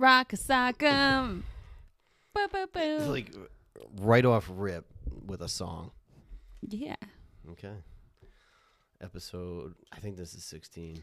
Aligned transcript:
Rock 0.00 0.32
a 0.32 0.36
sock 0.38 0.82
'em. 0.82 1.44
Boo, 2.34 2.48
boo, 2.50 2.66
boo. 2.72 2.80
It's 2.80 3.06
like 3.06 3.34
right 4.00 4.24
off 4.24 4.48
rip 4.50 4.86
with 5.26 5.42
a 5.42 5.48
song. 5.48 5.90
yeah. 6.62 6.96
Okay. 7.50 7.74
Episode. 9.02 9.74
I 9.92 9.98
think 9.98 10.16
this 10.16 10.34
is 10.34 10.42
sixteen. 10.42 11.02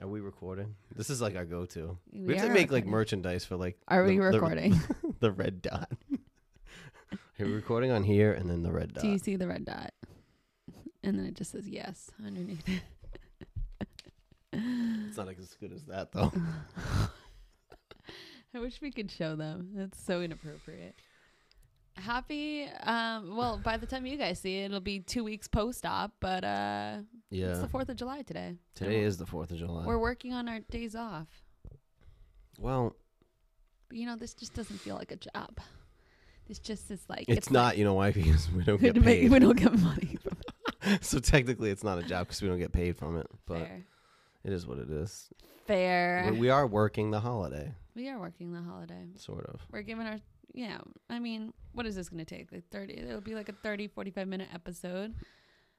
Are 0.00 0.08
we 0.08 0.20
recording? 0.20 0.74
This 0.96 1.10
is 1.10 1.20
like 1.20 1.36
our 1.36 1.44
go-to. 1.44 1.98
We, 2.10 2.20
We 2.20 2.34
have 2.36 2.46
to 2.46 2.50
are 2.50 2.54
make 2.54 2.72
like 2.72 2.86
merchandise 2.86 3.44
for 3.44 3.56
like. 3.56 3.78
Are 3.88 4.04
we 4.04 4.16
the- 4.16 4.22
the- 4.24 4.30
recording? 4.40 4.80
The, 5.20 5.30
red 5.32 5.60
dot. 5.60 5.92
Hey, 7.36 7.44
we're 7.44 7.56
recording 7.56 7.90
on 7.90 8.04
here 8.04 8.32
and 8.32 8.48
then 8.48 8.62
the 8.62 8.70
red 8.72 8.92
dot. 8.94 9.02
Do 9.02 9.08
you 9.10 9.18
see 9.18 9.36
the 9.36 9.46
red 9.48 9.64
dot? 9.66 9.92
And 11.02 11.18
then 11.18 11.26
it 11.26 11.34
just 11.34 11.50
says 11.52 11.66
yes 11.68 12.10
underneath 12.24 12.66
it. 12.68 12.82
It's 14.52 15.16
not 15.18 15.28
as 15.28 15.54
good 15.60 15.72
as 15.72 15.84
that 15.84 16.12
though. 16.12 16.32
I 18.54 18.58
wish 18.60 18.80
we 18.80 18.90
could 18.90 19.10
show 19.10 19.36
them. 19.36 19.70
That's 19.74 20.02
so 20.02 20.20
inappropriate. 20.22 20.94
Happy 21.96 22.66
um 22.84 23.36
well 23.36 23.60
by 23.62 23.76
the 23.76 23.84
time 23.84 24.06
you 24.06 24.16
guys 24.16 24.38
see 24.38 24.58
it 24.60 24.66
it'll 24.66 24.80
be 24.80 25.00
2 25.00 25.22
weeks 25.22 25.48
post 25.48 25.84
op 25.84 26.12
but 26.20 26.44
uh 26.44 26.98
yeah. 27.30 27.48
it's 27.48 27.58
the 27.58 27.66
4th 27.66 27.88
of 27.90 27.96
July 27.96 28.22
today. 28.22 28.54
Today 28.74 29.02
is 29.02 29.18
the 29.18 29.26
Fourth 29.26 29.50
of 29.50 29.58
July. 29.58 29.84
We're 29.84 29.98
working 29.98 30.32
on 30.32 30.48
our 30.48 30.60
days 30.70 30.94
off. 30.94 31.26
well, 32.58 32.96
But 33.88 33.98
you 33.98 34.06
know 34.06 34.16
this 34.16 34.32
just 34.34 34.54
doesn't 34.54 34.78
feel 34.78 34.94
like 34.96 35.12
a 35.12 35.16
job. 35.16 35.58
This 36.48 36.58
just 36.58 36.90
is 36.90 37.00
like 37.08 37.26
it's, 37.28 37.50
not. 37.50 37.76
you 37.76 37.84
know 37.84 37.94
why? 37.94 38.10
Because 38.12 38.50
we 38.50 38.64
don't 38.64 38.80
get 38.80 38.94
paid. 39.02 39.30
we 39.30 39.38
don't 39.38 39.58
get 39.58 39.78
money 39.78 40.16
so 41.02 41.18
technically, 41.18 41.70
it's 41.70 41.84
not 41.84 41.98
a 41.98 42.02
job 42.02 42.26
because 42.28 42.40
we 42.40 42.48
don't 42.48 42.58
get 42.58 42.72
paid 42.72 42.96
from 42.96 43.18
it. 43.18 43.26
But 43.46 43.58
Fair. 43.58 43.84
it 44.44 44.52
is 44.52 44.66
what 44.66 44.78
it 44.78 44.90
is. 44.90 45.28
Fair. 45.66 46.28
We- 46.32 46.38
We 46.38 46.50
are 46.50 46.66
working 46.66 47.10
the 47.10 47.20
holiday, 47.20 47.74
we 48.00 48.08
are 48.08 48.18
working 48.18 48.52
the 48.52 48.62
holiday. 48.62 49.08
sort 49.16 49.46
of. 49.46 49.60
We're 49.70 49.82
giving 49.82 50.06
our 50.06 50.18
yeah, 50.52 50.78
I 51.08 51.20
mean, 51.20 51.52
what 51.74 51.86
is 51.86 51.94
this 51.94 52.08
going 52.08 52.24
to 52.24 52.34
take? 52.36 52.50
Like 52.50 52.64
30 52.70 52.94
it'll 52.94 53.20
be 53.20 53.34
like 53.34 53.48
a 53.48 53.52
30 53.52 53.88
45 53.88 54.26
minute 54.26 54.48
episode. 54.54 55.14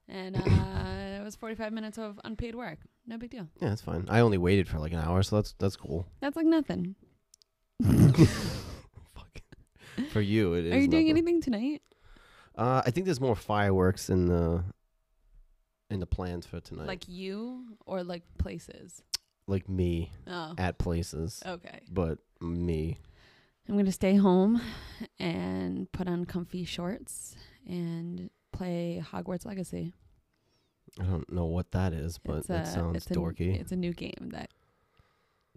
And 0.07 0.35
uh 0.35 1.19
it 1.19 1.23
was 1.23 1.35
45 1.35 1.73
minutes 1.73 1.97
of 1.97 2.19
unpaid 2.23 2.55
work. 2.55 2.79
No 3.07 3.17
big 3.17 3.31
deal. 3.31 3.47
Yeah, 3.59 3.73
it's 3.73 3.81
fine. 3.81 4.05
I 4.09 4.19
only 4.19 4.37
waited 4.37 4.67
for 4.67 4.79
like 4.79 4.91
an 4.93 4.99
hour, 4.99 5.23
so 5.23 5.37
that's 5.37 5.53
that's 5.57 5.75
cool. 5.75 6.07
That's 6.19 6.35
like 6.35 6.45
nothing. 6.45 6.95
Fuck. 7.83 9.41
For 10.11 10.21
you, 10.21 10.53
it 10.53 10.65
is. 10.65 10.73
Are 10.73 10.79
you 10.79 10.87
doing 10.87 11.07
nothing. 11.07 11.17
anything 11.17 11.41
tonight? 11.41 11.81
Uh, 12.55 12.81
I 12.85 12.91
think 12.91 13.05
there's 13.05 13.21
more 13.21 13.35
fireworks 13.35 14.09
in 14.09 14.27
the 14.27 14.63
in 15.89 15.99
the 15.99 16.05
plans 16.05 16.45
for 16.45 16.59
tonight. 16.59 16.87
Like 16.87 17.07
you 17.07 17.77
or 17.85 18.03
like 18.03 18.23
places? 18.37 19.01
Like 19.51 19.69
me 19.69 20.11
Oh. 20.27 20.55
at 20.57 20.77
places, 20.79 21.43
Okay. 21.45 21.81
but 21.91 22.17
me. 22.39 22.99
I'm 23.69 23.75
going 23.75 23.85
to 23.85 23.91
stay 23.91 24.15
home 24.15 24.59
and 25.19 25.91
put 25.91 26.07
on 26.07 26.25
comfy 26.25 26.65
shorts 26.65 27.35
and 27.67 28.29
play 28.51 29.03
Hogwarts 29.11 29.45
Legacy. 29.45 29.93
I 30.99 31.03
don't 31.03 31.31
know 31.31 31.45
what 31.45 31.71
that 31.71 31.93
is, 31.93 32.17
but 32.17 32.37
it's 32.37 32.49
it 32.49 32.67
sounds 32.67 32.97
it's 32.97 33.11
a, 33.11 33.13
dorky. 33.13 33.59
It's 33.59 33.71
a 33.71 33.75
new 33.77 33.93
game 33.93 34.29
that 34.33 34.49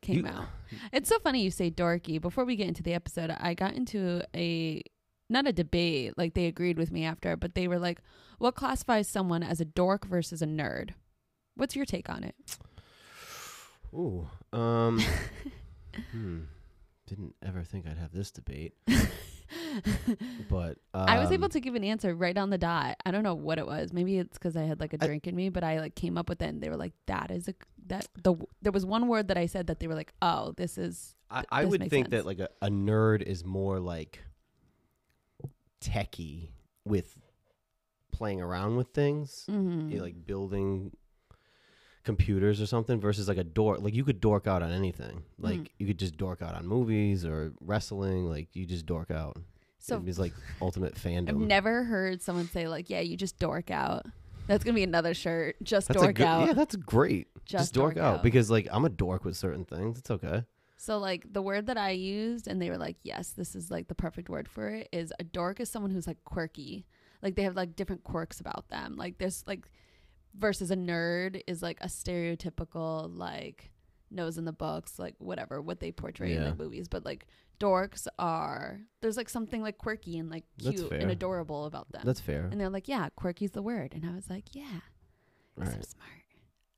came 0.02 0.26
You- 0.26 0.26
out. 0.26 0.46
It's 0.92 1.08
so 1.08 1.18
funny 1.20 1.42
you 1.42 1.50
say 1.50 1.70
dorky. 1.70 2.20
Before 2.20 2.44
we 2.44 2.56
get 2.56 2.68
into 2.68 2.82
the 2.82 2.94
episode, 2.94 3.30
I 3.30 3.54
got 3.54 3.74
into 3.74 4.22
a 4.36 4.82
not 5.30 5.46
a 5.48 5.52
debate, 5.52 6.16
like 6.18 6.34
they 6.34 6.44
agreed 6.46 6.76
with 6.78 6.92
me 6.92 7.04
after, 7.04 7.34
but 7.36 7.54
they 7.54 7.66
were 7.66 7.78
like, 7.78 8.00
"What 8.38 8.54
classifies 8.54 9.08
someone 9.08 9.42
as 9.42 9.60
a 9.60 9.64
dork 9.64 10.04
versus 10.06 10.42
a 10.42 10.46
nerd?" 10.46 10.90
What's 11.56 11.74
your 11.74 11.86
take 11.86 12.08
on 12.10 12.22
it? 12.24 12.34
Ooh. 13.94 14.28
Um. 14.52 15.00
hmm. 16.12 16.40
Didn't 17.06 17.34
ever 17.44 17.62
think 17.62 17.86
I'd 17.86 17.98
have 17.98 18.12
this 18.12 18.30
debate, 18.30 18.72
but 20.48 20.78
um, 20.94 21.06
I 21.06 21.18
was 21.18 21.30
able 21.32 21.50
to 21.50 21.60
give 21.60 21.74
an 21.74 21.84
answer 21.84 22.14
right 22.14 22.36
on 22.36 22.48
the 22.48 22.56
dot. 22.56 22.96
I 23.04 23.10
don't 23.10 23.22
know 23.22 23.34
what 23.34 23.58
it 23.58 23.66
was. 23.66 23.92
Maybe 23.92 24.16
it's 24.16 24.38
because 24.38 24.56
I 24.56 24.62
had 24.62 24.80
like 24.80 24.94
a 24.94 24.98
I- 25.02 25.06
drink 25.06 25.26
in 25.26 25.36
me, 25.36 25.50
but 25.50 25.62
I 25.62 25.80
like 25.80 25.94
came 25.94 26.16
up 26.16 26.30
with 26.30 26.40
it, 26.40 26.46
and 26.46 26.62
they 26.62 26.70
were 26.70 26.78
like, 26.78 26.94
"That 27.06 27.30
is 27.30 27.46
a 27.46 27.54
that 27.86 28.08
the 28.22 28.34
there 28.62 28.72
was 28.72 28.86
one 28.86 29.08
word 29.08 29.28
that 29.28 29.36
I 29.36 29.46
said 29.46 29.66
that 29.66 29.80
they 29.80 29.86
were 29.86 29.94
like, 29.94 30.12
oh, 30.22 30.54
this 30.56 30.78
is 30.78 31.14
I, 31.30 31.44
I 31.50 31.62
this 31.62 31.70
would 31.70 31.80
think 31.90 32.06
sense. 32.06 32.10
that 32.10 32.26
like 32.26 32.38
a, 32.38 32.48
a 32.62 32.68
nerd 32.68 33.22
is 33.22 33.44
more 33.44 33.78
like 33.80 34.20
techie 35.80 36.50
with 36.84 37.18
playing 38.12 38.40
around 38.40 38.76
with 38.76 38.88
things, 38.88 39.44
mhm. 39.50 39.90
you 39.90 39.98
know, 39.98 40.04
like 40.04 40.26
building 40.26 40.92
computers 42.04 42.60
or 42.60 42.66
something, 42.66 43.00
versus 43.00 43.28
like 43.28 43.38
a 43.38 43.44
dork. 43.44 43.80
Like 43.80 43.94
you 43.94 44.04
could 44.04 44.20
dork 44.20 44.46
out 44.46 44.62
on 44.62 44.70
anything. 44.70 45.22
Like 45.38 45.60
Mm. 45.60 45.68
you 45.78 45.86
could 45.86 45.98
just 45.98 46.16
dork 46.16 46.42
out 46.42 46.54
on 46.54 46.66
movies 46.66 47.24
or 47.24 47.52
wrestling. 47.60 48.26
Like 48.28 48.48
you 48.54 48.66
just 48.66 48.86
dork 48.86 49.10
out. 49.10 49.36
so 49.78 50.02
it's 50.06 50.18
like 50.18 50.32
ultimate 50.62 50.94
fandom. 50.94 51.28
I've 51.30 51.36
never 51.36 51.84
heard 51.84 52.22
someone 52.22 52.48
say 52.48 52.68
like, 52.68 52.88
"Yeah, 52.90 53.00
you 53.00 53.16
just 53.16 53.38
dork 53.38 53.70
out." 53.70 54.06
That's 54.46 54.62
gonna 54.62 54.74
be 54.74 54.82
another 54.82 55.14
shirt. 55.14 55.56
Just 55.62 55.88
that's 55.88 56.00
dork 56.00 56.16
good, 56.16 56.26
out. 56.26 56.46
Yeah, 56.48 56.52
that's 56.52 56.76
great. 56.76 57.28
just, 57.46 57.72
dork, 57.74 57.96
out. 57.96 58.22
because 58.22 58.50
like 58.50 58.68
I'm 58.70 58.84
a 58.84 58.90
dork 58.90 59.24
with 59.24 59.36
certain 59.36 59.64
things. 59.64 59.98
It's 59.98 60.10
okay. 60.10 60.44
so 60.76 60.98
like 60.98 61.32
the 61.32 61.40
word 61.42 61.66
that 61.66 61.78
I 61.78 61.90
used, 61.90 62.46
and 62.46 62.60
they 62.60 62.68
were 62.70 62.76
like, 62.78 62.96
"Yes, 63.02 63.30
this 63.30 63.54
is 63.54 63.70
like 63.70 63.88
the 63.88 63.94
perfect 63.94 64.28
word 64.28 64.48
for 64.48 64.68
it." 64.68 64.88
Is 64.92 65.12
a 65.18 65.24
dork 65.24 65.60
is 65.60 65.70
someone 65.70 65.90
who's 65.90 66.06
like 66.06 66.22
quirky. 66.24 66.84
Like 67.22 67.36
they 67.36 67.42
have 67.44 67.56
like 67.56 67.74
different 67.74 68.04
quirks 68.04 68.38
about 68.40 68.68
them. 68.68 68.96
Like 68.96 69.16
there's 69.16 69.44
like 69.46 69.66
versus 70.36 70.70
a 70.70 70.76
nerd 70.76 71.42
is 71.46 71.62
like 71.62 71.78
a 71.80 71.86
stereotypical 71.86 73.08
like 73.16 73.70
nose 74.10 74.38
in 74.38 74.44
the 74.44 74.52
books, 74.52 74.98
like 74.98 75.14
whatever 75.18 75.60
what 75.60 75.80
they 75.80 75.92
portray 75.92 76.32
in 76.34 76.42
Yeah. 76.42 76.48
like 76.50 76.58
movies. 76.58 76.88
But 76.88 77.04
like 77.04 77.26
dorks 77.60 78.06
are 78.18 78.80
there's 79.00 79.16
like 79.16 79.28
something 79.28 79.62
like 79.62 79.78
quirky 79.78 80.18
and 80.18 80.28
like 80.30 80.44
That's 80.58 80.80
cute 80.80 80.92
and 80.92 81.10
adorable 81.10 81.66
about 81.66 81.90
them. 81.92 82.02
That's 82.04 82.20
fair. 82.20 82.48
and 82.50 82.60
they're 82.60 82.70
like, 82.70 82.88
"Yeah, 82.88 83.08
quirky's 83.16 83.52
the 83.52 83.62
word," 83.62 83.92
and 83.94 84.04
I 84.04 84.14
was 84.14 84.28
like, 84.28 84.54
"Yeah." 84.54 84.80
All 85.58 85.66
So 85.66 85.72
right. 85.72 85.84
smart. 85.86 86.10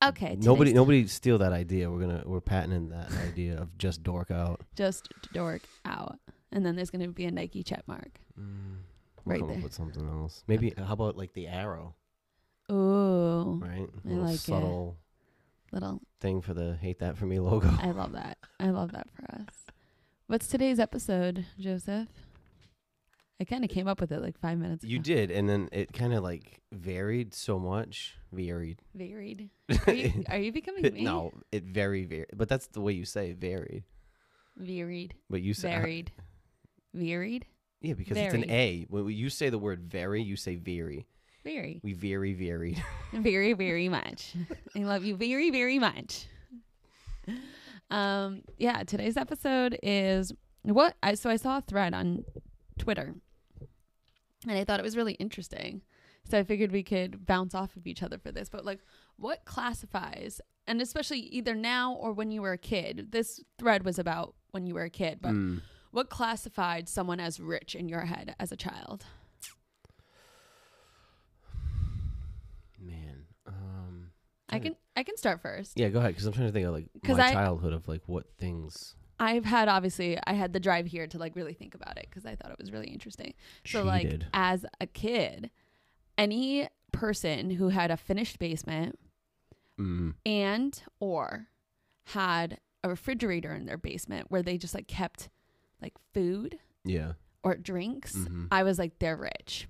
Okay. 0.04 0.36
Nobody, 0.38 0.70
today's- 0.70 0.74
nobody 0.76 1.06
steal 1.06 1.38
that 1.38 1.52
idea. 1.52 1.90
We're 1.90 2.00
gonna 2.00 2.22
we're 2.26 2.40
patenting 2.42 2.90
that 2.90 3.10
idea 3.12 3.56
of 3.58 3.76
just 3.78 4.02
dork 4.02 4.30
out. 4.30 4.60
Just 4.76 5.08
dork 5.32 5.62
out. 5.84 6.18
And 6.52 6.64
then 6.64 6.76
there's 6.76 6.90
going 6.90 7.04
to 7.04 7.08
be 7.12 7.24
a 7.24 7.30
Nike 7.30 7.62
check 7.64 7.82
mark. 7.88 8.20
Mm, 8.38 8.76
we'll 9.24 9.32
Right 9.32 9.40
come 9.40 9.48
there. 9.48 9.56
up 9.58 9.64
with 9.64 9.74
something 9.74 10.08
else. 10.08 10.44
Maybe 10.46 10.72
how 10.78 10.92
about 10.92 11.16
like 11.16 11.32
the 11.32 11.48
arrow, 11.48 11.94
Ooh. 12.70 13.60
right? 13.62 13.88
I 14.04 14.08
little 14.08 14.24
like 14.24 14.34
it. 14.34 14.38
subtle 14.40 14.96
Little. 15.72 16.00
thing 16.20 16.40
for 16.40 16.54
the 16.54 16.76
hate 16.80 16.98
that 17.00 17.16
for 17.16 17.26
me 17.26 17.38
logo. 17.38 17.70
I 17.80 17.90
love 17.92 18.12
that. 18.12 18.38
I 18.58 18.70
love 18.70 18.92
that 18.92 19.08
for 19.14 19.24
us. 19.34 19.66
What's 20.26 20.48
today's 20.48 20.80
episode, 20.80 21.46
Joseph? 21.58 22.08
I 23.40 23.44
kind 23.44 23.62
of 23.64 23.70
came 23.70 23.86
up 23.86 24.00
with 24.00 24.10
it 24.12 24.20
like 24.22 24.38
five 24.40 24.58
minutes 24.58 24.82
ago. 24.82 24.90
You 24.90 24.98
did, 24.98 25.30
and 25.30 25.48
then 25.48 25.68
it 25.70 25.92
kind 25.92 26.14
of 26.14 26.22
like 26.22 26.62
varied 26.72 27.34
so 27.34 27.58
much. 27.58 28.16
Varied. 28.32 28.80
Varied. 28.94 29.50
Are 29.86 29.92
you, 29.92 30.24
are 30.28 30.38
you 30.38 30.52
becoming 30.52 30.82
me? 30.82 31.02
no, 31.02 31.32
it 31.52 31.64
very 31.64 32.04
varied. 32.06 32.30
But 32.34 32.48
that's 32.48 32.66
the 32.68 32.80
way 32.80 32.92
you 32.92 33.04
say 33.04 33.32
varied. 33.32 33.84
Varied. 34.56 35.14
But 35.28 35.42
you 35.42 35.52
say 35.54 35.72
uh, 35.74 35.80
Varied. 35.80 36.12
Varied? 36.94 37.46
yeah, 37.82 37.94
because 37.94 38.16
it's 38.16 38.34
an 38.34 38.50
A. 38.50 38.86
When 38.88 39.06
you 39.10 39.28
say 39.28 39.50
the 39.50 39.58
word 39.58 39.84
very, 39.84 40.22
you 40.22 40.36
say 40.36 40.56
very. 40.56 41.06
Very. 41.46 41.80
We 41.84 41.92
very 41.92 42.34
varied. 42.34 42.82
very 43.12 43.52
very 43.52 43.88
much 43.88 44.34
i 44.74 44.80
love 44.80 45.04
you 45.04 45.14
very 45.16 45.50
very 45.50 45.78
much 45.78 46.26
um 47.88 48.42
yeah 48.58 48.82
today's 48.82 49.16
episode 49.16 49.78
is 49.80 50.32
what 50.64 50.96
i 51.04 51.14
so 51.14 51.30
i 51.30 51.36
saw 51.36 51.58
a 51.58 51.60
thread 51.60 51.94
on 51.94 52.24
twitter 52.80 53.14
and 54.48 54.58
i 54.58 54.64
thought 54.64 54.80
it 54.80 54.82
was 54.82 54.96
really 54.96 55.12
interesting 55.14 55.82
so 56.28 56.36
i 56.36 56.42
figured 56.42 56.72
we 56.72 56.82
could 56.82 57.24
bounce 57.24 57.54
off 57.54 57.76
of 57.76 57.86
each 57.86 58.02
other 58.02 58.18
for 58.18 58.32
this 58.32 58.48
but 58.48 58.64
like 58.64 58.80
what 59.16 59.44
classifies 59.44 60.40
and 60.66 60.82
especially 60.82 61.20
either 61.20 61.54
now 61.54 61.92
or 61.94 62.12
when 62.12 62.32
you 62.32 62.42
were 62.42 62.52
a 62.52 62.58
kid 62.58 63.06
this 63.12 63.40
thread 63.56 63.84
was 63.84 64.00
about 64.00 64.34
when 64.50 64.66
you 64.66 64.74
were 64.74 64.82
a 64.82 64.90
kid 64.90 65.20
but 65.22 65.32
Mm. 65.32 65.62
what 65.92 66.10
classified 66.10 66.88
someone 66.88 67.20
as 67.20 67.38
rich 67.38 67.76
in 67.76 67.88
your 67.88 68.00
head 68.06 68.34
as 68.40 68.50
a 68.50 68.56
child 68.56 69.04
Man, 72.78 73.24
um, 73.46 74.10
i 74.48 74.58
can 74.58 74.76
i 74.96 75.02
can 75.02 75.16
start 75.16 75.40
first 75.42 75.72
Yeah, 75.78 75.88
go 75.88 75.98
ahead. 75.98 76.12
Because 76.12 76.26
I'm 76.26 76.32
trying 76.32 76.46
to 76.48 76.52
think 76.52 76.66
of 76.66 76.72
like 76.72 76.88
'Cause 77.04 77.16
my 77.18 77.28
I- 77.28 77.32
childhood 77.32 77.72
of 77.72 77.86
like 77.88 78.02
what 78.06 78.26
things 78.38 78.94
I've 79.18 79.46
had 79.46 79.68
obviously 79.68 80.18
I 80.26 80.34
had 80.34 80.52
the 80.52 80.60
drive 80.60 80.84
here 80.86 81.06
to 81.06 81.18
like 81.18 81.34
really 81.36 81.54
think 81.54 81.74
about 81.74 81.96
it 81.96 82.06
because 82.10 82.26
I 82.26 82.34
thought 82.36 82.50
it 82.50 82.58
was 82.58 82.70
really 82.70 82.88
interesting. 82.88 83.32
So 83.64 83.82
like 83.82 84.02
cheated. 84.02 84.26
as 84.34 84.66
a 84.78 84.86
kid, 84.86 85.50
any 86.18 86.68
person 86.92 87.48
who 87.50 87.70
had 87.70 87.90
a 87.90 87.96
finished 87.96 88.38
basement 88.38 88.98
Mm. 89.78 90.14
and 90.26 90.82
or 91.00 91.48
had 92.08 92.60
a 92.84 92.88
refrigerator 92.90 93.52
in 93.54 93.64
their 93.66 93.76
basement 93.78 94.30
where 94.30 94.42
they 94.42 94.56
just 94.58 94.74
like 94.74 94.86
kept 94.86 95.28
like 95.82 95.94
food 96.14 96.58
Yeah. 96.84 97.12
or 97.42 97.56
drinks, 97.56 98.14
Mhm. 98.16 98.48
I 98.50 98.62
was 98.64 98.78
like 98.78 98.98
they're 98.98 99.16
rich. 99.16 99.66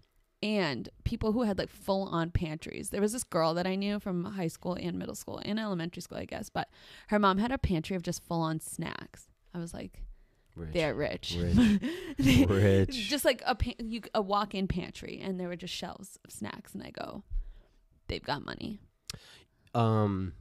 And 0.46 0.88
people 1.02 1.32
who 1.32 1.42
had 1.42 1.58
like 1.58 1.68
full 1.70 2.04
on 2.04 2.30
pantries. 2.30 2.90
There 2.90 3.00
was 3.00 3.12
this 3.12 3.24
girl 3.24 3.52
that 3.54 3.66
I 3.66 3.74
knew 3.74 3.98
from 3.98 4.22
high 4.24 4.46
school 4.46 4.74
and 4.74 4.96
middle 4.96 5.16
school 5.16 5.40
and 5.44 5.58
elementary 5.58 6.02
school, 6.02 6.18
I 6.18 6.24
guess, 6.24 6.48
but 6.50 6.68
her 7.08 7.18
mom 7.18 7.38
had 7.38 7.50
a 7.50 7.58
pantry 7.58 7.96
of 7.96 8.02
just 8.02 8.22
full 8.22 8.42
on 8.42 8.60
snacks. 8.60 9.24
I 9.52 9.58
was 9.58 9.74
like, 9.74 10.02
Rich. 10.54 10.72
they're 10.72 10.94
rich. 10.94 11.36
Rich. 11.36 11.80
They- 12.18 12.44
Rich. 12.46 12.94
Just 13.08 13.24
like 13.24 13.42
a 13.44 13.54
pa- 13.56 13.72
you, 13.78 14.02
a 14.14 14.22
walk-in 14.22 14.68
pantry, 14.68 15.20
and 15.22 15.40
there 15.40 15.48
were 15.48 15.56
just 15.56 15.74
shelves 15.74 16.18
of 16.24 16.30
snacks, 16.32 16.74
and 16.74 16.82
I 16.82 16.90
go, 16.90 17.24
they've 18.08 18.22
got 18.22 18.44
money. 18.44 18.78
Um, 19.74 20.32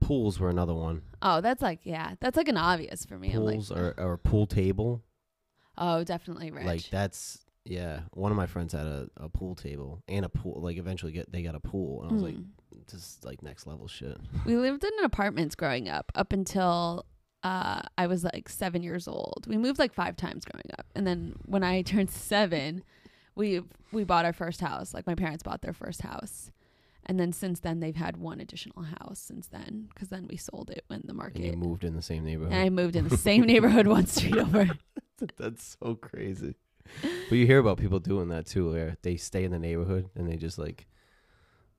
pools 0.00 0.38
were 0.40 0.50
another 0.50 0.74
one. 0.74 1.02
Oh, 1.22 1.40
that's 1.40 1.62
like 1.62 1.80
yeah, 1.84 2.14
that's 2.20 2.36
like 2.36 2.48
an 2.48 2.56
obvious 2.56 3.04
for 3.04 3.18
me. 3.18 3.32
I'm 3.32 3.44
like, 3.44 3.54
Pools 3.56 3.70
or 3.70 3.94
or 3.98 4.14
a 4.14 4.18
pool 4.18 4.46
table. 4.46 5.02
oh, 5.78 6.04
definitely 6.04 6.50
rich. 6.50 6.64
Like 6.66 6.90
that's 6.90 7.38
yeah. 7.64 8.00
One 8.12 8.30
of 8.32 8.36
my 8.36 8.46
friends 8.46 8.72
had 8.72 8.86
a, 8.86 9.08
a 9.16 9.28
pool 9.28 9.54
table 9.54 10.02
and 10.08 10.24
a 10.24 10.28
pool. 10.28 10.60
Like 10.62 10.76
eventually 10.76 11.12
get 11.12 11.30
they 11.30 11.42
got 11.42 11.54
a 11.54 11.60
pool, 11.60 12.02
and 12.02 12.10
I 12.10 12.14
was 12.14 12.22
like, 12.22 12.34
Mm. 12.36 12.46
this 12.86 12.94
is 12.94 13.18
like 13.24 13.42
next 13.42 13.66
level 13.66 13.86
shit. 13.88 14.16
we 14.46 14.56
lived 14.56 14.84
in 14.84 14.90
apartments 15.04 15.54
growing 15.54 15.88
up 15.88 16.10
up 16.14 16.32
until 16.32 17.04
uh, 17.42 17.82
I 17.98 18.06
was 18.06 18.22
like 18.24 18.48
seven 18.48 18.82
years 18.82 19.08
old. 19.08 19.46
We 19.48 19.56
moved 19.56 19.78
like 19.78 19.92
five 19.94 20.16
times 20.16 20.44
growing 20.44 20.70
up, 20.78 20.86
and 20.94 21.06
then 21.06 21.34
when 21.46 21.62
I 21.64 21.82
turned 21.92 22.10
seven, 22.10 22.82
we 23.34 23.60
we 23.92 24.04
bought 24.04 24.24
our 24.24 24.32
first 24.32 24.60
house. 24.60 24.92
Like 24.94 25.06
my 25.06 25.14
parents 25.14 25.42
bought 25.42 25.62
their 25.62 25.72
first 25.72 26.02
house, 26.02 26.50
and 27.06 27.18
then 27.18 27.32
since 27.32 27.60
then 27.60 27.80
they've 27.80 27.96
had 27.96 28.16
one 28.18 28.40
additional 28.40 28.84
house 28.84 29.18
since 29.18 29.48
then 29.48 29.88
because 29.92 30.08
then 30.08 30.26
we 30.28 30.36
sold 30.36 30.70
it 30.70 30.84
when 30.88 31.00
the 31.04 31.10
And 31.10 31.16
market. 31.18 31.42
you 31.42 31.52
moved 31.54 31.84
in 31.84 31.94
the 31.96 32.02
same 32.02 32.24
neighborhood. 32.24 32.52
and 32.52 32.62
I 32.62 32.68
moved 32.70 32.94
in 32.96 33.08
the 33.08 33.16
same 33.16 33.42
neighborhood 33.42 33.86
one 33.98 34.06
street 34.06 34.36
over. 34.36 34.68
That's 35.38 35.76
so 35.82 35.94
crazy. 35.96 36.54
But 37.02 37.36
you 37.38 37.46
hear 37.46 37.58
about 37.58 37.78
people 37.78 37.98
doing 38.00 38.28
that 38.28 38.46
too, 38.46 38.72
where 38.72 38.96
they 39.02 39.16
stay 39.16 39.44
in 39.44 39.52
the 39.52 39.58
neighborhood 39.58 40.08
and 40.16 40.28
they 40.28 40.36
just 40.36 40.58
like, 40.58 40.86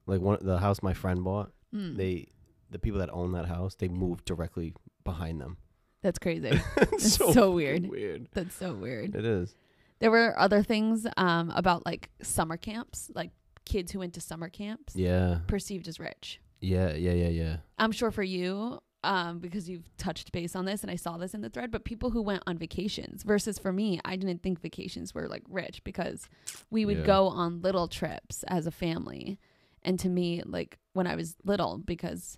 like 0.05 0.21
one 0.21 0.37
the 0.41 0.57
house 0.59 0.81
my 0.81 0.93
friend 0.93 1.23
bought. 1.23 1.51
Mm, 1.75 1.97
They, 1.97 2.27
the 2.69 2.79
people 2.79 2.99
that 2.99 3.09
own 3.11 3.31
that 3.33 3.45
house, 3.45 3.75
they 3.75 3.87
moved 3.87 4.25
directly 4.25 4.73
behind 5.03 5.39
them. 5.41 5.57
that's 6.01 6.19
crazy. 6.19 6.49
it's 6.77 7.13
so 7.15 7.27
fucking 7.33 7.53
weird. 7.53 7.89
Weird. 7.89 8.27
That's 8.33 8.55
so 8.55 8.73
weird. 8.73 9.15
It 9.15 9.25
is. 9.25 9.55
There 9.99 10.09
were 10.11 10.37
other 10.39 10.63
things 10.63 11.05
um, 11.17 11.51
about 11.51 11.85
like 11.85 12.09
summer 12.23 12.57
camps, 12.57 13.11
like 13.13 13.31
kids 13.65 13.91
who 13.91 13.99
went 13.99 14.13
to 14.15 14.21
summer 14.21 14.49
camps, 14.49 14.95
Yeah. 14.95 15.39
perceived 15.47 15.87
as 15.87 15.99
rich. 15.99 16.39
Yeah. 16.59 16.93
Yeah. 16.93 17.13
Yeah. 17.13 17.27
Yeah. 17.29 17.57
I'm 17.77 17.91
sure 17.91 18.09
for 18.11 18.23
you, 18.23 18.79
um, 19.03 19.39
because 19.39 19.69
you've 19.69 19.89
touched 19.97 20.31
base 20.31 20.55
on 20.55 20.65
this 20.65 20.81
and 20.83 20.91
I 20.91 20.95
saw 20.95 21.17
this 21.17 21.33
in 21.33 21.41
the 21.41 21.49
thread, 21.49 21.71
but 21.71 21.83
people 21.85 22.11
who 22.11 22.21
went 22.21 22.43
on 22.47 22.57
vacations 22.57 23.23
versus 23.23 23.57
for 23.57 23.73
me, 23.73 23.99
I 24.05 24.15
didn't 24.15 24.43
think 24.43 24.61
vacations 24.61 25.13
were 25.13 25.27
like 25.27 25.43
rich 25.49 25.83
because 25.83 26.27
we 26.69 26.85
would 26.85 26.97
Yeah. 26.99 27.03
go 27.05 27.27
on 27.27 27.61
little 27.61 27.87
trips 27.87 28.43
as 28.43 28.67
a 28.67 28.71
family. 28.71 29.39
And 29.83 29.99
to 29.99 30.09
me, 30.09 30.43
like 30.45 30.77
when 30.93 31.07
I 31.07 31.15
was 31.15 31.35
little, 31.43 31.77
because 31.79 32.37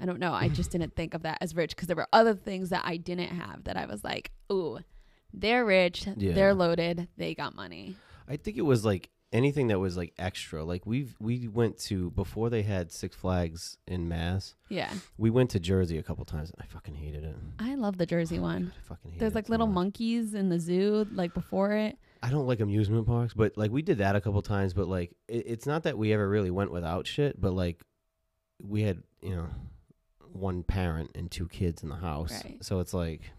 I 0.00 0.06
don't 0.06 0.18
know, 0.20 0.32
I 0.32 0.48
just 0.58 0.70
didn't 0.70 0.96
think 0.96 1.14
of 1.14 1.22
that 1.22 1.38
as 1.40 1.54
rich 1.54 1.74
because 1.76 1.86
there 1.86 1.96
were 1.96 2.08
other 2.12 2.34
things 2.34 2.70
that 2.70 2.82
I 2.84 2.96
didn't 2.96 3.28
have 3.30 3.64
that 3.64 3.76
I 3.76 3.86
was 3.86 4.02
like, 4.02 4.32
ooh, 4.52 4.78
they're 5.32 5.64
rich, 5.64 6.06
Yeah. 6.16 6.32
they're 6.32 6.54
loaded, 6.54 7.08
they 7.16 7.34
got 7.34 7.54
money. 7.54 7.96
I 8.28 8.36
think 8.36 8.56
it 8.56 8.62
was 8.62 8.84
like 8.84 9.10
anything 9.32 9.68
that 9.68 9.78
was 9.78 9.96
like 9.96 10.12
extra. 10.18 10.64
Like 10.64 10.86
we've 10.86 11.14
we 11.20 11.48
went 11.48 11.78
to 11.86 12.10
before 12.12 12.48
they 12.50 12.62
had 12.62 12.90
Six 12.92 13.14
Flags 13.16 13.76
in 13.86 14.08
Mass. 14.08 14.54
Yeah. 14.68 14.90
We 15.16 15.30
went 15.30 15.50
to 15.50 15.60
Jersey 15.60 15.98
a 15.98 16.02
couple 16.02 16.24
times. 16.24 16.50
I 16.60 16.64
fucking 16.66 16.94
hated 16.94 17.24
it. 17.24 17.36
I 17.58 17.74
love 17.74 17.98
the 17.98 18.06
Jersey 18.06 18.38
Oh 18.38 18.42
one. 18.42 18.64
God, 18.64 18.72
I 18.78 18.88
fucking 18.88 19.10
hated 19.12 19.20
There's 19.20 19.32
it 19.32 19.34
like 19.36 19.48
little 19.48 19.66
much. 19.66 19.74
monkeys 19.74 20.34
in 20.34 20.48
the 20.48 20.58
zoo, 20.58 21.06
like 21.12 21.34
before 21.34 21.72
it. 21.72 21.98
I 22.22 22.30
don't 22.30 22.46
like 22.46 22.60
amusement 22.60 23.06
parks, 23.06 23.32
but 23.34 23.56
like 23.56 23.70
we 23.70 23.82
did 23.82 23.98
that 23.98 24.16
a 24.16 24.20
couple 24.20 24.42
times. 24.42 24.72
But 24.74 24.88
like 24.88 25.12
it, 25.28 25.44
it's 25.46 25.66
not 25.66 25.82
that 25.84 25.96
we 25.98 26.12
ever 26.12 26.28
really 26.28 26.50
went 26.50 26.72
without 26.72 27.06
shit. 27.06 27.40
But 27.40 27.52
like 27.52 27.82
we 28.62 28.82
had 28.82 29.02
you 29.22 29.36
know 29.36 29.46
one 30.32 30.62
parent 30.62 31.10
and 31.14 31.30
two 31.30 31.48
kids 31.48 31.82
in 31.82 31.88
the 31.88 31.96
house, 31.96 32.44
Right. 32.44 32.62
so 32.64 32.80
it's 32.80 32.92
like 32.94 33.30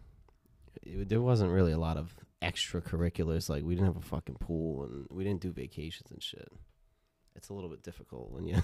it, 0.81 1.09
there 1.09 1.21
wasn't 1.21 1.51
really 1.51 1.71
a 1.71 1.77
lot 1.77 1.97
of 1.97 2.15
extracurriculars. 2.41 3.49
Like 3.49 3.63
we 3.63 3.75
didn't 3.75 3.87
have 3.87 3.97
a 3.97 4.01
fucking 4.07 4.35
pool 4.39 4.83
and 4.83 5.07
we 5.09 5.23
didn't 5.23 5.41
do 5.41 5.51
vacations 5.51 6.11
and 6.11 6.21
shit. 6.21 6.47
It's 7.35 7.49
a 7.49 7.53
little 7.53 7.69
bit 7.69 7.83
difficult 7.83 8.31
when 8.31 8.45
you 8.45 8.57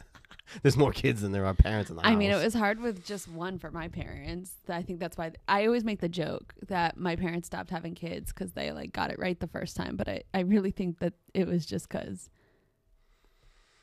there's 0.62 0.76
more 0.76 0.92
kids 0.92 1.22
than 1.22 1.32
there 1.32 1.46
are 1.46 1.54
parents 1.54 1.90
in 1.90 1.96
the 1.96 2.02
house. 2.02 2.08
I 2.08 2.12
house. 2.12 2.18
mean, 2.18 2.30
it 2.30 2.42
was 2.42 2.54
hard 2.54 2.78
with 2.80 3.04
just 3.04 3.26
one 3.28 3.58
for 3.58 3.70
my 3.70 3.88
parents. 3.88 4.52
I 4.68 4.82
think 4.82 5.00
that's 5.00 5.16
why 5.16 5.32
I 5.48 5.66
always 5.66 5.82
make 5.84 6.00
the 6.00 6.08
joke 6.08 6.54
that 6.68 6.96
my 6.96 7.16
parents 7.16 7.46
stopped 7.46 7.70
having 7.70 7.94
kids 7.94 8.32
because 8.32 8.52
they 8.52 8.70
like 8.72 8.92
got 8.92 9.10
it 9.10 9.18
right 9.18 9.38
the 9.38 9.46
first 9.48 9.76
time. 9.76 9.96
But 9.96 10.08
I, 10.08 10.22
I 10.34 10.40
really 10.40 10.70
think 10.70 10.98
that 11.00 11.14
it 11.34 11.46
was 11.46 11.64
just 11.66 11.88
because 11.88 12.28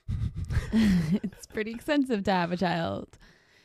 it's 0.74 1.48
pretty 1.48 1.72
expensive 1.72 2.24
to 2.26 2.32
have 2.32 2.52
a 2.52 2.58
child. 2.58 3.18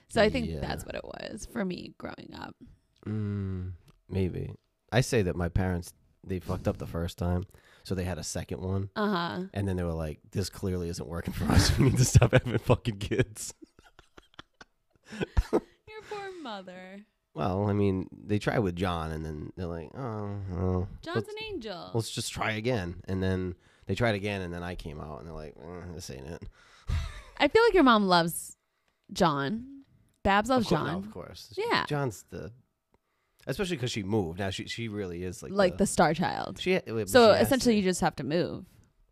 So 0.09 0.21
I 0.23 0.29
think 0.31 0.49
Yeah. 0.49 0.61
that's 0.61 0.85
what 0.85 0.95
it 0.95 1.05
was 1.05 1.47
for 1.53 1.65
me 1.65 1.95
growing 1.99 2.33
up. 2.37 2.55
Mm, 3.07 3.73
maybe. 4.09 4.55
I 4.95 5.01
say 5.01 5.23
that 5.23 5.37
my 5.37 5.49
parents 5.49 5.93
they 6.27 6.39
fucked 6.39 6.67
up 6.69 6.79
the 6.79 6.87
first 6.87 7.19
time, 7.19 7.45
so 7.83 7.95
they 7.95 8.05
had 8.05 8.19
a 8.19 8.23
second 8.25 8.61
one, 8.63 8.89
Uh 8.97 9.09
huh. 9.09 9.41
and 9.53 9.69
then 9.69 9.77
they 9.77 9.83
were 9.85 9.93
like, 9.93 10.21
"This 10.31 10.49
clearly 10.49 10.89
isn't 10.89 11.09
working 11.09 11.35
for 11.35 11.45
us. 11.53 11.71
We 11.79 11.85
need 11.87 11.99
to 11.99 12.05
stop 12.05 12.33
having 12.33 12.57
fucking 12.59 12.99
kids." 12.99 13.53
Your 15.53 16.03
poor 16.11 16.31
mother. 16.43 17.05
Well, 17.35 17.69
I 17.69 17.73
mean, 17.73 18.09
they 18.13 18.39
tried 18.39 18.61
with 18.61 18.77
John, 18.77 19.11
and 19.11 19.25
then 19.25 19.53
they're 19.57 19.67
like, 19.67 19.91
"Oh, 19.97 20.37
oh 20.57 20.89
John's 21.03 21.17
let's, 21.17 21.29
an 21.29 21.35
angel. 21.53 21.91
let's 21.95 22.11
just 22.11 22.33
try 22.33 22.53
again." 22.53 23.03
And 23.09 23.23
then 23.23 23.55
they 23.87 23.95
tried 23.95 24.15
again, 24.15 24.41
and 24.43 24.55
then 24.55 24.63
I 24.63 24.75
came 24.77 25.01
out, 25.01 25.19
and 25.19 25.27
they're 25.27 25.35
like, 25.35 25.55
eh, 25.61 25.93
"This 25.95 26.11
ain't 26.11 26.27
it." 26.27 26.43
I 27.39 27.49
feel 27.49 27.63
like 27.65 27.75
your 27.75 27.83
mom 27.83 28.07
loves 28.07 28.57
John. 29.13 29.83
Babs 30.23 30.49
loves 30.49 30.67
of 30.73 30.79
course, 30.79 30.81
John. 30.89 30.93
no, 30.93 30.99
of 31.07 31.11
course. 31.13 31.53
Yeah. 31.57 31.85
John's 31.87 32.25
the, 32.31 32.51
especially 33.47 33.77
because 33.77 33.91
she 33.93 34.03
moved. 34.03 34.39
Now 34.39 34.51
she 34.51 34.67
she 34.67 34.89
really 34.89 35.23
is 35.25 35.43
like 35.43 35.53
like 35.53 35.79
the 35.79 35.87
star 35.87 36.15
child. 36.15 36.59
she. 36.61 36.81
So 37.07 37.35
she 37.35 37.41
essentially, 37.43 37.75
to. 37.75 37.79
you 37.79 37.83
just 37.85 38.01
have 38.01 38.17
to 38.17 38.25
move. 38.25 38.65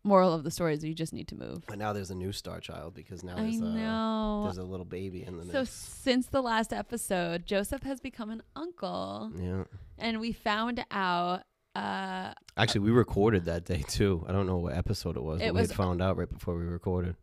Moral 0.05 0.33
of 0.33 0.43
the 0.43 0.51
story 0.51 0.73
is 0.73 0.83
you 0.83 0.93
just 0.93 1.13
need 1.13 1.29
to 1.29 1.35
move. 1.35 1.63
But 1.65 1.77
now 1.77 1.93
there's 1.93 2.11
a 2.11 2.15
new 2.15 2.33
star 2.33 2.59
child 2.59 2.93
because 2.93 3.23
now 3.23 3.37
I 3.37 3.43
there's 3.43 3.55
a 3.59 3.61
know. 3.63 4.41
there's 4.43 4.57
a 4.57 4.63
little 4.63 4.85
baby 4.85 5.23
in 5.23 5.37
the 5.37 5.45
middle. 5.45 5.51
So 5.53 5.59
mix. 5.61 5.71
since 5.71 6.25
the 6.27 6.41
last 6.41 6.73
episode, 6.73 7.45
Joseph 7.45 7.83
has 7.83 8.01
become 8.01 8.29
an 8.29 8.43
uncle, 8.55 9.31
Yeah. 9.39 9.63
and 9.97 10.19
we 10.19 10.33
found 10.33 10.83
out. 10.91 11.43
Uh, 11.75 12.33
Actually, 12.57 12.81
we 12.81 12.91
recorded 12.91 13.45
that 13.45 13.63
day 13.65 13.83
too. 13.87 14.25
I 14.27 14.33
don't 14.33 14.45
know 14.45 14.57
what 14.57 14.73
episode 14.75 15.15
it 15.15 15.23
was. 15.23 15.39
It 15.41 15.45
but 15.47 15.53
we 15.55 15.61
was- 15.61 15.69
had 15.71 15.77
found 15.77 16.01
out 16.01 16.17
right 16.17 16.29
before 16.29 16.55
we 16.55 16.65
recorded. 16.65 17.15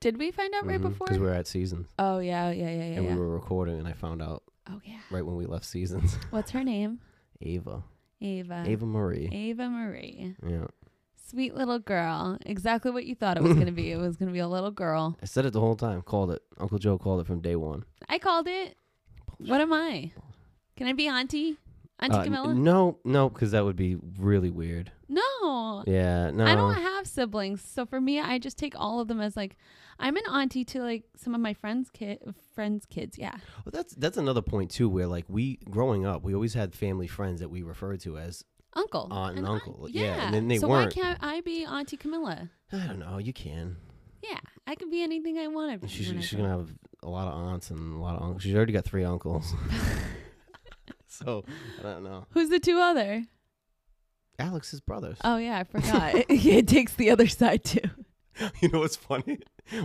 did 0.00 0.16
we 0.18 0.30
find 0.30 0.54
out 0.54 0.64
right 0.66 0.80
before? 0.80 1.06
Because 1.06 1.18
we 1.20 1.26
were 1.26 1.32
at 1.34 1.46
Seasons 1.46 1.88
oh 1.98 2.20
yeah, 2.20 2.50
yeah, 2.50 2.64
yeah, 2.64 2.70
yeah. 2.70 2.82
and 2.96 3.04
yeah. 3.04 3.10
we 3.12 3.16
were 3.20 3.28
recording, 3.28 3.78
and 3.78 3.86
I 3.86 3.92
found 3.92 4.22
out 4.22 4.43
oh 4.68 4.80
yeah. 4.84 4.98
right 5.10 5.24
when 5.24 5.36
we 5.36 5.46
left 5.46 5.64
Seasons. 5.64 6.16
What's 6.30 6.50
her 6.52 6.64
name? 6.64 7.00
Ava, 7.40 7.82
Ava. 8.20 8.64
Ava 8.66 8.86
Marie. 8.86 9.28
Ava 9.32 9.68
Marie. 9.68 10.34
Yeah, 10.46 10.66
Sweet 11.28 11.54
little 11.54 11.78
girl. 11.78 12.38
Exactly 12.46 12.90
what 12.90 13.04
you 13.06 13.14
thought 13.14 13.36
it 13.36 13.42
was 13.42 13.54
going 13.54 13.66
to 13.66 13.72
be. 13.72 13.90
It 13.90 13.96
was 13.96 14.16
going 14.16 14.28
to 14.28 14.32
be 14.32 14.38
a 14.40 14.48
little 14.48 14.70
girl. 14.70 15.16
I 15.22 15.26
said 15.26 15.46
it 15.46 15.52
the 15.52 15.60
whole 15.60 15.74
time. 15.76 16.02
Called 16.02 16.30
it. 16.30 16.42
Uncle 16.58 16.78
Joe 16.78 16.98
called 16.98 17.20
it 17.20 17.26
from 17.26 17.40
day 17.40 17.56
one. 17.56 17.84
I 18.08 18.18
called 18.18 18.46
it. 18.46 18.76
What 19.38 19.60
am 19.60 19.72
I? 19.72 20.12
Can 20.76 20.86
I 20.86 20.92
be 20.92 21.08
Auntie? 21.08 21.56
Auntie 21.98 22.16
Uh, 22.16 22.20
n- 22.20 22.24
Camilla? 22.24 22.54
no, 22.54 22.98
no, 23.04 23.28
because 23.28 23.50
that 23.52 23.64
would 23.64 23.76
be 23.76 23.96
really 24.18 24.50
weird. 24.50 24.92
No. 25.14 25.84
Yeah, 25.86 26.30
no. 26.30 26.44
I 26.44 26.54
don't 26.54 26.74
have 26.74 27.06
siblings, 27.06 27.62
so 27.62 27.86
for 27.86 28.00
me, 28.00 28.20
I 28.20 28.38
just 28.38 28.58
take 28.58 28.74
all 28.78 29.00
of 29.00 29.08
them 29.08 29.20
as 29.20 29.36
like 29.36 29.56
I'm 29.98 30.16
an 30.16 30.24
auntie 30.30 30.64
to 30.66 30.80
like 30.82 31.04
some 31.16 31.34
of 31.34 31.40
my 31.40 31.54
friends' 31.54 31.90
kid, 31.90 32.18
friends' 32.54 32.84
kids. 32.86 33.16
Yeah, 33.18 33.34
Well, 33.64 33.70
that's 33.72 33.94
that's 33.94 34.16
another 34.16 34.42
point 34.42 34.70
too, 34.70 34.88
where 34.88 35.06
like 35.06 35.24
we 35.28 35.58
growing 35.70 36.04
up, 36.06 36.22
we 36.22 36.34
always 36.34 36.54
had 36.54 36.74
family 36.74 37.06
friends 37.06 37.40
that 37.40 37.48
we 37.50 37.62
referred 37.62 38.00
to 38.00 38.18
as 38.18 38.44
uncle, 38.74 39.06
Aunt 39.10 39.36
and 39.38 39.46
An 39.46 39.52
uncle. 39.52 39.82
aunt- 39.84 39.94
Yeah, 39.94 40.26
and 40.26 40.34
then 40.34 40.48
they 40.48 40.58
so 40.58 40.68
weren't- 40.68 40.94
why 40.96 41.02
can't 41.02 41.18
I 41.22 41.40
be 41.42 41.64
Auntie 41.64 41.96
Camilla? 41.96 42.50
I 42.72 42.86
don't 42.86 42.98
know. 42.98 43.18
You 43.18 43.32
can. 43.32 43.76
Yeah, 44.22 44.40
I 44.66 44.74
can 44.74 44.90
be 44.90 45.02
anything 45.02 45.38
I 45.38 45.46
want 45.48 45.72
to 45.72 45.78
be. 45.78 45.86
She's 45.92 46.06
she's 46.06 46.32
gonna 46.34 46.48
have 46.48 46.70
a 47.02 47.08
lot 47.08 47.28
of 47.28 47.34
aunts 47.34 47.70
and 47.70 47.94
a 47.94 47.98
lot 47.98 48.16
of 48.16 48.22
uncles. 48.22 48.42
She's 48.42 48.54
already 48.54 48.72
got 48.72 48.84
three 48.84 49.04
uncles. 49.04 49.52
so 51.06 51.44
I 51.80 51.82
don't 51.82 52.04
know. 52.04 52.26
Who's 52.30 52.48
the 52.48 52.58
two 52.58 52.78
other? 52.78 53.24
Alex's 54.38 54.80
brothers. 54.80 55.18
Oh 55.24 55.36
yeah, 55.36 55.58
I 55.58 55.64
forgot. 55.64 56.14
it 56.28 56.68
takes 56.68 56.94
the 56.94 57.10
other 57.10 57.26
side 57.28 57.64
too. 57.64 57.88
you 58.60 58.68
know 58.68 58.80
what's 58.80 58.96
funny? 58.96 59.38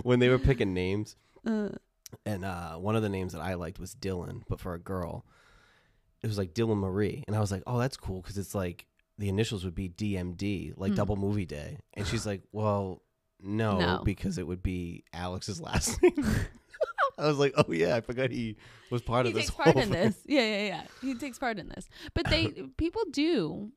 When 0.03 0.19
they 0.19 0.29
were 0.29 0.39
picking 0.39 0.73
names, 0.73 1.15
Uh, 1.45 1.69
and 2.25 2.43
uh, 2.43 2.75
one 2.75 2.95
of 2.95 3.01
the 3.03 3.09
names 3.09 3.33
that 3.33 3.41
I 3.41 3.53
liked 3.53 3.79
was 3.79 3.93
Dylan, 3.95 4.41
but 4.49 4.59
for 4.59 4.73
a 4.73 4.79
girl, 4.79 5.25
it 6.23 6.27
was 6.27 6.37
like 6.37 6.53
Dylan 6.53 6.77
Marie, 6.79 7.23
and 7.27 7.35
I 7.35 7.39
was 7.39 7.51
like, 7.51 7.63
oh, 7.67 7.77
that's 7.77 7.95
cool 7.97 8.21
because 8.21 8.37
it's 8.37 8.55
like 8.55 8.85
the 9.17 9.29
initials 9.29 9.63
would 9.65 9.75
be 9.75 9.89
DMD, 9.89 10.73
like 10.77 10.91
Hmm. 10.91 10.95
double 10.95 11.15
movie 11.15 11.45
day. 11.45 11.77
And 11.93 12.07
she's 12.07 12.25
like, 12.25 12.41
well, 12.51 13.03
no, 13.41 13.79
No. 13.79 14.01
because 14.03 14.37
it 14.37 14.47
would 14.47 14.63
be 14.63 15.03
Alex's 15.13 15.61
last 15.61 16.01
name. 16.01 16.13
I 17.17 17.27
was 17.27 17.37
like, 17.37 17.53
oh 17.57 17.71
yeah, 17.71 17.95
I 17.97 18.01
forgot 18.01 18.31
he 18.31 18.55
was 18.89 19.01
part 19.01 19.25
he 19.25 19.31
of 19.31 19.35
this. 19.35 19.49
He 19.49 19.49
takes 19.51 19.55
part 19.63 19.75
in 19.75 19.81
thing. 19.83 19.91
this. 19.91 20.17
Yeah, 20.25 20.41
yeah, 20.41 20.65
yeah. 20.67 20.83
He 21.01 21.15
takes 21.15 21.37
part 21.37 21.59
in 21.59 21.67
this. 21.69 21.89
But 22.13 22.29
they 22.29 22.47
people 22.77 23.01
do 23.11 23.71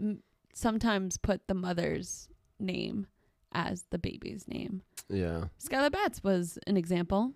m- 0.00 0.22
sometimes 0.54 1.16
put 1.16 1.46
the 1.48 1.54
mother's 1.54 2.28
name 2.58 3.06
as 3.52 3.84
the 3.90 3.98
baby's 3.98 4.46
name. 4.48 4.82
Yeah, 5.08 5.44
Skylar 5.62 5.90
Batts 5.92 6.22
was 6.22 6.58
an 6.66 6.76
example. 6.76 7.32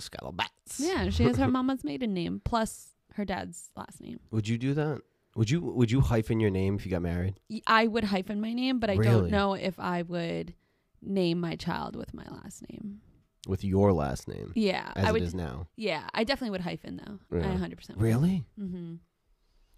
Skylar 0.00 0.36
Bats. 0.36 0.78
Yeah, 0.80 1.10
she 1.10 1.24
has 1.24 1.36
her 1.36 1.48
mama's 1.58 1.84
maiden 1.84 2.14
name 2.14 2.40
plus 2.44 2.90
her 3.14 3.24
dad's 3.24 3.70
last 3.76 4.00
name. 4.00 4.18
Would 4.30 4.48
you 4.48 4.58
do 4.58 4.74
that? 4.74 5.00
Would 5.36 5.50
you 5.50 5.60
would 5.60 5.90
you 5.90 6.00
hyphen 6.00 6.40
your 6.40 6.50
name 6.50 6.74
if 6.76 6.84
you 6.84 6.90
got 6.90 7.02
married? 7.02 7.38
Y- 7.48 7.60
I 7.66 7.86
would 7.86 8.04
hyphen 8.04 8.40
my 8.40 8.52
name, 8.52 8.80
but 8.80 8.90
I 8.90 8.94
Really? 8.94 9.04
don't 9.12 9.30
know 9.30 9.54
if 9.54 9.78
I 9.78 10.02
would 10.02 10.54
name 11.00 11.40
my 11.40 11.56
child 11.56 11.96
with 11.96 12.12
my 12.14 12.24
last 12.30 12.62
name. 12.70 13.00
With 13.48 13.64
your 13.64 13.92
last 13.92 14.28
name. 14.28 14.52
Yeah, 14.54 14.92
As 14.94 15.04
I 15.06 15.08
it 15.08 15.12
would. 15.14 15.22
is 15.22 15.34
now. 15.34 15.68
Yeah, 15.76 16.02
I 16.14 16.24
definitely 16.24 16.50
would 16.50 16.60
hyphen 16.60 16.96
though. 17.04 17.18
I 17.36 17.40
Yeah. 17.40 17.48
100 17.50 17.76
percent. 17.76 17.98
would. 17.98 18.04
Really? 18.04 18.44
Mm-hmm. 18.60 18.94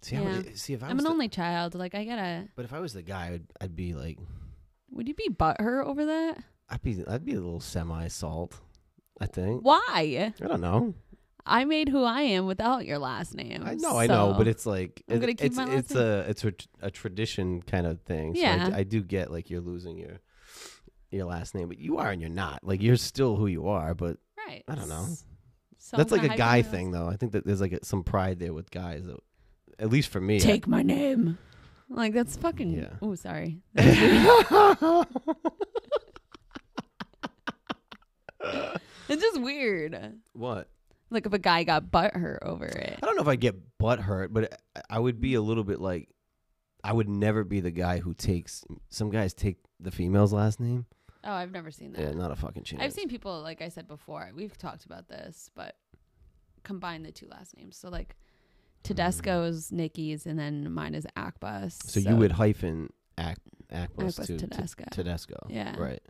See, 0.01 0.15
Yeah. 0.15 0.21
would, 0.37 0.57
see 0.59 0.73
if 0.73 0.83
I 0.83 0.87
I'm 0.89 0.97
an 0.99 1.05
the- 1.05 1.09
only 1.09 1.29
child. 1.29 1.75
Like 1.75 1.95
I 1.95 2.05
gotta. 2.05 2.47
But 2.55 2.65
if 2.65 2.73
I 2.73 2.79
was 2.79 2.93
the 2.93 3.01
guy, 3.01 3.27
I'd, 3.33 3.43
I'd 3.61 3.75
be 3.75 3.93
like, 3.93 4.17
Would 4.91 5.07
you 5.07 5.13
be 5.15 5.29
butthurt 5.29 5.85
over 5.85 6.05
that? 6.05 6.43
I'd 6.69 6.81
be, 6.81 7.03
I'd 7.07 7.25
be 7.25 7.33
a 7.33 7.39
little 7.41 7.59
semi 7.59 8.07
salt. 8.07 8.59
I 9.19 9.25
think. 9.27 9.61
Why? 9.63 10.33
I 10.41 10.47
don't 10.47 10.61
know. 10.61 10.93
I 11.47 11.63
made 11.63 11.89
who 11.89 12.03
I 12.03 12.21
am 12.21 12.47
without 12.47 12.85
your 12.87 12.97
last 12.97 13.35
name. 13.35 13.61
I 13.65 13.75
know, 13.75 13.97
I 13.97 14.07
know, 14.07 14.33
but 14.35 14.47
it's 14.47 14.65
like 14.65 15.03
I'm 15.09 15.17
it- 15.17 15.19
gonna 15.19 15.33
keep 15.35 15.45
it's 15.45 15.55
my 15.57 15.65
last 15.65 15.77
it's 15.77 15.95
a 15.95 16.19
it's 16.27 16.43
a, 16.43 16.53
a 16.81 16.91
tradition 16.91 17.61
kind 17.61 17.85
of 17.87 18.01
thing. 18.01 18.33
So 18.35 18.41
I 18.41 18.43
Yeah. 18.43 18.69
d- 18.69 18.73
I, 18.75 18.83
do 18.83 19.01
get 19.03 19.31
like 19.31 19.49
you're 19.51 19.61
losing 19.61 19.97
your 19.97 20.19
your 21.11 21.25
last 21.25 21.53
name, 21.55 21.67
but 21.67 21.77
you 21.77 21.97
are 21.99 22.09
and 22.09 22.19
you're 22.19 22.29
not. 22.31 22.63
Like 22.63 22.81
you're 22.81 22.97
still 22.97 23.35
who 23.35 23.45
you 23.47 23.67
are, 23.67 23.93
but 23.93 24.17
right. 24.47 24.63
I 24.67 24.75
don't 24.75 24.89
know. 24.89 25.07
So 25.77 25.97
that's 25.97 26.11
like 26.11 26.23
a 26.23 26.35
guy 26.35 26.63
thing, 26.63 26.89
though. 26.91 27.07
I 27.07 27.15
think 27.15 27.33
that 27.33 27.45
there's 27.45 27.61
like 27.61 27.73
a, 27.73 27.85
some 27.85 28.03
pride 28.03 28.39
there 28.39 28.51
with 28.53 28.71
guys. 28.71 29.03
That, 29.05 29.17
at 29.79 29.89
least 29.89 30.09
for 30.09 30.19
me, 30.21 30.39
Take 30.39 30.67
my 30.67 30.81
name. 30.83 31.37
Like 31.89 32.13
that's 32.13 32.35
fucking. 32.37 32.71
Yeah. 32.73 32.89
Oh, 33.01 33.15
sorry. 33.15 33.59
It's 39.07 39.21
just 39.21 39.39
weird. 39.41 39.97
what? 40.33 40.67
Like 41.11 41.25
if 41.27 41.33
a 41.33 41.39
guy 41.39 41.63
got 41.63 41.91
butthurt 41.91 42.39
over 42.41 42.65
it. 42.65 42.99
I 43.01 43.05
don't 43.05 43.15
know 43.15 43.21
if 43.21 43.27
I 43.27 43.35
get 43.35 43.55
butt 43.77 43.99
hurt, 43.99 44.33
but 44.33 44.59
I- 44.75 44.81
I 44.89 44.99
would 44.99 45.21
be 45.21 45.35
a 45.35 45.41
little 45.41 45.63
bit 45.63 45.79
like 45.79 46.09
I 46.83 46.91
would 46.93 47.07
never 47.07 47.43
be 47.43 47.59
the 47.61 47.71
guy 47.71 47.99
who 47.99 48.13
takes 48.13 48.63
some 48.89 49.09
guys 49.11 49.33
take 49.33 49.57
the 49.79 49.91
female's 49.91 50.33
last 50.33 50.59
name. 50.59 50.85
Oh, 51.23 51.31
I've 51.31 51.51
never 51.51 51.71
seen 51.71 51.93
that. 51.93 52.01
Yeah, 52.01 52.11
not 52.11 52.31
a 52.31 52.35
fucking 52.35 52.63
chance. 52.63 52.81
I've 52.83 52.93
seen 52.93 53.07
people, 53.09 53.41
like 53.41 53.61
I 53.61 53.69
said 53.69 53.87
before, 53.87 54.29
we've 54.35 54.57
talked 54.57 54.85
about 54.85 55.07
this, 55.07 55.49
but 55.55 55.75
combine 56.63 57.01
the 57.03 57.11
two 57.11 57.27
last 57.27 57.55
names. 57.57 57.77
So 57.77 57.89
like 57.89 58.15
Tedesco's 58.85 59.71
Nikki's 59.71 60.25
and 60.25 60.37
then 60.39 60.71
mine 60.71 60.95
is 60.95 61.05
Akbus. 61.17 61.73
So, 61.89 61.99
you 61.99 62.15
would 62.15 62.31
hyphen 62.33 62.91
Ac- 63.17 63.35
Akbus 63.71 64.19
Akbus 64.19 64.27
to 64.27 64.37
Tedesco. 64.37 64.83
to 64.83 64.89
Tedesco. 64.91 65.47
Yeah. 65.49 65.75
Right. 65.77 66.01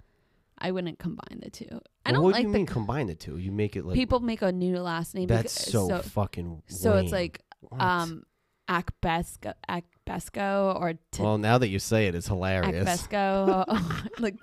I 0.58 0.72
wouldn't 0.72 1.00
combine 1.00 1.42
the 1.42 1.50
two. 1.50 1.68
I 2.06 2.12
Well, 2.12 2.14
don't 2.14 2.24
what 2.24 2.34
like 2.34 2.42
do 2.44 2.48
you 2.48 2.52
the 2.54 2.58
mean 2.60 2.66
combine 2.66 3.08
the 3.08 3.16
two? 3.16 3.38
You 3.38 3.52
make 3.52 3.76
it 3.76 3.86
like 3.86 3.96
people 3.96 4.20
make 4.22 4.42
a 4.42 4.52
new 4.52 4.78
last 4.80 5.14
name. 5.16 5.28
that's 5.28 5.54
because- 5.58 5.72
so, 5.72 5.88
so, 5.90 6.02
fucking. 6.02 6.64
so 6.68 6.98
it's 6.98 7.12
like 7.12 7.42
What? 7.62 7.82
um 7.82 8.24
Akbesco, 8.70 9.54
Akbesco 9.70 10.80
or 10.80 10.94
t- 11.12 11.22
well, 11.22 11.38
now 11.38 11.58
that 11.60 11.68
you 11.68 11.78
say 11.80 12.08
it, 12.08 12.16
it's 12.16 12.28
hilarious. 12.28 12.88
Akbesco, 12.90 14.10
like 14.20 14.36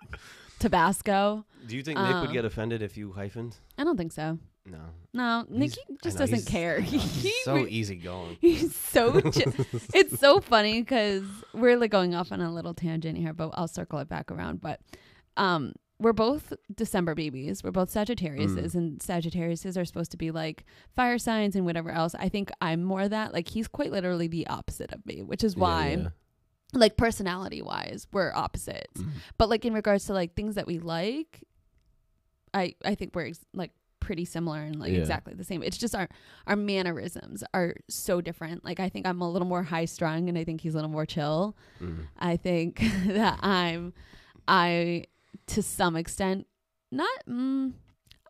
Tabasco. 0.58 1.44
Do 1.66 1.76
you 1.76 1.82
think 1.82 1.98
Nick 1.98 2.14
would 2.20 2.32
get 2.32 2.44
offended 2.44 2.82
if 2.82 2.96
you 2.96 3.12
hyphened? 3.16 3.54
I 3.78 3.84
don't 3.84 3.96
think 3.96 4.12
so. 4.12 4.38
No. 4.64 4.78
No, 5.12 5.44
Nikki 5.48 5.80
just 6.02 6.18
know, 6.18 6.26
doesn't 6.26 6.46
care. 6.46 6.78
Know, 6.80 6.84
he's 6.86 7.44
so 7.44 7.66
easygoing. 7.66 8.36
He's 8.40 8.74
so. 8.74 9.20
ch- 9.20 9.42
it's 9.94 10.18
so 10.20 10.40
funny 10.40 10.80
because 10.80 11.24
we're 11.52 11.76
like 11.76 11.90
going 11.90 12.14
off 12.14 12.32
on 12.32 12.40
a 12.40 12.52
little 12.52 12.72
tangent 12.72 13.18
here, 13.18 13.32
but 13.32 13.50
I'll 13.54 13.68
circle 13.68 13.98
it 13.98 14.08
back 14.08 14.30
around. 14.30 14.60
But 14.60 14.80
um, 15.36 15.72
we're 15.98 16.12
both 16.12 16.52
December 16.74 17.14
babies. 17.14 17.62
We're 17.62 17.72
both 17.72 17.92
Sagittariuses, 17.92 18.72
Mm. 18.72 18.74
and 18.74 18.98
Sagittariuses 19.00 19.76
are 19.76 19.84
supposed 19.84 20.12
to 20.12 20.16
be 20.16 20.30
like 20.30 20.64
fire 20.96 21.18
signs 21.18 21.56
and 21.56 21.64
whatever 21.66 21.90
else. 21.90 22.14
I 22.14 22.28
think 22.28 22.50
I'm 22.60 22.82
more 22.84 23.08
that. 23.08 23.32
Like 23.32 23.48
he's 23.48 23.68
quite 23.68 23.90
literally 23.90 24.28
the 24.28 24.46
opposite 24.46 24.92
of 24.92 25.04
me, 25.04 25.22
which 25.22 25.42
is 25.44 25.56
why, 25.56 25.96
yeah. 26.00 26.08
like 26.72 26.96
personality 26.96 27.60
wise, 27.62 28.06
we're 28.12 28.32
opposites. 28.32 29.00
Mhm. 29.02 29.10
But 29.38 29.48
like 29.50 29.64
in 29.64 29.74
regards 29.74 30.06
to 30.06 30.12
like 30.14 30.34
things 30.34 30.54
that 30.54 30.66
we 30.68 30.78
like, 30.78 31.42
I 32.54 32.74
I 32.84 32.94
think 32.94 33.14
we're 33.14 33.26
ex- 33.26 33.44
like 33.52 33.72
pretty 34.02 34.24
similar 34.24 34.60
and 34.60 34.78
like 34.78 34.92
Yeah. 34.92 34.98
exactly 34.98 35.32
the 35.34 35.44
same. 35.44 35.62
It's 35.62 35.78
just 35.78 35.94
our 35.94 36.08
our 36.46 36.56
mannerisms 36.56 37.44
are 37.54 37.74
so 37.88 38.20
different. 38.20 38.64
Like 38.64 38.80
I 38.80 38.88
think 38.88 39.06
I'm 39.06 39.20
a 39.22 39.30
little 39.30 39.48
more 39.48 39.62
high 39.62 39.84
strung 39.86 40.28
and 40.28 40.36
I 40.36 40.44
think 40.44 40.60
he's 40.60 40.74
a 40.74 40.76
little 40.76 40.90
more 40.90 41.06
chill. 41.06 41.56
Mhm. 41.80 42.06
I 42.18 42.36
think 42.36 42.80
that 43.06 43.38
I'm 43.42 43.92
I 44.48 45.04
to 45.46 45.62
some 45.62 45.96
extent 45.96 46.46
not 46.90 47.08
mm, 47.28 47.72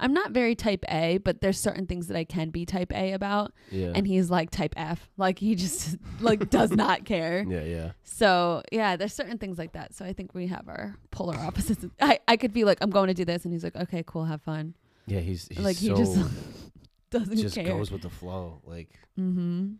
I'm 0.00 0.12
not 0.14 0.33
very 0.33 0.55
type 0.57 0.85
A, 0.88 1.19
but 1.19 1.41
there's 1.43 1.59
certain 1.61 1.87
things 1.87 2.09
that 2.09 2.17
I 2.17 2.25
can 2.25 2.50
be 2.50 2.67
type 2.67 2.93
A 2.93 3.12
about 3.12 3.52
Yeah. 3.71 3.93
and 3.95 4.05
he's 4.07 4.31
like 4.31 4.50
type 4.50 4.75
F. 4.76 5.09
Like 5.17 5.38
he 5.38 5.55
just 5.55 5.97
like 6.21 6.50
does 6.50 6.71
not 6.85 7.05
care. 7.05 7.45
yeah, 7.49 7.62
yeah. 7.62 7.91
So 8.02 8.62
yeah, 8.73 8.97
there's 8.97 9.14
certain 9.14 9.38
things 9.38 9.59
like 9.59 9.73
that. 9.73 9.95
So 9.95 10.05
I 10.05 10.12
think 10.12 10.35
we 10.35 10.49
have 10.49 10.69
our 10.69 10.97
polar 11.12 11.37
opposites. 11.37 11.85
I, 12.00 12.19
I 12.29 12.37
could 12.37 12.52
be 12.52 12.64
like, 12.64 12.79
I'm 12.81 12.91
going 12.91 13.09
to 13.09 13.14
do 13.14 13.25
this, 13.25 13.45
and 13.45 13.52
he's 13.55 13.64
like, 13.64 13.76
okay, 13.76 14.02
cool, 14.07 14.25
have 14.26 14.43
fun. 14.43 14.75
Yeah, 15.06 15.21
he's, 15.21 15.49
he's 15.49 15.59
like 15.59 15.76
so 15.76 15.94
he 15.94 16.02
just 16.02 16.18
doesn't 17.11 17.37
just 17.37 17.54
care. 17.54 17.64
goes 17.64 17.90
with 17.90 18.02
the 18.02 18.11
flow. 18.11 18.61
Like 18.64 18.90
mm-hmm. 19.18 19.73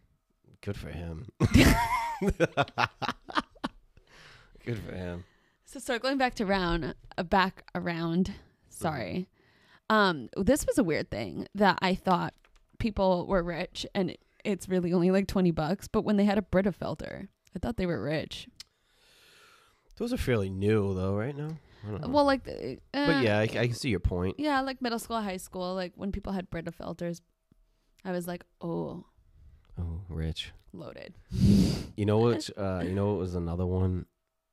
good 0.61 0.77
for 0.77 0.89
him. 0.89 1.27
good 4.65 4.79
for 4.79 4.93
him. 4.93 5.25
So 5.65 5.79
circling 5.81 6.19
back 6.19 6.35
to 6.35 6.47
round, 6.47 6.95
uh, 7.17 7.23
back 7.23 7.65
around. 7.75 8.33
Sorry, 8.69 9.29
um, 9.89 10.29
this 10.37 10.67
was 10.67 10.79
a 10.79 10.85
weird 10.85 11.11
thing 11.11 11.47
that 11.55 11.79
I 11.81 11.95
thought 11.95 12.35
people 12.79 13.27
were 13.27 13.43
rich, 13.43 13.87
and 13.95 14.11
it, 14.11 14.21
it's 14.45 14.69
really 14.69 14.93
only 14.93 15.11
like 15.11 15.29
twenty 15.29 15.51
bucks. 15.51 15.89
But 15.89 16.03
when 16.03 16.17
they 16.17 16.25
had 16.25 16.39
a 16.39 16.43
Brita 16.43 16.73
filter, 16.73 17.29
I 17.55 17.59
thought 17.59 17.77
they 17.77 17.87
were 17.87 18.03
rich. 18.03 18.49
Those 19.97 20.13
are 20.13 20.19
fairly 20.19 20.51
new 20.51 20.95
though, 20.95 21.15
right 21.15 21.37
now. 21.37 21.59
I 21.87 21.91
don't 21.91 22.01
know. 22.01 22.09
Well, 22.09 22.25
like, 22.25 22.47
uh, 22.49 22.77
but 22.93 23.23
yeah, 23.23 23.39
I, 23.39 23.43
I 23.43 23.47
can 23.49 23.75
see 23.75 23.89
your 23.91 24.01
point. 24.01 24.37
yeah, 24.39 24.61
like 24.61 24.81
middle 24.83 24.99
school, 24.99 25.21
high 25.21 25.37
school, 25.39 25.75
like 25.75 25.93
when 25.97 26.13
people 26.13 26.33
had 26.33 26.49
Brita 26.51 26.71
filters, 26.73 27.21
I 28.05 28.13
was 28.13 28.27
like, 28.27 28.45
oh, 28.61 29.05
Oh, 29.81 30.01
rich. 30.09 30.53
loaded. 30.73 31.15
You 31.97 32.05
know 32.05 32.19
what? 32.19 32.49
Uh, 32.57 32.83
you 32.85 32.93
know 32.93 33.11
what 33.11 33.19
was 33.19 33.35
another 33.35 33.67
one. 33.67 34.07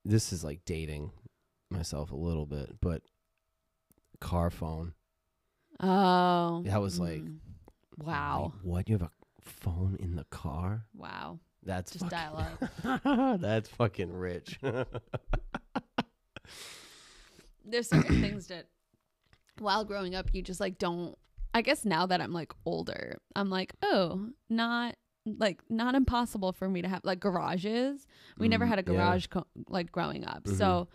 This 0.06 0.32
is 0.34 0.44
like 0.44 0.62
dating 0.66 1.12
myself 1.70 2.12
a 2.12 2.16
little 2.16 2.46
bit, 2.46 2.78
but 2.82 3.02
car 4.22 4.50
phone. 4.50 4.94
Oh, 5.82 6.64
That 6.66 6.82
was 6.82 7.00
like, 7.00 7.22
mm. 7.22 7.38
wow, 7.98 8.54
what? 8.64 8.90
You 8.90 8.96
have 8.98 9.04
a 9.04 9.12
phone 9.42 9.98
in 10.00 10.16
the 10.16 10.26
car? 10.26 10.86
wow. 10.96 11.40
That's 11.62 11.92
Just 11.92 12.06
fucking, 12.10 12.18
dial 12.18 13.02
up. 13.04 13.42
That's 13.42 13.68
fucking 13.70 14.14
rich. 14.14 14.58
There's 17.70 17.88
certain 17.90 18.22
things 18.22 18.48
that, 18.48 18.68
while 19.60 19.84
growing 19.86 20.16
up, 20.16 20.28
you 20.34 20.42
just 20.42 20.60
like 20.60 20.78
don't. 20.78 21.18
I 21.54 21.62
guess 21.62 21.84
now 21.86 22.06
that 22.06 22.22
I'm 22.22 22.32
like 22.34 22.54
older, 22.66 23.20
I'm 23.36 23.50
like, 23.50 23.74
oh, 23.82 24.30
not 24.50 24.96
like 25.26 25.62
not 25.70 25.96
impossible 25.96 26.54
for 26.54 26.70
me 26.70 26.82
to 26.82 26.88
have 26.88 27.02
like 27.04 27.20
garages. 27.20 28.06
We 28.38 28.48
never 28.48 28.66
Mm, 28.66 28.70
had 28.70 28.80
a 28.80 28.84
yeah. 28.92 28.98
garage 28.98 29.28
co- 29.28 29.48
like 29.68 29.92
growing 29.92 30.26
up, 30.26 30.44
Mhm. 30.46 30.58
so 30.58 30.88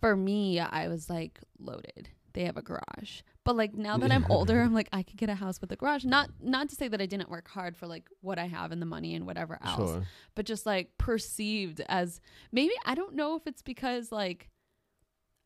for 0.00 0.16
me, 0.16 0.60
I 0.60 0.88
was 0.88 1.08
like 1.10 1.40
loaded. 1.58 2.08
They 2.34 2.44
have 2.44 2.58
a 2.58 2.62
garage, 2.62 3.22
but 3.44 3.56
like 3.56 3.72
now 3.74 3.96
that 3.96 4.12
I'm 4.12 4.26
older, 4.30 4.60
I'm 4.60 4.74
like 4.74 4.88
I 4.92 5.02
could 5.02 5.16
get 5.16 5.30
a 5.30 5.34
house 5.34 5.60
with 5.60 5.72
a 5.72 5.76
garage. 5.76 6.04
Not 6.04 6.30
not 6.40 6.68
to 6.68 6.74
say 6.76 6.86
that 6.88 7.00
I 7.00 7.06
didn't 7.06 7.30
work 7.30 7.48
hard 7.48 7.76
for 7.76 7.86
like 7.86 8.08
what 8.20 8.38
I 8.38 8.46
have 8.46 8.72
and 8.72 8.80
the 8.82 8.86
money 8.86 9.14
and 9.14 9.26
whatever 9.26 9.58
else, 9.64 9.90
Sure. 9.92 10.02
but 10.34 10.44
just 10.46 10.66
like 10.66 10.96
perceived 10.98 11.80
as 11.88 12.20
maybe 12.52 12.74
I 12.84 12.94
don't 12.94 13.14
know 13.14 13.36
if 13.36 13.46
it's 13.46 13.62
because 13.62 14.12
like 14.12 14.50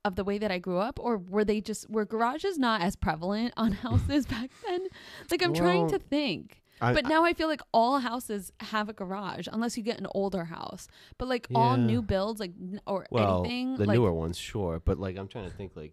of 0.04 0.16
the 0.16 0.24
way 0.24 0.38
that 0.38 0.50
I 0.50 0.58
grew 0.58 0.78
up 0.78 0.98
or 0.98 1.18
were 1.18 1.44
they 1.44 1.60
just 1.60 1.88
were 1.90 2.04
garages 2.04 2.58
not 2.58 2.80
as 2.80 2.96
prevalent 2.96 3.52
on 3.56 3.72
houses 3.86 4.26
back 4.26 4.50
then? 4.66 4.86
Like 5.30 5.42
I'm 5.42 5.54
trying 5.54 5.88
to 5.90 5.98
think. 5.98 6.62
I, 6.82 6.94
But 6.94 7.06
now 7.06 7.24
I 7.24 7.34
feel 7.34 7.48
like 7.48 7.60
all 7.74 7.98
houses 7.98 8.52
have 8.60 8.88
a 8.88 8.94
garage 8.94 9.46
unless 9.52 9.76
you 9.76 9.82
get 9.82 9.98
an 9.98 10.06
older 10.14 10.44
house. 10.44 10.88
But 11.18 11.28
like 11.28 11.46
all 11.54 11.76
new 11.76 12.00
builds 12.00 12.40
like 12.40 12.52
n- 12.58 12.80
or 12.86 13.06
well, 13.10 13.40
anything 13.40 13.76
the 13.76 13.84
like 13.84 13.96
newer 13.96 14.12
ones, 14.12 14.38
sure, 14.38 14.80
but 14.82 14.98
like 14.98 15.18
I'm 15.18 15.28
trying 15.28 15.44
to 15.44 15.54
think, 15.54 15.72
like 15.76 15.92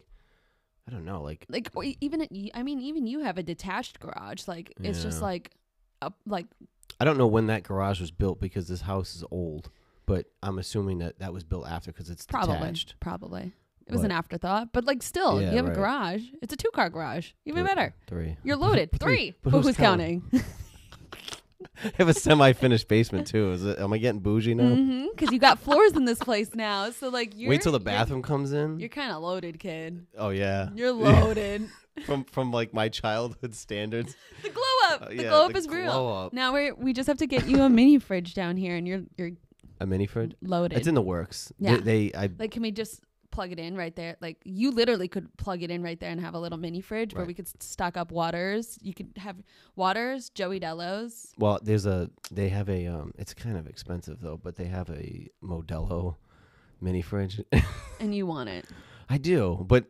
I 0.88 0.92
don't 0.92 1.04
know, 1.04 1.22
like 1.22 1.46
like 1.50 1.70
or 1.76 1.84
even 2.00 2.26
I 2.54 2.64
mean 2.64 2.80
even 2.80 3.06
you 3.06 3.20
have 3.20 3.38
a 3.38 3.44
detached 3.44 4.00
garage 4.00 4.48
like 4.48 4.74
it's 4.82 5.04
just 5.04 5.22
like 5.22 5.52
a, 6.02 6.14
like 6.26 6.46
I 7.02 7.06
don't 7.06 7.18
know 7.18 7.28
when 7.28 7.48
that 7.48 7.64
garage 7.64 8.00
was 8.00 8.12
built 8.12 8.40
because 8.40 8.70
this 8.70 8.82
house 8.82 9.16
is 9.16 9.26
old, 9.30 9.70
but 10.06 10.28
I'm 10.42 10.58
assuming 10.58 11.00
that 11.00 11.20
that 11.20 11.34
was 11.34 11.44
built 11.44 11.68
after 11.68 11.92
because 11.92 12.10
it's 12.10 12.26
probably 12.26 12.56
detached. 12.56 12.96
probably 13.02 13.52
it 13.88 13.92
was 13.94 14.04
an 14.04 14.12
afterthought 14.12 14.72
but 14.74 14.86
like 14.86 15.02
still 15.02 15.42
Yeah, 15.42 15.52
you 15.52 15.56
have 15.58 15.66
right. 15.66 15.74
a 15.74 15.76
garage 15.76 16.24
it's 16.42 16.54
a 16.54 16.58
two 16.58 16.70
car 16.74 16.90
garage 16.90 17.32
even 17.46 17.64
Three- 17.66 17.74
better 17.76 17.96
Three. 18.08 18.38
you're 18.44 18.58
loaded 18.58 18.90
But 18.92 19.02
three 19.02 19.34
but 19.44 19.52
who's 19.52 19.76
counting 19.78 20.24
I 20.34 21.92
have 21.98 22.08
a 22.10 22.14
semi-finished 22.14 22.88
basement 22.88 23.28
too. 23.28 23.52
Is 23.52 23.64
it? 23.66 23.80
Am 23.80 23.94
I 23.94 23.98
getting 23.98 24.20
bougie 24.20 24.54
now? 24.56 24.64
Mm-hmm. 24.64 25.08
Because 25.12 25.32
you 25.32 25.40
got 25.40 25.60
floors 25.60 25.94
in 25.94 26.06
this 26.06 26.20
place 26.20 26.54
now, 26.56 26.90
so 26.92 27.10
like 27.10 27.34
you're 27.36 27.50
Wait 27.50 27.62
till 27.62 27.72
the 27.72 27.80
bathroom 27.80 28.22
comes 28.24 28.52
in. 28.52 28.80
You're, 28.80 28.90
kind 28.90 29.12
of 29.12 29.22
loaded, 29.22 29.60
kid. 29.60 30.06
oh 30.18 30.30
yeah, 30.30 30.70
You're 30.76 30.92
loaded. 31.10 31.68
from 32.06 32.24
from 32.26 32.52
like 32.52 32.74
my 32.74 32.90
childhood 32.90 33.54
standards. 33.56 34.16
the 34.44 34.50
glow 34.50 34.64
up. 34.90 35.02
Uh, 35.04 35.06
the 35.10 35.16
yeah, 35.16 35.22
glow 35.30 35.46
up 35.46 35.52
the 35.54 35.58
is 35.60 35.68
real. 35.68 35.92
glow 35.92 36.26
up. 36.26 36.34
Now 36.34 36.54
we 36.54 36.72
we 36.72 36.94
just 36.94 37.08
have 37.08 37.18
to 37.20 37.28
get 37.28 37.48
you 37.48 37.62
a 37.64 37.70
mini 37.70 37.98
fridge 38.00 38.34
down 38.34 38.58
here, 38.58 38.76
and 38.76 38.88
you're 38.88 39.02
you're 39.18 39.32
A 39.80 39.86
mini 39.88 40.06
fridge. 40.08 40.34
loaded. 40.42 40.78
It's 40.78 40.88
in 40.88 40.96
the 40.96 41.02
works. 41.02 41.52
Yeah. 41.60 41.78
They, 41.78 42.10
they 42.10 42.14
I 42.18 42.30
like, 42.40 42.52
can 42.52 42.62
we 42.64 42.72
just 42.72 43.02
plug 43.38 43.52
it 43.52 43.60
in 43.60 43.76
right 43.78 43.96
there? 43.96 44.16
Like, 44.20 44.38
you 44.44 44.72
literally 44.72 45.08
could 45.08 45.28
plug 45.38 45.62
it 45.62 45.70
in 45.70 45.82
right 45.84 46.00
there 46.00 46.10
and 46.10 46.20
have 46.20 46.34
a 46.34 46.40
little 46.40 46.58
mini 46.58 46.82
fridge 46.82 47.14
where 47.16 47.26
we 47.26 47.34
could 47.34 47.48
stock 47.62 47.96
up 47.96 48.12
waters. 48.12 48.80
You 48.82 48.94
could 48.94 49.12
have 49.18 49.38
waters, 49.76 50.30
Joey 50.32 50.60
Delos. 50.60 51.34
well, 51.38 51.60
there's 51.62 51.86
a 51.86 52.10
they 52.32 52.50
have 52.50 52.68
a 52.70 52.88
um. 52.88 53.14
It's 53.18 53.34
kind 53.34 53.58
of 53.58 53.68
expensive 53.68 54.18
though, 54.22 54.38
but 54.46 54.56
they 54.56 54.66
have 54.66 54.90
a 54.90 55.28
Modelo 55.44 56.16
mini 56.82 57.02
fridge. 57.02 57.42
and 58.00 58.14
you 58.16 58.26
want 58.26 58.50
it. 58.50 58.66
I 59.10 59.18
do, 59.18 59.64
but 59.68 59.86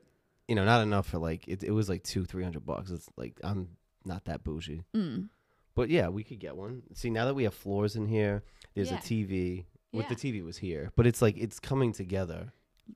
you 0.48 0.56
know, 0.56 0.66
not 0.66 0.82
enough 0.82 1.08
for 1.08 1.18
like 1.20 1.48
it. 1.48 1.64
It 1.64 1.72
was 1.72 1.88
like 1.90 2.04
two, 2.04 2.26
three 2.26 2.44
hundred 2.44 2.66
bucks. 2.66 2.92
It's 2.92 3.10
like 3.18 3.40
I'm 3.44 3.70
not 4.06 4.26
that 4.26 4.44
bougie, 4.44 4.84
Mm. 4.96 5.30
but 5.76 5.90
yeah, 5.90 6.08
we 6.10 6.24
could 6.24 6.40
get 6.40 6.56
one. 6.56 6.84
See, 6.94 7.10
now 7.10 7.26
that 7.26 7.34
we 7.34 7.44
have 7.44 7.54
floors 7.54 7.96
in 7.96 8.08
here, 8.08 8.44
there's 8.76 8.92
Yeah. 8.92 9.00
a 9.00 9.02
TV. 9.02 9.66
With 9.94 10.06
Yeah. 10.06 10.16
the 10.16 10.16
TV 10.16 10.44
was 10.44 10.58
here, 10.58 10.92
but 10.98 11.08
it's 11.08 11.22
like 11.22 11.38
it's 11.38 11.60
coming 11.62 11.94
together. 11.94 12.52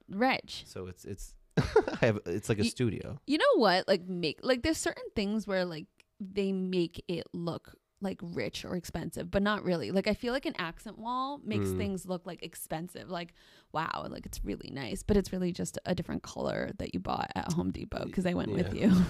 Rich. 0.10 0.63
So 0.67 0.88
it's 0.88 1.05
it's 1.05 1.33
I 1.57 2.05
have 2.05 2.19
it's 2.25 2.50
like 2.50 2.60
a 2.60 2.63
You- 2.63 2.69
studio. 2.69 3.19
You 3.27 3.38
know 3.38 3.55
what? 3.57 3.88
Like 3.88 4.07
make 4.07 4.39
like 4.43 4.63
there's 4.63 4.77
certain 4.77 5.03
things 5.15 5.48
where 5.48 5.65
like 5.65 5.88
they 6.19 6.51
make 6.51 7.03
it 7.07 7.25
look 7.33 7.75
like 8.03 8.19
rich 8.24 8.65
or 8.65 8.75
expensive, 8.75 9.29
but 9.29 9.43
not 9.43 9.63
really. 9.63 9.91
Like 9.91 10.07
I 10.07 10.13
feel 10.15 10.33
like 10.33 10.45
an 10.48 10.55
accent 10.57 10.98
wall 10.98 11.39
makes 11.43 11.67
Mm. 11.69 11.77
things 11.77 12.05
look 12.07 12.25
like 12.25 12.41
expensive. 12.43 13.10
Like 13.10 13.33
wow, 13.74 14.07
like 14.10 14.25
it's 14.25 14.43
really 14.43 14.69
nice, 14.71 15.03
but 15.03 15.17
it's 15.17 15.31
really 15.31 15.51
just 15.51 15.77
a 15.86 15.93
different 15.95 16.24
color 16.24 16.71
that 16.79 16.93
you 16.93 17.00
bought 17.00 17.31
at 17.36 17.53
Home 17.53 17.71
Depot 17.71 18.05
because 18.05 18.25
I 18.25 18.33
went 18.33 18.51
with 18.51 18.74
you. 18.74 18.91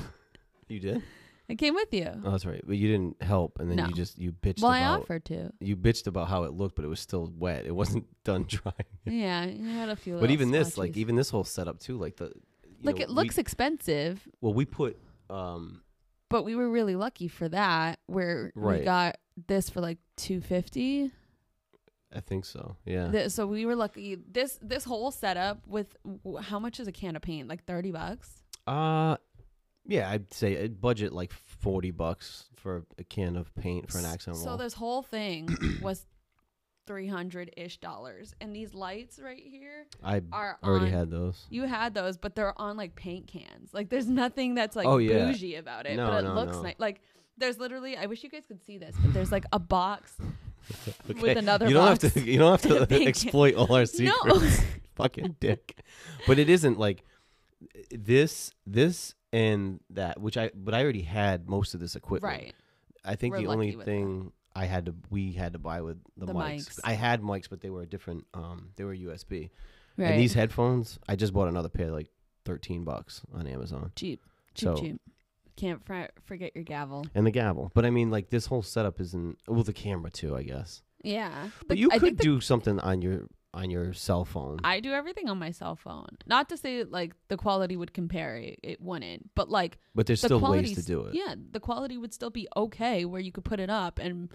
You 0.68 0.80
did? 0.80 1.04
I 1.52 1.56
came 1.56 1.74
with 1.76 1.94
you. 1.94 2.10
Oh, 2.26 2.32
that's 2.32 2.46
right. 2.46 2.62
But 2.66 2.78
you 2.78 2.88
didn't 2.88 3.22
help, 3.22 3.60
and 3.60 3.70
then 3.70 3.78
No. 3.78 3.88
you 3.88 3.94
just 3.94 4.18
you 4.18 4.32
bitched 4.32 4.62
well, 4.62 4.72
I 4.72 4.80
about 4.80 5.02
offered 5.02 5.26
to. 5.26 5.52
you 5.60 5.76
bitched 5.76 6.08
about 6.08 6.28
how 6.30 6.44
it 6.44 6.54
looked, 6.54 6.76
but 6.76 6.86
it 6.86 6.88
was 6.88 7.00
still 7.00 7.32
wet. 7.38 7.66
It 7.66 7.76
wasn't 7.76 8.06
done 8.24 8.46
drying. 8.48 8.74
Yeah, 9.06 9.46
you 9.46 9.68
had 9.70 9.90
a 9.90 9.96
few. 9.96 10.14
but 10.14 10.22
little 10.22 10.34
even 10.34 10.52
this, 10.52 10.78
like 10.78 10.88
splotches. 10.90 10.98
even 10.98 11.16
this 11.16 11.30
whole 11.30 11.44
setup 11.44 11.80
too, 11.80 11.98
like 11.98 12.16
the 12.18 12.26
you 12.26 12.34
like 12.84 12.98
know, 12.98 13.04
it 13.04 13.10
looks 13.10 13.38
We, 13.38 13.42
expensive, 13.42 14.28
well, 14.42 14.54
we 14.54 14.66
put 14.66 14.98
um 15.30 15.82
but 16.30 16.44
we 16.44 16.56
were 16.56 16.70
really 16.70 16.96
lucky 16.96 17.28
for 17.28 17.50
that. 17.50 18.00
Where 18.08 18.52
we 18.56 18.80
got 18.80 19.18
this 19.48 19.70
for 19.70 19.82
like 19.82 19.98
two 20.18 20.40
fifty. 20.42 21.12
I 22.14 22.20
think 22.20 22.44
so. 22.46 22.76
Yeah. 22.86 23.10
Th- 23.12 23.32
so 23.32 23.48
we 23.48 23.66
were 23.66 23.76
lucky. 23.76 24.16
This 24.16 24.58
this 24.62 24.84
whole 24.86 25.12
setup 25.12 25.66
with 25.68 25.96
w- 26.24 26.38
how 26.38 26.60
much 26.60 26.80
is 26.80 26.88
a 26.88 26.92
can 26.92 27.16
of 27.16 27.22
paint? 27.22 27.48
Like 27.48 27.64
thirty 27.66 27.92
bucks. 27.92 28.44
Uh 28.68 29.18
yeah, 29.86 30.10
I'd 30.10 30.34
say 30.34 30.64
a 30.66 30.70
budget 30.70 31.14
like 31.14 31.32
forty 31.34 31.92
bucks 31.92 32.50
for 32.56 32.86
a 32.98 33.04
can 33.04 33.36
of 33.36 33.54
paint 33.56 33.92
for 33.92 33.98
an 33.98 34.06
accent 34.06 34.38
So 34.38 34.46
wall. 34.50 34.58
this 34.58 34.74
whole 34.74 35.02
thing 35.02 35.50
was 35.82 36.06
three 36.88 37.08
hundred 37.08 37.52
ish 37.58 37.78
dollars, 37.80 38.34
and 38.42 38.56
these 38.56 38.74
lights 38.74 39.20
right 39.20 39.42
here 39.44 39.86
I 40.04 40.22
are 40.32 40.58
already 40.64 40.88
on. 40.88 40.92
had 40.92 41.10
those. 41.12 41.46
You 41.50 41.64
had 41.64 41.94
those, 41.94 42.18
but 42.18 42.36
they're 42.36 42.60
on 42.60 42.78
like 42.78 42.96
paint 42.96 43.28
cans. 43.28 43.74
Like 43.74 43.90
there's 43.90 44.08
nothing 44.08 44.56
that's 44.56 44.76
like 44.76 44.86
Oh, 44.88 44.98
yeah. 44.98 45.26
bougie 45.26 45.56
about 45.56 45.86
it, 45.86 45.96
No, 45.96 46.08
but 46.08 46.24
it 46.24 46.28
no, 46.28 46.34
looks 46.36 46.56
no. 46.58 46.62
nice. 46.64 46.76
Like 46.78 47.02
there's 47.38 47.58
literally. 47.58 47.98
I 47.98 48.06
wish 48.08 48.24
you 48.24 48.30
guys 48.30 48.44
could 48.48 48.64
see 48.64 48.78
this, 48.78 48.96
but 49.02 49.14
there's 49.14 49.32
like 49.32 49.46
a 49.54 49.60
box 49.60 50.14
with 51.08 51.38
another. 51.38 51.68
you 51.68 51.74
don't 51.74 51.86
box. 51.86 52.04
have 52.04 52.14
to. 52.14 52.22
You 52.32 52.38
don't 52.40 52.62
have 52.64 52.88
to 52.90 53.04
exploit 53.08 53.56
all 53.56 53.74
our 53.76 53.86
secrets. 53.86 54.62
Fucking 54.96 55.38
dick. 55.40 55.78
But 56.28 56.38
it 56.40 56.50
isn't 56.50 56.78
like 56.78 57.04
this, 57.90 58.52
this, 58.68 59.16
and 59.34 59.80
that. 59.92 60.20
Which 60.20 60.38
I, 60.38 60.52
but 60.56 60.74
I 60.74 60.84
already 60.84 61.02
had 61.04 61.48
most 61.50 61.74
of 61.74 61.80
this 61.80 61.96
equipment. 61.96 62.32
right. 62.34 62.54
I 63.04 63.16
think 63.16 63.34
We're 63.34 63.42
the 63.42 63.48
only 63.48 63.72
thing 63.72 64.32
I 64.56 64.66
had 64.66 64.86
to, 64.86 64.96
we 65.10 65.32
had 65.32 65.54
to 65.54 65.60
buy 65.60 65.82
with 65.82 65.98
the, 66.18 66.28
The 66.28 66.34
mics. 66.34 66.70
mics. 66.70 66.80
I 66.84 66.94
had 66.94 67.22
mics, 67.24 67.50
but 67.50 67.62
they 67.62 67.70
were 67.72 67.82
a 67.82 67.88
different. 67.88 68.26
Um, 68.34 68.70
they 68.76 68.84
were 68.84 68.96
USB. 68.96 69.50
Right. 69.98 70.12
And 70.12 70.20
these 70.20 70.34
headphones, 70.34 71.00
I 71.10 71.16
just 71.16 71.34
bought 71.34 71.48
another 71.48 71.70
pair, 71.70 71.90
like 71.92 72.10
thirteen 72.46 72.84
bucks 72.84 73.22
on 73.34 73.48
Amazon. 73.48 73.92
cheap, 73.96 74.22
cheap, 74.54 74.64
So- 74.68 74.76
cheap. 74.78 75.02
Can't 75.58 75.84
fr- 75.86 76.06
forget 76.24 76.54
your 76.56 76.64
gavel. 76.64 77.06
And 77.14 77.28
the 77.28 77.32
gavel. 77.32 77.72
But 77.76 77.86
I 77.86 77.90
mean, 77.90 78.10
like 78.10 78.30
this 78.30 78.46
whole 78.46 78.62
setup 78.64 79.00
isn't. 79.02 79.38
Well, 79.48 79.64
the 79.64 79.74
camera 79.74 80.10
too, 80.10 80.36
I 80.36 80.44
guess. 80.44 80.82
Yeah, 81.04 81.50
But 81.60 81.70
The- 81.70 81.78
you 81.78 81.90
could 81.90 82.18
do 82.18 82.40
something 82.40 82.80
on 82.80 83.02
your 83.02 83.28
on 83.54 83.70
your 83.70 83.94
cell 83.94 84.24
phone. 84.26 84.60
I 84.64 84.80
do 84.80 84.92
everything 84.94 85.30
on 85.30 85.38
my 85.38 85.52
cell 85.52 85.76
phone. 85.76 86.18
Not 86.26 86.50
to 86.50 86.58
say 86.58 86.84
like 86.84 87.14
the 87.28 87.38
quality 87.38 87.76
would 87.76 87.94
compare 87.94 88.36
it, 88.38 88.60
it 88.64 88.82
wouldn't, 88.82 89.30
but 89.36 89.50
like 89.50 89.78
but 89.94 90.06
there's 90.06 90.22
the 90.22 90.28
still 90.28 90.38
ways 90.40 90.48
quality's- 90.50 90.78
to 90.78 90.84
do 90.86 91.02
it. 91.06 91.16
Yeah, 91.16 91.36
the 91.52 91.60
quality 91.60 91.98
would 91.98 92.14
still 92.14 92.30
be 92.30 92.48
okay 92.56 93.06
where 93.06 93.22
you 93.22 93.32
could 93.32 93.44
put 93.46 93.60
it 93.60 93.70
up 93.70 94.00
and 94.00 94.30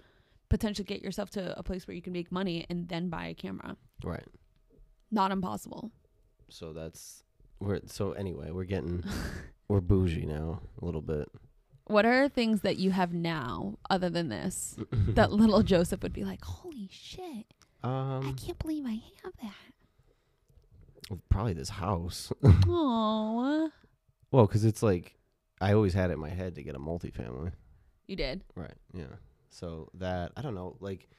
potentially 0.49 0.85
get 0.85 1.01
yourself 1.01 1.29
to 1.31 1.57
a 1.57 1.63
place 1.63 1.87
where 1.87 1.95
you 1.95 2.01
can 2.01 2.13
make 2.13 2.31
money 2.31 2.65
and 2.69 2.87
then 2.87 3.09
buy 3.09 3.25
a 3.27 3.33
camera. 3.33 3.75
Right. 4.03 4.23
Not 5.11 5.31
impossible. 5.31 5.91
So 6.49 6.73
that's 6.73 7.23
we're 7.59 7.81
so 7.87 8.11
anyway, 8.11 8.51
we're 8.51 8.65
getting 8.65 9.03
we're 9.67 9.81
bougie 9.81 10.25
now 10.25 10.61
a 10.81 10.85
little 10.85 11.01
bit. 11.01 11.27
What 11.85 12.05
are 12.05 12.27
things 12.27 12.61
that 12.61 12.77
you 12.77 12.91
have 12.91 13.13
now 13.13 13.77
other 13.89 14.09
than 14.09 14.27
this 14.29 14.77
that 14.91 15.31
little 15.31 15.63
Joseph 15.63 16.03
would 16.03 16.13
be 16.13 16.23
like, 16.25 16.43
"Holy 16.43 16.87
shit. 16.91 17.45
I 17.87 18.17
um 18.27 18.35
can't 18.35 18.59
believe 18.59 18.85
I 18.85 19.01
have 19.23 19.33
that." 19.41 19.53
probably 21.29 21.53
this 21.53 21.69
house. 21.69 22.31
Oh, 22.67 23.71
well, 24.31 24.47
cuz 24.47 24.65
it's 24.65 24.83
like 24.83 25.15
I 25.61 25.73
always 25.73 25.93
had 25.93 26.09
it 26.09 26.13
in 26.13 26.19
my 26.19 26.29
head 26.29 26.55
to 26.55 26.63
get 26.63 26.75
a 26.75 26.79
multifamily. 26.79 27.53
you 28.07 28.15
did. 28.15 28.43
Right. 28.55 28.73
Yeah. 28.93 29.15
So 29.49 29.89
that 29.95 30.31
I 30.35 30.41
don't 30.41 30.55
know, 30.55 30.75
like 30.79 31.09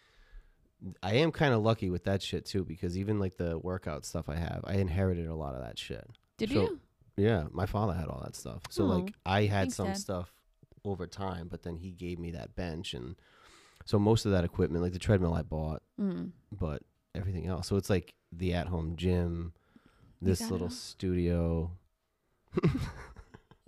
I 1.03 1.15
am 1.15 1.33
kind 1.33 1.55
of 1.55 1.63
lucky 1.63 1.91
with 1.91 2.05
that 2.05 2.23
shit 2.23 2.45
too 2.45 2.65
because 2.65 2.97
even 2.99 3.19
like 3.19 3.37
the 3.37 3.59
workout 3.59 4.05
stuff 4.05 4.29
I 4.29 4.37
have, 4.37 4.61
I 4.65 4.75
inherited 4.75 5.27
a 5.27 5.35
lot 5.35 5.55
of 5.55 5.63
that 5.63 5.79
shit. 5.79 6.07
Did 6.37 6.51
So- 6.51 6.55
you? 6.55 6.81
Yeah, 7.17 7.49
my 7.51 7.67
father 7.67 7.95
had 7.95 8.07
all 8.07 8.21
that 8.23 8.37
stuff. 8.37 8.63
So 8.71 8.85
Oh, 8.85 8.87
like 8.87 9.13
I 9.27 9.47
had 9.47 9.73
some 9.73 9.89
Dad. 9.89 9.97
stuff 9.99 10.33
over 10.85 11.07
time, 11.09 11.49
but 11.49 11.63
then 11.65 11.77
he 11.79 11.91
gave 11.91 12.19
me 12.21 12.31
that 12.33 12.55
bench 12.55 12.95
and 12.95 13.17
so 13.89 13.99
most 13.99 14.27
of 14.27 14.33
that 14.33 14.45
equipment, 14.45 14.83
like 14.83 14.93
the 14.93 14.99
treadmill 14.99 15.33
I 15.33 15.41
bought, 15.41 15.83
Mm. 15.99 16.33
but 16.53 16.83
everything 17.15 17.47
else. 17.47 17.67
So 17.69 17.77
it's 17.77 17.89
like 17.89 18.13
the 18.31 18.53
at 18.53 18.67
home 18.67 18.97
gym, 18.97 19.55
this 20.21 20.51
little 20.51 20.69
studio. 20.69 21.71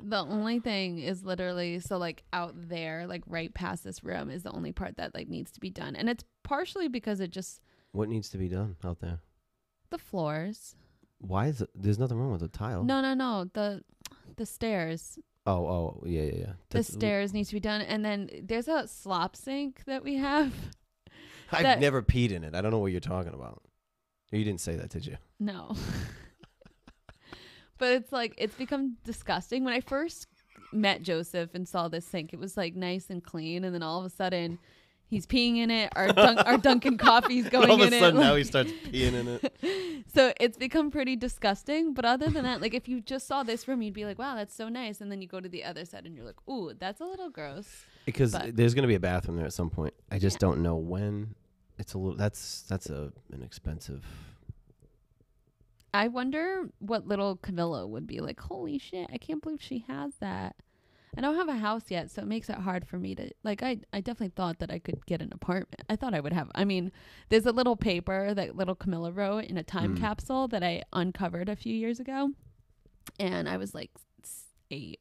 The 0.02 0.16
only 0.16 0.60
thing 0.60 0.98
is 0.98 1.24
literally 1.26 1.78
so 1.80 1.98
like 1.98 2.22
out 2.32 2.54
there, 2.56 3.06
like 3.06 3.22
right 3.26 3.52
past 3.52 3.84
this 3.84 4.02
room 4.02 4.30
is 4.30 4.42
the 4.42 4.50
only 4.50 4.72
part 4.72 4.96
that 4.96 5.14
like 5.14 5.28
needs 5.28 5.50
to 5.52 5.60
be 5.60 5.68
done. 5.68 5.94
And 5.94 6.08
it's 6.08 6.24
partially 6.42 6.88
because 6.88 7.20
it 7.20 7.30
just 7.30 7.60
What 7.92 8.08
needs 8.08 8.30
to 8.30 8.38
be 8.38 8.48
done 8.48 8.76
out 8.82 9.00
there? 9.00 9.18
the 9.90 9.98
floors. 9.98 10.74
Why 11.18 11.48
is 11.48 11.60
it 11.60 11.68
there's 11.74 11.98
nothing 11.98 12.16
wrong 12.18 12.32
with 12.32 12.40
the 12.40 12.48
tile. 12.48 12.82
No, 12.82 13.02
no, 13.02 13.12
no. 13.12 13.44
The 13.52 13.82
the 14.36 14.46
stairs. 14.46 15.18
Oh, 15.46 15.66
oh, 15.66 16.02
yeah, 16.06 16.22
yeah, 16.22 16.32
yeah. 16.32 16.52
The 16.68 16.78
That's- 16.78 16.92
stairs 16.92 17.32
need 17.32 17.44
to 17.44 17.54
be 17.54 17.60
done. 17.60 17.80
And 17.80 18.04
then 18.04 18.30
there's 18.42 18.68
a 18.68 18.86
slop 18.86 19.36
sink 19.36 19.84
that 19.86 20.04
we 20.04 20.16
have. 20.16 20.52
I've 21.52 21.62
that- 21.62 21.80
never 21.80 22.02
peed 22.02 22.30
in 22.30 22.44
it. 22.44 22.54
I 22.54 22.60
don't 22.60 22.70
know 22.70 22.78
what 22.78 22.92
you're 22.92 23.00
talking 23.00 23.34
about. 23.34 23.62
You 24.30 24.44
didn't 24.44 24.60
say 24.60 24.76
that, 24.76 24.90
did 24.90 25.06
you? 25.06 25.16
No. 25.40 25.74
but 27.78 27.92
it's 27.92 28.12
like 28.12 28.34
it's 28.38 28.54
become 28.54 28.96
disgusting. 29.04 29.64
When 29.64 29.74
I 29.74 29.80
first 29.80 30.28
met 30.72 31.02
Joseph 31.02 31.50
and 31.54 31.66
saw 31.66 31.88
this 31.88 32.06
sink, 32.06 32.32
it 32.32 32.38
was 32.38 32.56
like 32.56 32.76
nice 32.76 33.10
and 33.10 33.24
clean, 33.24 33.64
and 33.64 33.74
then 33.74 33.82
all 33.82 33.98
of 33.98 34.06
a 34.06 34.10
sudden 34.10 34.58
he's 35.10 35.26
peeing 35.26 35.56
in 35.58 35.70
it. 35.70 35.92
Our 35.94 36.08
dun- 36.12 36.38
our 36.38 36.56
Dunkin' 36.66 36.96
coffee's 36.96 37.48
going 37.50 37.68
All 37.70 37.82
of 37.82 37.88
in 37.88 37.92
a 37.92 37.96
it. 37.96 38.00
sudden 38.00 38.20
now 38.20 38.30
like- 38.30 38.38
he 38.38 38.44
starts 38.44 38.70
peeing 38.70 39.12
in 39.12 39.28
it. 39.28 40.04
so 40.14 40.32
it's 40.40 40.56
become 40.56 40.90
pretty 40.90 41.16
disgusting. 41.16 41.92
But 41.92 42.04
other 42.06 42.30
than 42.30 42.44
that, 42.44 42.62
like 42.62 42.72
if 42.72 42.88
you 42.88 43.00
just 43.00 43.26
saw 43.26 43.42
this 43.42 43.68
room, 43.68 43.82
you'd 43.82 43.92
be 43.92 44.06
like, 44.06 44.18
"Wow, 44.18 44.34
that's 44.36 44.54
so 44.54 44.68
nice," 44.70 45.00
and 45.02 45.10
then 45.12 45.20
you 45.20 45.28
go 45.28 45.40
to 45.40 45.48
the 45.48 45.64
other 45.64 45.84
side 45.84 46.06
and 46.06 46.14
you're 46.16 46.24
like, 46.24 46.40
"Ooh, 46.48 46.72
that's 46.78 47.00
a 47.00 47.04
little 47.04 47.28
gross." 47.28 47.84
Because 48.06 48.32
But- 48.32 48.56
there's 48.56 48.72
going 48.74 48.82
to 48.84 48.88
be 48.88 48.94
a 48.94 49.00
bathroom 49.00 49.36
there 49.36 49.46
at 49.46 49.52
some 49.52 49.68
point. 49.68 49.92
I 50.10 50.18
just 50.18 50.36
Yeah. 50.36 50.46
don't 50.48 50.62
know 50.62 50.76
when. 50.76 51.34
It's 51.78 51.92
a 51.94 51.98
little. 51.98 52.16
That's 52.16 52.62
that's 52.62 52.88
a 52.88 53.12
an 53.32 53.42
expensive. 53.42 54.04
I 55.92 56.06
wonder 56.08 56.68
what 56.78 57.08
little 57.08 57.36
Camilla 57.36 57.86
would 57.86 58.06
be 58.06 58.20
like. 58.20 58.38
Holy 58.38 58.78
shit! 58.78 59.08
I 59.12 59.18
can't 59.18 59.42
believe 59.42 59.60
she 59.62 59.84
has 59.88 60.14
that. 60.20 60.54
I 61.16 61.20
don't 61.20 61.34
have 61.36 61.48
a 61.48 61.56
house 61.56 61.84
yet, 61.90 62.10
so 62.10 62.22
it 62.22 62.28
makes 62.28 62.48
it 62.48 62.56
hard 62.56 62.86
for 62.86 62.96
me 62.98 63.14
to 63.16 63.30
like. 63.42 63.62
I 63.62 63.78
I 63.92 64.00
definitely 64.00 64.32
thought 64.36 64.60
that 64.60 64.70
I 64.70 64.78
could 64.78 65.04
get 65.06 65.20
an 65.20 65.30
apartment. 65.32 65.82
I 65.88 65.96
thought 65.96 66.14
I 66.14 66.20
would 66.20 66.32
have. 66.32 66.50
I 66.54 66.64
mean, 66.64 66.92
there's 67.30 67.46
a 67.46 67.52
little 67.52 67.76
paper 67.76 68.32
that 68.34 68.56
little 68.56 68.74
Camilla 68.76 69.10
wrote 69.10 69.44
in 69.44 69.56
a 69.56 69.62
time 69.64 69.96
Mm. 69.96 70.00
capsule 70.00 70.46
that 70.48 70.62
I 70.62 70.82
uncovered 70.92 71.48
a 71.48 71.56
few 71.56 71.74
years 71.74 71.98
ago, 72.00 72.30
and 73.18 73.48
I 73.48 73.56
was 73.56 73.74
like 73.74 73.90
eight, 74.70 75.00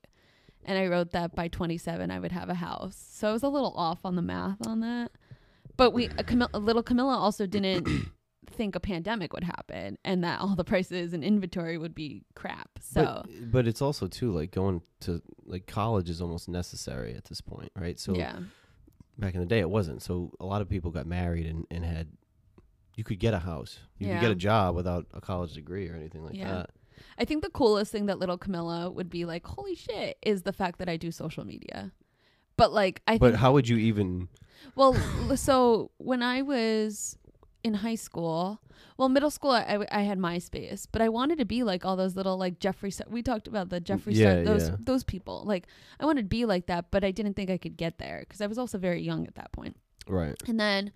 and 0.66 0.78
I 0.80 0.88
wrote 0.88 1.12
that 1.12 1.36
by 1.36 1.48
27 1.48 2.10
I 2.10 2.20
would 2.20 2.32
have 2.32 2.50
a 2.50 2.56
house. 2.56 2.98
So 3.12 3.30
I 3.30 3.32
was 3.32 3.44
a 3.44 3.50
little 3.50 3.74
off 3.76 4.00
on 4.04 4.16
the 4.16 4.22
math 4.24 4.66
on 4.66 4.80
that. 4.80 5.12
But 5.78 5.92
we, 5.92 6.06
a 6.18 6.24
Camilla, 6.24 6.50
little 6.54 6.84
Camilla 6.84 7.16
also 7.18 7.46
didn't 7.46 7.88
think 8.60 8.76
a 8.76 8.80
pandemic 8.82 9.32
would 9.32 9.46
happen 9.46 9.98
and 10.04 10.22
that 10.26 10.42
all 10.42 10.54
the 10.54 10.66
prices 10.66 11.14
and 11.14 11.24
inventory 11.24 11.78
would 11.78 11.96
be 11.96 12.26
crap. 12.36 12.68
So 12.82 13.24
but, 13.26 13.52
but 13.52 13.68
it's 13.68 13.82
also 13.82 14.08
too 14.08 14.32
like 14.34 14.52
going 14.52 14.82
to 15.00 15.22
like 15.46 15.66
college 15.66 16.10
is 16.10 16.20
almost 16.22 16.50
necessary 16.50 17.16
at 17.16 17.24
this 17.24 17.40
point, 17.40 17.72
right? 17.74 17.98
So 17.98 18.14
yeah, 18.16 18.38
back 19.18 19.34
in 19.34 19.40
the 19.40 19.46
day 19.46 19.60
it 19.60 19.70
wasn't. 19.70 20.02
So 20.02 20.34
a 20.42 20.46
lot 20.46 20.62
of 20.62 20.68
people 20.68 20.92
got 20.92 21.08
married 21.08 21.46
and, 21.46 21.66
and 21.72 21.86
had 21.86 22.10
you 22.98 23.06
could 23.06 23.18
get 23.18 23.34
a 23.34 23.40
house. 23.40 23.80
You 23.98 24.10
could 24.10 24.20
get 24.20 24.32
a 24.32 24.36
job 24.36 24.76
without 24.76 25.08
a 25.14 25.22
college 25.22 25.54
degree 25.54 25.88
or 25.88 25.96
anything 25.96 26.26
like 26.26 26.36
Yeah. 26.36 26.50
that. 26.54 26.72
I 27.18 27.24
think 27.24 27.44
the 27.44 27.50
coolest 27.50 27.94
thing 27.94 28.08
that 28.08 28.20
little 28.20 28.38
Camilla 28.38 28.92
would 28.92 29.10
be 29.10 29.24
like, 29.24 29.48
holy 29.48 29.76
shit, 29.76 30.18
is 30.22 30.42
the 30.42 30.52
fact 30.52 30.80
that 30.80 30.90
I 30.90 30.98
do 30.98 31.12
social 31.12 31.46
media. 31.46 31.94
But 32.58 32.74
like, 32.74 33.02
I 33.08 33.18
But 33.18 33.36
how 33.36 33.54
would 33.54 33.70
you 33.70 33.78
even 33.78 34.28
well, 34.76 34.94
so 35.38 35.92
when 35.98 36.22
I 36.22 36.42
was 36.42 37.18
in 37.64 37.74
high 37.76 37.96
school, 37.96 38.62
well, 38.98 39.10
middle 39.10 39.30
school, 39.30 39.52
I, 39.52 39.86
I- 39.92 40.02
had 40.02 40.18
MySpace, 40.18 40.88
but 40.92 41.02
I 41.02 41.10
wanted 41.10 41.40
to 41.40 41.46
be 41.46 41.64
like 41.64 41.84
all 41.86 41.96
those 41.98 42.16
little 42.16 42.38
like 42.38 42.60
Jeffree. 42.60 42.94
Star- 42.94 43.08
we 43.10 43.22
talked 43.22 43.48
about 43.48 43.70
the 43.70 43.82
Jeffree 43.82 44.16
Yeah, 44.16 44.42
Star, 44.42 44.44
those 44.46 44.70
yeah. 44.70 44.76
those 44.80 45.04
people. 45.04 45.44
Like, 45.46 45.68
I 46.00 46.06
wanted 46.06 46.22
to 46.24 46.28
be 46.30 46.46
like 46.46 46.68
that, 46.68 46.90
but 46.92 47.04
I 47.04 47.12
didn't 47.12 47.34
think 47.36 47.50
I 47.50 47.58
could 47.58 47.76
get 47.78 47.98
there 47.98 48.20
because 48.22 48.40
I 48.42 48.48
was 48.48 48.58
also 48.58 48.78
very 48.78 49.02
young 49.02 49.28
at 49.28 49.36
that 49.36 49.52
point. 49.52 49.76
right? 50.08 50.36
And 50.48 50.60
then 50.60 50.92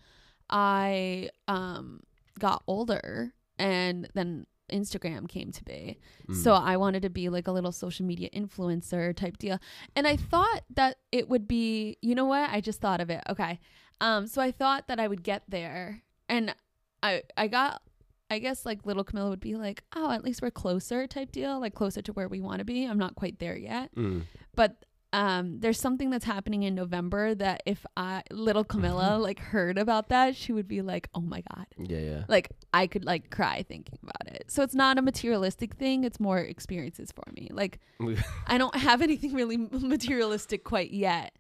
I 0.50 1.30
um 1.48 2.02
got 2.40 2.64
older 2.68 3.34
and 3.60 4.08
then 4.14 4.46
Instagram 4.72 5.28
came 5.28 5.52
to 5.52 5.64
be. 5.64 6.00
Mm. 6.30 6.36
So 6.36 6.54
I 6.54 6.78
wanted 6.78 7.02
to 7.04 7.10
be 7.10 7.30
like 7.30 7.48
a 7.48 7.52
little 7.52 7.72
social 7.72 8.06
media 8.06 8.30
influencer 8.34 9.16
type 9.16 9.38
deal. 9.38 9.60
And 9.96 10.08
I 10.08 10.16
thought 10.16 10.62
that 10.76 10.98
it 11.12 11.30
would 11.30 11.48
be, 11.48 11.98
you 12.02 12.16
know 12.16 12.26
what? 12.26 12.50
I 12.50 12.62
just 12.62 12.80
thought 12.82 13.02
of 13.02 13.10
it. 13.10 13.22
Okay. 13.30 13.60
Um 14.02 14.26
so 14.28 14.42
I 14.42 14.52
thought 14.52 14.88
that 14.88 15.00
I 15.00 15.08
would 15.08 15.24
get 15.24 15.44
there 15.48 16.02
and 16.30 16.56
I 17.02 17.24
I 17.38 17.48
got 17.48 17.82
I 18.30 18.40
guess 18.40 18.66
like 18.66 18.86
little 18.86 19.04
Camilla 19.04 19.30
would 19.30 19.40
be 19.40 19.56
like, 19.56 19.84
"Oh, 19.96 20.10
at 20.12 20.24
least 20.24 20.42
we're 20.42 20.52
closer" 20.52 21.06
type 21.08 21.32
deal, 21.32 21.60
like 21.60 21.76
closer 21.76 22.02
to 22.02 22.14
where 22.14 22.28
we 22.28 22.40
want 22.40 22.60
to 22.60 22.66
be. 22.66 22.86
I'm 22.86 22.98
not 22.98 23.16
quite 23.16 23.40
there 23.40 23.58
yet 23.58 23.94
Mm. 23.96 24.24
but 24.56 24.86
um 25.12 25.60
there's 25.60 25.80
something 25.80 26.10
that's 26.10 26.26
happening 26.26 26.64
in 26.64 26.74
November 26.74 27.36
that 27.36 27.62
if 27.68 27.86
I 27.96 28.24
little 28.32 28.64
Camilla 28.64 29.18
like 29.22 29.38
heard 29.40 29.78
about 29.78 30.10
that, 30.10 30.36
she 30.36 30.52
would 30.54 30.68
be 30.68 30.82
like, 30.82 31.10
"Oh 31.14 31.22
my 31.22 31.44
god." 31.54 31.68
Yeah, 31.78 32.00
yeah. 32.00 32.24
Like 32.28 32.50
I 32.74 32.88
could 32.88 33.06
like 33.06 33.30
cry 33.30 33.62
thinking 33.62 34.00
about 34.02 34.34
it. 34.34 34.46
So 34.50 34.64
it's 34.64 34.74
not 34.74 34.98
a 34.98 35.04
materialistic 35.04 35.76
thing, 35.76 36.04
it's 36.04 36.20
more 36.20 36.40
experiences 36.40 37.12
for 37.12 37.32
me. 37.34 37.50
Like 37.52 37.80
I 38.48 38.58
don't 38.58 38.76
have 38.76 39.04
anything 39.04 39.34
really 39.34 39.58
materialistic 39.58 40.64
quite 40.64 40.92
yet 40.92 41.34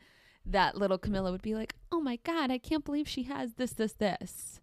that 0.46 0.78
little 0.78 0.98
Camilla 1.00 1.32
would 1.32 1.41
be 1.41 1.56
like, 1.56 1.74
"Oh 1.91 2.02
my 2.02 2.17
god, 2.24 2.52
I 2.52 2.60
can't 2.60 2.86
believe 2.86 3.08
she 3.08 3.24
has 3.24 3.54
this 3.56 3.74
this 3.74 3.93
this." 3.93 4.60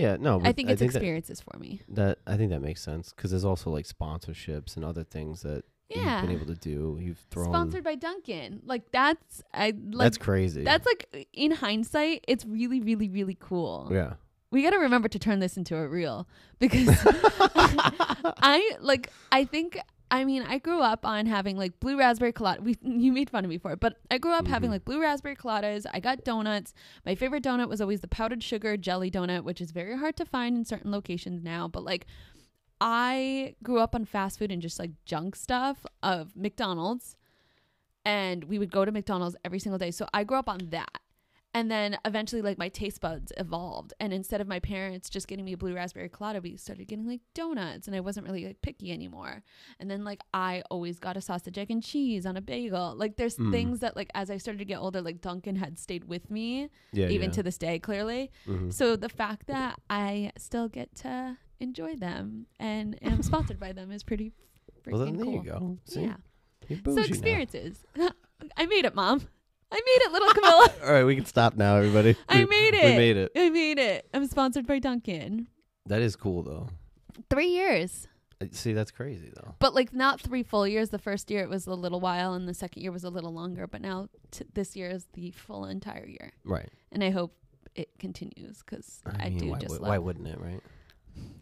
Yeah, 0.00 0.16
no. 0.18 0.40
I 0.44 0.52
think 0.52 0.70
it's 0.70 0.78
that- 0.80 0.84
experiences 0.86 1.40
for 1.40 1.58
me. 1.58 1.82
That, 1.88 2.18
I 2.26 2.36
think 2.36 2.50
that 2.50 2.60
makes 2.60 2.82
sense 2.82 3.12
because 3.14 3.30
there's 3.30 3.44
also 3.44 3.70
like 3.70 3.86
sponsorships 3.86 4.76
and 4.76 4.84
other 4.84 5.04
things 5.04 5.42
that 5.42 5.64
Yeah. 5.88 6.20
you've 6.20 6.28
been 6.28 6.36
able 6.40 6.54
to 6.54 6.60
do. 6.60 6.98
You've 7.00 7.18
thrown. 7.30 7.46
Sponsored 7.46 7.84
by 7.84 7.94
Dunkin'. 7.96 8.62
Like 8.64 8.90
that's 8.92 9.42
I 9.52 9.66
like 9.72 10.06
that's 10.06 10.18
crazy. 10.18 10.62
that's 10.64 10.86
like 10.86 11.28
in 11.32 11.50
hindsight, 11.52 12.24
it's 12.28 12.44
really 12.46 12.80
really 12.80 13.08
really 13.08 13.36
cool. 13.40 13.88
yeah. 13.90 14.14
we 14.52 14.62
got 14.62 14.70
to 14.70 14.78
remember 14.78 15.08
to 15.08 15.18
turn 15.18 15.38
this 15.40 15.56
into 15.56 15.76
a 15.76 15.86
reel 15.86 16.26
because 16.58 16.88
I 18.42 18.72
like 18.80 19.10
I 19.32 19.44
think 19.44 19.78
I 20.10 20.24
mean 20.24 20.42
I 20.42 20.58
grew 20.58 20.80
up 20.80 21.06
on 21.06 21.26
having 21.26 21.56
like 21.56 21.78
blue 21.80 21.98
raspberry 21.98 22.32
colada. 22.32 22.60
We 22.62 22.76
you 22.82 23.12
made 23.12 23.30
fun 23.30 23.44
of 23.44 23.48
me 23.48 23.58
for 23.58 23.72
it, 23.72 23.80
but 23.80 23.96
I 24.10 24.18
grew 24.18 24.32
up 24.32 24.46
having 24.46 24.68
Mhm. 24.68 24.72
like 24.74 24.84
blue 24.84 25.00
raspberry 25.00 25.36
coladas. 25.36 25.86
I 25.92 26.00
got 26.00 26.24
donuts. 26.24 26.74
My 27.06 27.14
favorite 27.14 27.44
donut 27.44 27.68
was 27.68 27.80
always 27.80 28.00
the 28.00 28.08
powdered 28.08 28.42
sugar 28.42 28.76
jelly 28.76 29.10
donut, 29.10 29.44
which 29.44 29.60
is 29.60 29.70
very 29.70 29.96
hard 29.96 30.16
to 30.16 30.24
find 30.24 30.56
in 30.56 30.64
certain 30.64 30.90
locations 30.90 31.42
now, 31.42 31.68
but 31.68 31.84
like 31.84 32.06
I 32.80 33.54
grew 33.62 33.78
up 33.78 33.94
on 33.94 34.04
fast 34.04 34.38
food 34.38 34.50
and 34.50 34.62
just 34.62 34.78
like 34.78 34.92
junk 35.04 35.36
stuff 35.36 35.84
of 36.02 36.34
McDonald's 36.36 37.16
and 38.04 38.44
we 38.44 38.58
would 38.58 38.72
go 38.72 38.84
to 38.86 38.90
McDonald's 38.92 39.36
every 39.44 39.58
single 39.58 39.78
day. 39.78 39.90
So 39.90 40.08
I 40.14 40.24
grew 40.24 40.38
up 40.38 40.48
on 40.48 40.70
that. 40.70 40.98
And 41.52 41.68
then 41.68 41.98
eventually, 42.04 42.42
like 42.42 42.58
my 42.58 42.68
taste 42.68 43.00
buds 43.00 43.32
evolved, 43.36 43.92
and 43.98 44.12
instead 44.12 44.40
of 44.40 44.46
my 44.46 44.60
parents 44.60 45.10
just 45.10 45.26
getting 45.26 45.44
me 45.44 45.54
a 45.54 45.56
blue 45.56 45.74
raspberry 45.74 46.08
colada, 46.08 46.40
we 46.40 46.56
started 46.56 46.86
getting 46.86 47.08
like 47.08 47.22
donuts, 47.34 47.88
and 47.88 47.96
I 47.96 48.00
wasn't 48.00 48.26
really 48.26 48.46
like 48.46 48.62
picky 48.62 48.92
anymore. 48.92 49.42
And 49.80 49.90
then 49.90 50.04
like 50.04 50.20
I 50.32 50.62
always 50.70 51.00
got 51.00 51.16
a 51.16 51.20
sausage, 51.20 51.58
egg, 51.58 51.70
and 51.72 51.82
cheese 51.82 52.24
on 52.24 52.36
a 52.36 52.40
bagel. 52.40 52.94
Like 52.96 53.16
there's 53.16 53.36
Mm. 53.36 53.50
things 53.50 53.80
that 53.80 53.96
like 53.96 54.10
as 54.14 54.30
I 54.30 54.36
started 54.36 54.58
to 54.60 54.64
get 54.64 54.78
older, 54.78 55.02
like 55.02 55.20
Dunkin' 55.20 55.56
had 55.56 55.76
stayed 55.78 56.04
with 56.04 56.30
me 56.30 56.68
Yeah. 56.92 57.08
even 57.08 57.30
yeah. 57.30 57.34
to 57.34 57.42
this 57.42 57.58
day, 57.58 57.80
clearly. 57.80 58.30
Mhm. 58.46 58.72
So 58.72 58.94
the 58.94 59.08
fact 59.08 59.48
that 59.48 59.80
I 59.90 60.30
still 60.38 60.68
get 60.68 60.94
to 60.96 61.36
enjoy 61.58 61.96
them 61.96 62.46
and 62.60 62.96
am 63.02 63.22
sponsored 63.24 63.58
by 63.58 63.72
them 63.72 63.90
is 63.90 64.04
pretty 64.04 64.32
freaking 64.84 64.92
Well, 64.92 65.04
then 65.04 65.16
there 65.16 65.24
cool. 65.24 65.34
you 65.34 65.42
go. 65.42 65.78
See, 65.84 66.02
Yeah. 66.02 66.16
So 66.84 67.00
experiences. 67.02 67.84
I 68.56 68.66
made 68.66 68.84
it, 68.84 68.94
mom. 68.94 69.22
I 69.72 69.76
made 69.76 70.06
it, 70.06 70.12
little 70.12 70.32
Camilla. 70.32 70.68
All 70.84 70.92
right, 70.92 71.04
we 71.04 71.14
can 71.16 71.26
stop 71.26 71.54
now, 71.56 71.76
everybody. 71.76 72.16
I 72.28 72.40
We- 72.40 72.46
made 72.46 72.74
it. 72.74 72.84
We 72.84 72.96
made 72.96 73.16
it. 73.16 73.32
I 73.36 73.50
made 73.50 73.78
it. 73.78 74.08
I'm 74.12 74.26
sponsored 74.26 74.66
by 74.66 74.78
Dunkin'. 74.78 75.46
That 75.86 76.02
is 76.02 76.16
cool, 76.16 76.42
though. 76.42 76.68
Three 77.30 77.48
years. 77.48 78.08
Uh, 78.42 78.46
See, 78.52 78.72
that's 78.72 78.90
crazy, 78.90 79.30
though. 79.34 79.54
But 79.58 79.74
like 79.74 79.92
not 79.92 80.20
three 80.20 80.42
full 80.42 80.66
years. 80.66 80.88
The 80.90 80.98
first 80.98 81.30
year 81.30 81.42
it 81.42 81.48
was 81.48 81.66
a 81.66 81.74
little 81.74 82.00
while, 82.00 82.32
and 82.34 82.48
the 82.48 82.54
second 82.54 82.82
year 82.82 82.90
was 82.92 83.04
a 83.04 83.10
little 83.10 83.32
longer. 83.32 83.66
But 83.66 83.80
now 83.82 84.08
t- 84.30 84.44
this 84.54 84.74
year 84.76 84.88
is 84.90 85.06
the 85.14 85.30
full 85.30 85.64
entire 85.66 86.06
year, 86.06 86.32
Right. 86.44 86.68
and 86.92 87.04
I 87.04 87.10
hope 87.10 87.34
it 87.74 87.90
continues 87.98 88.62
because 88.62 89.00
I, 89.06 89.26
I, 89.26 89.28
mean, 89.30 89.38
do 89.38 89.46
why, 89.50 89.58
just 89.58 89.70
would- 89.72 89.80
love. 89.82 89.88
why 89.90 89.98
wouldn't 89.98 90.26
it, 90.28 90.40
right? 90.40 90.60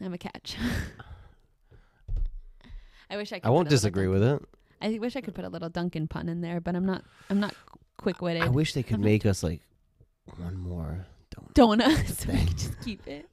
I'm 0.01 0.13
a 0.15 0.19
catch. 0.19 0.57
I 3.11 3.17
wish 3.17 3.33
I. 3.33 3.39
could 3.41 3.47
I 3.47 3.51
won't 3.51 3.67
little 3.67 3.77
disagree 3.77 4.09
with 4.09 4.23
it. 4.23 4.43
I 4.83 4.99
wish 4.99 5.17
I 5.17 5.21
could 5.21 5.35
put 5.35 5.45
a 5.45 5.49
little 5.49 5.69
Dunkin' 5.69 6.09
pun 6.09 6.29
in 6.29 6.41
there, 6.41 6.61
but 6.61 6.77
I'm 6.77 6.85
not. 6.87 7.05
I'm 7.31 7.41
not 7.41 7.55
quick 7.99 8.23
witted. 8.23 8.43
I 8.43 8.49
wish 8.49 8.73
they 8.73 8.83
could 8.83 9.01
make 9.01 9.27
us 9.27 9.43
like 9.43 9.61
one 10.37 10.57
more 10.57 11.07
donut. 11.35 11.55
Donuts. 11.55 12.19
so 12.25 12.33
we 12.33 12.39
can 12.39 12.57
just 12.57 12.81
keep 12.81 13.07
it. 13.07 13.29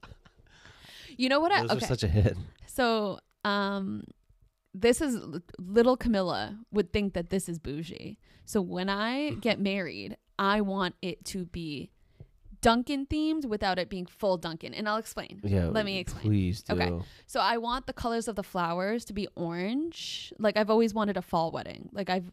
You 1.16 1.30
know 1.30 1.40
what? 1.40 1.52
I, 1.52 1.62
Those 1.62 1.70
okay. 1.72 1.84
are 1.84 1.88
such 1.88 2.02
a 2.02 2.08
hit. 2.08 2.36
So, 2.66 3.18
um, 3.44 4.04
this 4.74 5.00
is 5.00 5.18
little 5.58 5.96
Camilla 5.96 6.58
would 6.70 6.92
think 6.92 7.14
that 7.14 7.30
this 7.30 7.48
is 7.48 7.58
bougie. 7.58 8.18
So 8.44 8.60
when 8.60 8.90
I 8.90 9.30
get 9.40 9.58
married, 9.58 10.16
I 10.38 10.60
want 10.60 10.94
it 11.00 11.24
to 11.26 11.46
be 11.46 11.90
Dunkin' 12.60 13.06
themed 13.06 13.46
without 13.46 13.78
it 13.78 13.88
being 13.88 14.06
full 14.06 14.36
Dunkin'. 14.36 14.74
and 14.74 14.88
I'll 14.88 14.96
explain. 14.96 15.40
Yeah. 15.42 15.66
Let 15.68 15.84
me 15.84 15.98
explain. 15.98 16.24
Please 16.24 16.62
do. 16.62 16.74
Okay. 16.74 16.92
So 17.26 17.40
I 17.40 17.56
want 17.58 17.86
the 17.86 17.92
colors 17.92 18.28
of 18.28 18.36
the 18.36 18.42
flowers 18.42 19.04
to 19.06 19.12
be 19.12 19.28
orange. 19.36 20.32
Like 20.38 20.56
I've 20.56 20.70
always 20.70 20.92
wanted 20.92 21.16
a 21.16 21.22
fall 21.22 21.50
wedding. 21.50 21.88
Like 21.92 22.10
I've 22.10 22.30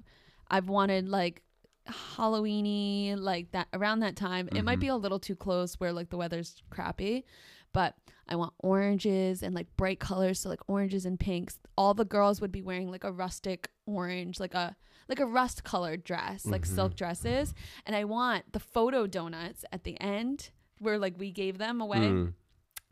I've 0.50 0.68
wanted 0.68 1.08
like 1.08 1.42
Halloweeny 1.90 3.16
like 3.18 3.52
that 3.52 3.68
around 3.74 4.00
that 4.00 4.16
time. 4.16 4.50
It 4.54 4.64
might 4.64 4.80
be 4.80 4.88
a 4.88 4.96
little 4.96 5.20
too 5.20 5.36
close 5.36 5.76
where 5.76 5.92
like 5.94 6.10
the 6.10 6.18
weather's 6.18 6.62
crappy, 6.70 7.26
but 7.74 7.96
I 8.28 8.36
want 8.36 8.54
oranges 8.60 9.44
and 9.44 9.54
like 9.54 9.68
bright 9.76 10.00
colors, 10.00 10.40
so 10.40 10.50
like 10.50 10.62
oranges 10.68 11.06
and 11.06 11.20
pinks. 11.20 11.60
All 11.78 11.94
the 11.94 12.06
girls 12.06 12.40
would 12.40 12.52
be 12.52 12.62
wearing 12.62 12.90
like 12.90 13.04
a 13.04 13.12
rustic 13.12 13.70
orange, 13.86 14.40
like 14.40 14.54
a 14.54 14.76
like 15.10 15.20
a 15.20 15.26
rust 15.26 15.66
colored 15.66 16.04
dress, 16.06 16.46
like 16.46 16.62
Mhm. 16.62 16.76
silk 16.76 16.96
dresses. 16.96 17.54
And 17.86 17.96
I 17.96 18.06
want 18.06 18.54
the 18.54 18.60
photo 18.60 19.06
donuts 19.06 19.66
at 19.72 19.84
the 19.84 20.00
end 20.00 20.52
where 20.80 20.98
like 20.98 21.16
we 21.18 21.32
gave 21.32 21.58
them 21.58 21.82
away. 21.82 21.98
Mm. 22.00 22.34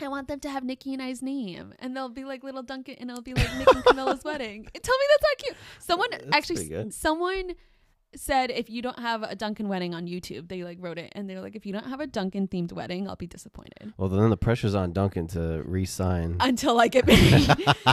I 0.01 0.07
want 0.07 0.27
them 0.27 0.39
to 0.41 0.49
have 0.49 0.63
Nikki 0.63 0.93
and 0.93 1.01
I's 1.01 1.21
name, 1.21 1.73
and 1.79 1.95
they'll 1.95 2.09
be 2.09 2.25
like 2.25 2.43
little 2.43 2.63
Dunkin', 2.63 2.95
and 2.99 3.09
it'll 3.11 3.21
be 3.21 3.35
like 3.35 3.55
Nick 3.55 3.71
and 3.73 3.85
Camilla's 3.85 4.23
wedding. 4.25 4.63
Tell 4.81 4.97
me 4.97 5.05
that's 5.11 5.23
not 5.23 5.37
cute. 5.37 5.57
Someone 5.79 6.07
That's 6.11 6.25
actually, 6.33 6.89
someone 6.91 7.51
said 8.15 8.51
if 8.51 8.69
you 8.69 8.81
don't 8.81 8.99
have 8.99 9.23
a 9.23 9.35
Dunkin' 9.35 9.67
wedding 9.69 9.93
on 9.93 10.05
YouTube, 10.07 10.47
they 10.49 10.63
like 10.63 10.77
wrote 10.81 10.97
it, 10.97 11.11
and 11.15 11.29
they're 11.29 11.39
like, 11.41 11.55
if 11.55 11.65
you 11.65 11.73
don't 11.73 11.85
have 11.87 11.99
a 11.99 12.07
Dunkin' 12.07 12.47
themed 12.49 12.73
wedding, 12.73 13.07
I'll 13.07 13.15
be 13.15 13.27
disappointed 13.27 13.93
Well, 13.97 14.09
then 14.09 14.29
the 14.29 14.37
pressure's 14.37 14.75
on 14.75 14.91
Dunkin' 14.93 15.27
to 15.29 15.61
re-sign. 15.65 16.37
until 16.39 16.79
I 16.79 16.87
get 16.89 17.07
married. 17.07 17.45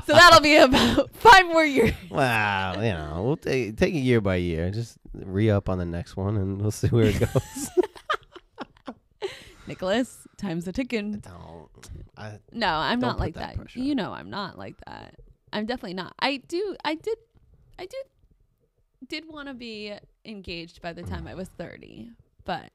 so 0.06 0.12
that'll 0.12 0.40
be 0.40 0.56
about 0.56 1.14
five 1.14 1.46
more 1.46 1.64
years. 1.64 1.92
wow, 2.10 2.74
you 2.76 2.92
know, 2.92 3.22
we'll 3.24 3.36
take 3.36 3.76
take 3.76 3.94
it 3.94 3.98
year 4.00 4.20
by 4.20 4.36
year. 4.36 4.70
Just 4.70 4.98
re 5.14 5.50
up 5.50 5.68
on 5.68 5.78
the 5.78 5.86
next 5.86 6.16
one, 6.16 6.36
and 6.36 6.60
we'll 6.60 6.70
see 6.70 6.88
where 6.88 7.06
it 7.06 7.18
goes. 7.20 7.68
Nicholas, 9.66 10.26
time's 10.38 10.66
a 10.66 10.72
ticking. 10.72 11.18
Don't. 11.18 11.68
I, 12.16 12.38
No, 12.52 12.68
I'm 12.68 13.00
Don't 13.00 13.10
not 13.10 13.18
like 13.20 13.34
that 13.34 13.56
that. 13.58 13.76
You 13.76 13.94
know, 13.94 14.12
I'm 14.12 14.30
not 14.30 14.58
like 14.58 14.76
that. 14.86 15.16
I'm 15.52 15.66
definitely 15.66 15.94
not. 15.94 16.14
I 16.18 16.38
do. 16.48 16.74
I 16.84 16.94
did. 16.94 17.18
I 17.78 17.82
did. 17.86 18.04
Did 19.06 19.28
want 19.28 19.48
to 19.48 19.54
be 19.54 19.94
engaged 20.24 20.82
by 20.82 20.92
the 20.92 21.02
time 21.02 21.26
I 21.26 21.34
was 21.34 21.48
30, 21.48 22.10
but 22.44 22.70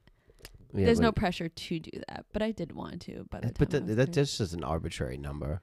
yeah, 0.73 0.85
there's 0.85 0.99
no 0.99 1.11
pressure 1.11 1.49
to 1.49 1.79
do 1.79 1.91
that. 2.07 2.25
But 2.31 2.41
I 2.41 2.51
did 2.51 2.71
want 2.71 3.01
to 3.01 3.25
by 3.29 3.39
the 3.39 3.47
eh, 3.47 3.49
time. 3.49 3.55
But 3.59 3.67
I 3.69 3.71
that, 3.79 3.83
was 3.87 3.95
that 3.97 4.05
30. 4.07 4.11
that's 4.13 4.37
just 4.37 4.53
an 4.53 4.63
arbitrary 4.63 5.17
number. 5.17 5.61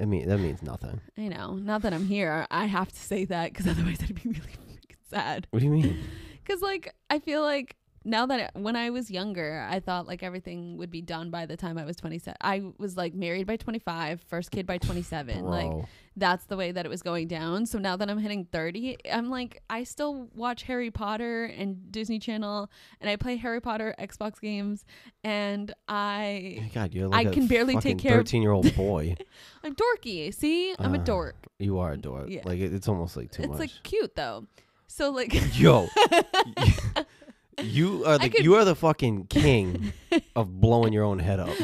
I 0.00 0.06
mean, 0.06 0.28
that 0.28 0.38
means 0.38 0.62
nothing. 0.62 1.00
I 1.16 1.28
know. 1.28 1.54
Now 1.54 1.78
that 1.78 1.92
I'm 1.92 2.06
here, 2.06 2.46
I 2.50 2.66
have 2.66 2.90
to 2.90 2.98
say 2.98 3.24
that 3.26 3.52
because 3.52 3.68
otherwise 3.68 3.98
I'd 4.02 4.14
be 4.14 4.30
really 4.30 4.40
freaking 4.40 5.10
sad. 5.10 5.46
What 5.50 5.60
do 5.60 5.66
you 5.66 5.72
mean? 5.72 5.98
Because 6.42 6.62
like 6.62 6.92
I 7.08 7.20
feel 7.20 7.42
like 7.42 7.76
now 8.04 8.24
that 8.26 8.52
when 8.54 8.76
I 8.76 8.90
was 8.90 9.10
younger, 9.10 9.66
I 9.68 9.78
thought 9.80 10.06
like 10.06 10.22
everything 10.22 10.76
would 10.78 10.90
be 10.90 11.02
done 11.02 11.30
by 11.30 11.44
the 11.46 11.56
time 11.56 11.76
I 11.76 11.84
was 11.84 11.96
27. 11.96 12.36
I 12.40 12.62
was 12.78 12.96
like 12.96 13.12
married 13.14 13.46
by 13.46 13.56
25, 13.56 14.22
first 14.26 14.50
kid 14.50 14.66
by 14.66 14.78
27. 14.78 15.44
Like 15.44 15.84
that's 16.16 16.44
the 16.46 16.56
way 16.56 16.72
that 16.72 16.86
it 16.86 16.88
was 16.88 17.02
going 17.02 17.28
down. 17.28 17.66
So 17.66 17.78
now 17.78 17.96
that 17.96 18.08
I'm 18.10 18.18
hitting 18.18 18.46
30, 18.50 18.96
I'm 19.12 19.28
like 19.28 19.62
I 19.68 19.84
still 19.84 20.28
watch 20.34 20.62
Harry 20.62 20.90
Potter 20.90 21.44
and 21.44 21.92
Disney 21.92 22.18
Channel 22.18 22.70
and 23.02 23.10
I 23.10 23.16
play 23.16 23.36
Harry 23.36 23.60
Potter 23.60 23.94
Xbox 23.98 24.40
games 24.40 24.84
and 25.22 25.72
I 25.86 26.70
God, 26.74 26.94
you're 26.94 27.08
like 27.08 27.26
I 27.26 27.30
a 27.30 27.32
can 27.34 27.46
barely 27.48 27.76
take 27.76 27.98
care 27.98 28.12
of- 28.18 28.26
13 28.26 28.40
year 28.40 28.52
old 28.52 28.74
boy. 28.76 29.14
I'm 29.62 29.74
dorky. 29.74 30.32
See? 30.32 30.74
I'm 30.78 30.94
a 30.94 30.98
Uh, 30.98 31.04
dork. 31.04 31.36
you 31.58 31.78
are 31.78 31.92
a 31.92 31.96
dork. 31.98 32.30
Yeah. 32.30 32.42
Like 32.44 32.60
it, 32.60 32.72
it's 32.72 32.88
almost 32.88 33.16
like 33.16 33.30
too 33.30 33.42
It's 33.42 33.50
much. 33.50 33.58
like 33.60 33.70
cute 33.82 34.16
though. 34.16 34.46
So 34.86 35.10
like 35.10 35.32
Yo, 35.58 35.86
you 37.62 38.04
are 38.04 38.18
the 38.18 38.28
could- 38.30 38.44
you 38.44 38.54
are 38.56 38.64
the 38.64 38.74
fucking 38.74 39.26
king 39.26 39.92
of 40.36 40.60
blowing 40.60 40.92
your 40.92 41.04
own 41.04 41.18
head 41.18 41.40
up. 41.40 41.56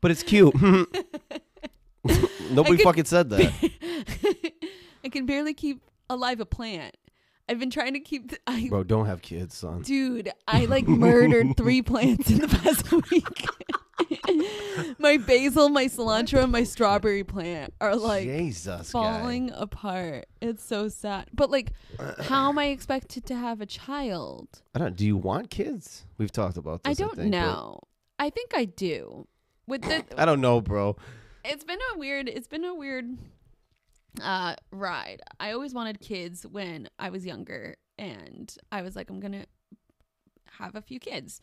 But 0.00 0.10
it's 0.10 0.22
cute. 0.22 0.54
Nobody 2.50 2.76
could- 2.76 2.82
fucking 2.84 3.04
said 3.04 3.30
that. 3.30 3.52
I 5.04 5.08
can 5.08 5.26
barely 5.26 5.54
keep 5.54 5.80
alive 6.10 6.40
a 6.40 6.46
plant. 6.46 6.96
I've 7.48 7.58
been 7.58 7.70
trying 7.70 7.94
to 7.94 8.00
keep 8.00 8.30
th- 8.30 8.40
I 8.46 8.68
Bro, 8.68 8.84
don't 8.84 9.06
have 9.06 9.20
kids, 9.20 9.56
son. 9.56 9.82
Dude, 9.82 10.30
I 10.46 10.64
like 10.66 10.86
murdered 10.86 11.56
three 11.56 11.82
plants 11.82 12.30
in 12.30 12.38
the 12.38 12.48
past 12.48 12.90
week. 13.10 13.46
my 14.98 15.16
basil, 15.16 15.68
my 15.68 15.86
cilantro, 15.86 16.42
and 16.42 16.52
my 16.52 16.64
strawberry 16.64 17.24
plant 17.24 17.72
are 17.80 17.96
like 17.96 18.24
Jesus, 18.24 18.90
falling 18.90 19.50
apart. 19.52 20.26
It's 20.40 20.64
so 20.64 20.88
sad. 20.88 21.26
But 21.32 21.50
like, 21.50 21.72
how 22.20 22.48
am 22.48 22.58
I 22.58 22.66
expected 22.66 23.26
to 23.26 23.34
have 23.34 23.60
a 23.60 23.66
child? 23.66 24.62
I 24.74 24.78
don't. 24.78 24.96
Do 24.96 25.06
you 25.06 25.16
want 25.16 25.50
kids? 25.50 26.04
We've 26.18 26.32
talked 26.32 26.56
about 26.56 26.82
this. 26.82 26.90
I 26.98 27.02
don't 27.02 27.16
think, 27.16 27.30
know. 27.30 27.80
I 28.18 28.30
think 28.30 28.52
I 28.54 28.64
do. 28.64 29.26
With 29.66 29.82
the, 29.82 30.04
I 30.16 30.24
don't 30.24 30.40
know, 30.40 30.60
bro. 30.60 30.96
it's 31.44 31.64
been 31.64 31.78
a 31.94 31.98
weird. 31.98 32.28
It's 32.28 32.48
been 32.48 32.64
a 32.64 32.74
weird 32.74 33.16
uh 34.22 34.54
ride. 34.70 35.22
I 35.40 35.52
always 35.52 35.72
wanted 35.72 36.00
kids 36.00 36.44
when 36.46 36.88
I 36.98 37.10
was 37.10 37.24
younger, 37.24 37.76
and 37.98 38.54
I 38.70 38.82
was 38.82 38.96
like, 38.96 39.10
I'm 39.10 39.20
gonna 39.20 39.46
have 40.58 40.74
a 40.74 40.82
few 40.82 40.98
kids. 40.98 41.40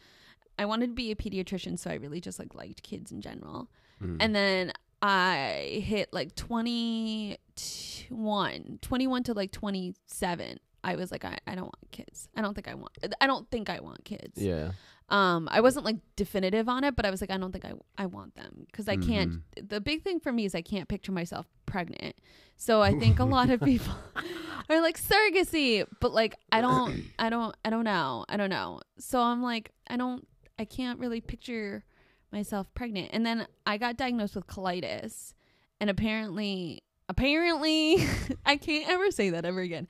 I 0.60 0.66
wanted 0.66 0.88
to 0.88 0.94
be 0.94 1.12
a 1.12 1.16
pediatrician, 1.16 1.80
so 1.80 1.90
I 1.90 1.94
really 1.96 2.20
just 2.20 2.38
like 2.38 2.54
liked 2.54 2.84
kids 2.84 3.12
in 3.12 3.22
general. 3.22 3.70
Mm. 4.04 4.18
And 4.20 4.36
then 4.36 4.74
I 5.02 5.82
hit 5.84 6.12
like 6.12 6.36
21, 6.36 8.80
21 8.82 9.24
to 9.24 9.34
like 9.34 9.54
27. 9.54 10.60
I 10.84 10.96
was 10.96 11.12
like, 11.12 11.24
I, 11.24 11.38
I 11.48 11.56
don't 11.56 11.64
want 11.64 11.92
kids. 11.92 12.28
I 12.36 12.42
don't 12.42 12.54
think 12.54 12.68
I 12.68 12.74
want, 12.74 12.92
I 13.22 13.28
don't 13.28 13.50
think 13.50 13.70
I 13.70 13.80
want 13.80 14.04
kids. 14.04 14.42
yeah. 14.42 14.72
Um, 15.12 15.48
I 15.52 15.62
wasn't 15.62 15.86
like 15.86 15.96
definitive 16.16 16.70
on 16.70 16.84
it, 16.84 16.96
but 16.96 17.04
I 17.04 17.10
was 17.10 17.20
like, 17.20 17.32
I 17.32 17.38
don't 17.38 17.52
think 17.52 17.66
I, 17.66 17.74
I 17.98 18.06
want 18.06 18.36
them 18.36 18.68
because 18.68 18.88
I 18.88 18.96
can't. 18.96 19.32
Mm-hmm. 19.32 19.66
The 19.68 19.82
big 19.82 20.04
thing 20.04 20.20
for 20.20 20.32
me 20.32 20.46
is 20.46 20.54
I 20.54 20.62
can't 20.62 20.88
picture 20.88 21.12
myself 21.12 21.48
pregnant. 21.66 22.16
So 22.58 22.84
I 22.84 22.94
think 22.94 23.18
a 23.18 23.26
lot 23.26 23.50
of 23.50 23.60
people 23.62 23.96
are 24.70 24.82
like 24.82 25.02
surrogacy, 25.02 25.84
but 26.00 26.14
like 26.14 26.36
I 26.52 26.62
don't, 26.62 27.06
I 27.18 27.32
don't, 27.32 27.56
I 27.66 27.72
don't 27.72 27.86
know, 27.86 28.24
I 28.30 28.38
don't 28.38 28.52
know. 28.52 28.82
So 29.00 29.20
I'm 29.20 29.42
like, 29.42 29.72
I 29.88 29.98
don't, 29.98 30.28
I 30.60 30.66
can't 30.66 31.00
really 31.00 31.22
picture 31.22 31.84
myself 32.32 32.68
pregnant. 32.76 33.10
And 33.14 33.26
then 33.26 33.48
I 33.66 33.78
got 33.78 33.98
diagnosed 33.98 34.36
with 34.36 34.46
colitis, 34.48 35.34
and 35.80 35.90
apparently, 35.90 36.84
apparently, 37.08 38.06
I 38.46 38.58
can't 38.58 38.90
ever 38.90 39.10
say 39.12 39.30
that 39.32 39.46
ever 39.46 39.62
again. 39.62 39.88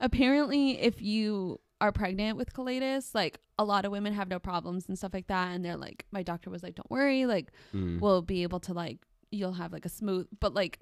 Apparently, 0.00 0.80
if 0.80 1.02
you 1.02 1.60
are 1.80 1.92
pregnant 1.92 2.36
with 2.36 2.52
colitis, 2.54 3.14
like 3.14 3.38
a 3.58 3.64
lot 3.64 3.84
of 3.84 3.90
women 3.92 4.12
have 4.14 4.28
no 4.28 4.38
problems 4.38 4.86
and 4.88 4.96
stuff 4.96 5.12
like 5.12 5.26
that. 5.26 5.48
And 5.48 5.64
they're 5.64 5.76
like, 5.76 6.06
my 6.12 6.22
doctor 6.22 6.48
was 6.48 6.62
like, 6.62 6.76
don't 6.76 6.90
worry, 6.90 7.26
like, 7.26 7.50
Mm. 7.74 8.00
we'll 8.00 8.22
be 8.22 8.42
able 8.44 8.60
to, 8.60 8.72
like, 8.72 8.98
you'll 9.32 9.54
have 9.54 9.72
like 9.72 9.84
a 9.84 9.88
smooth, 9.88 10.28
but 10.40 10.54
like, 10.54 10.78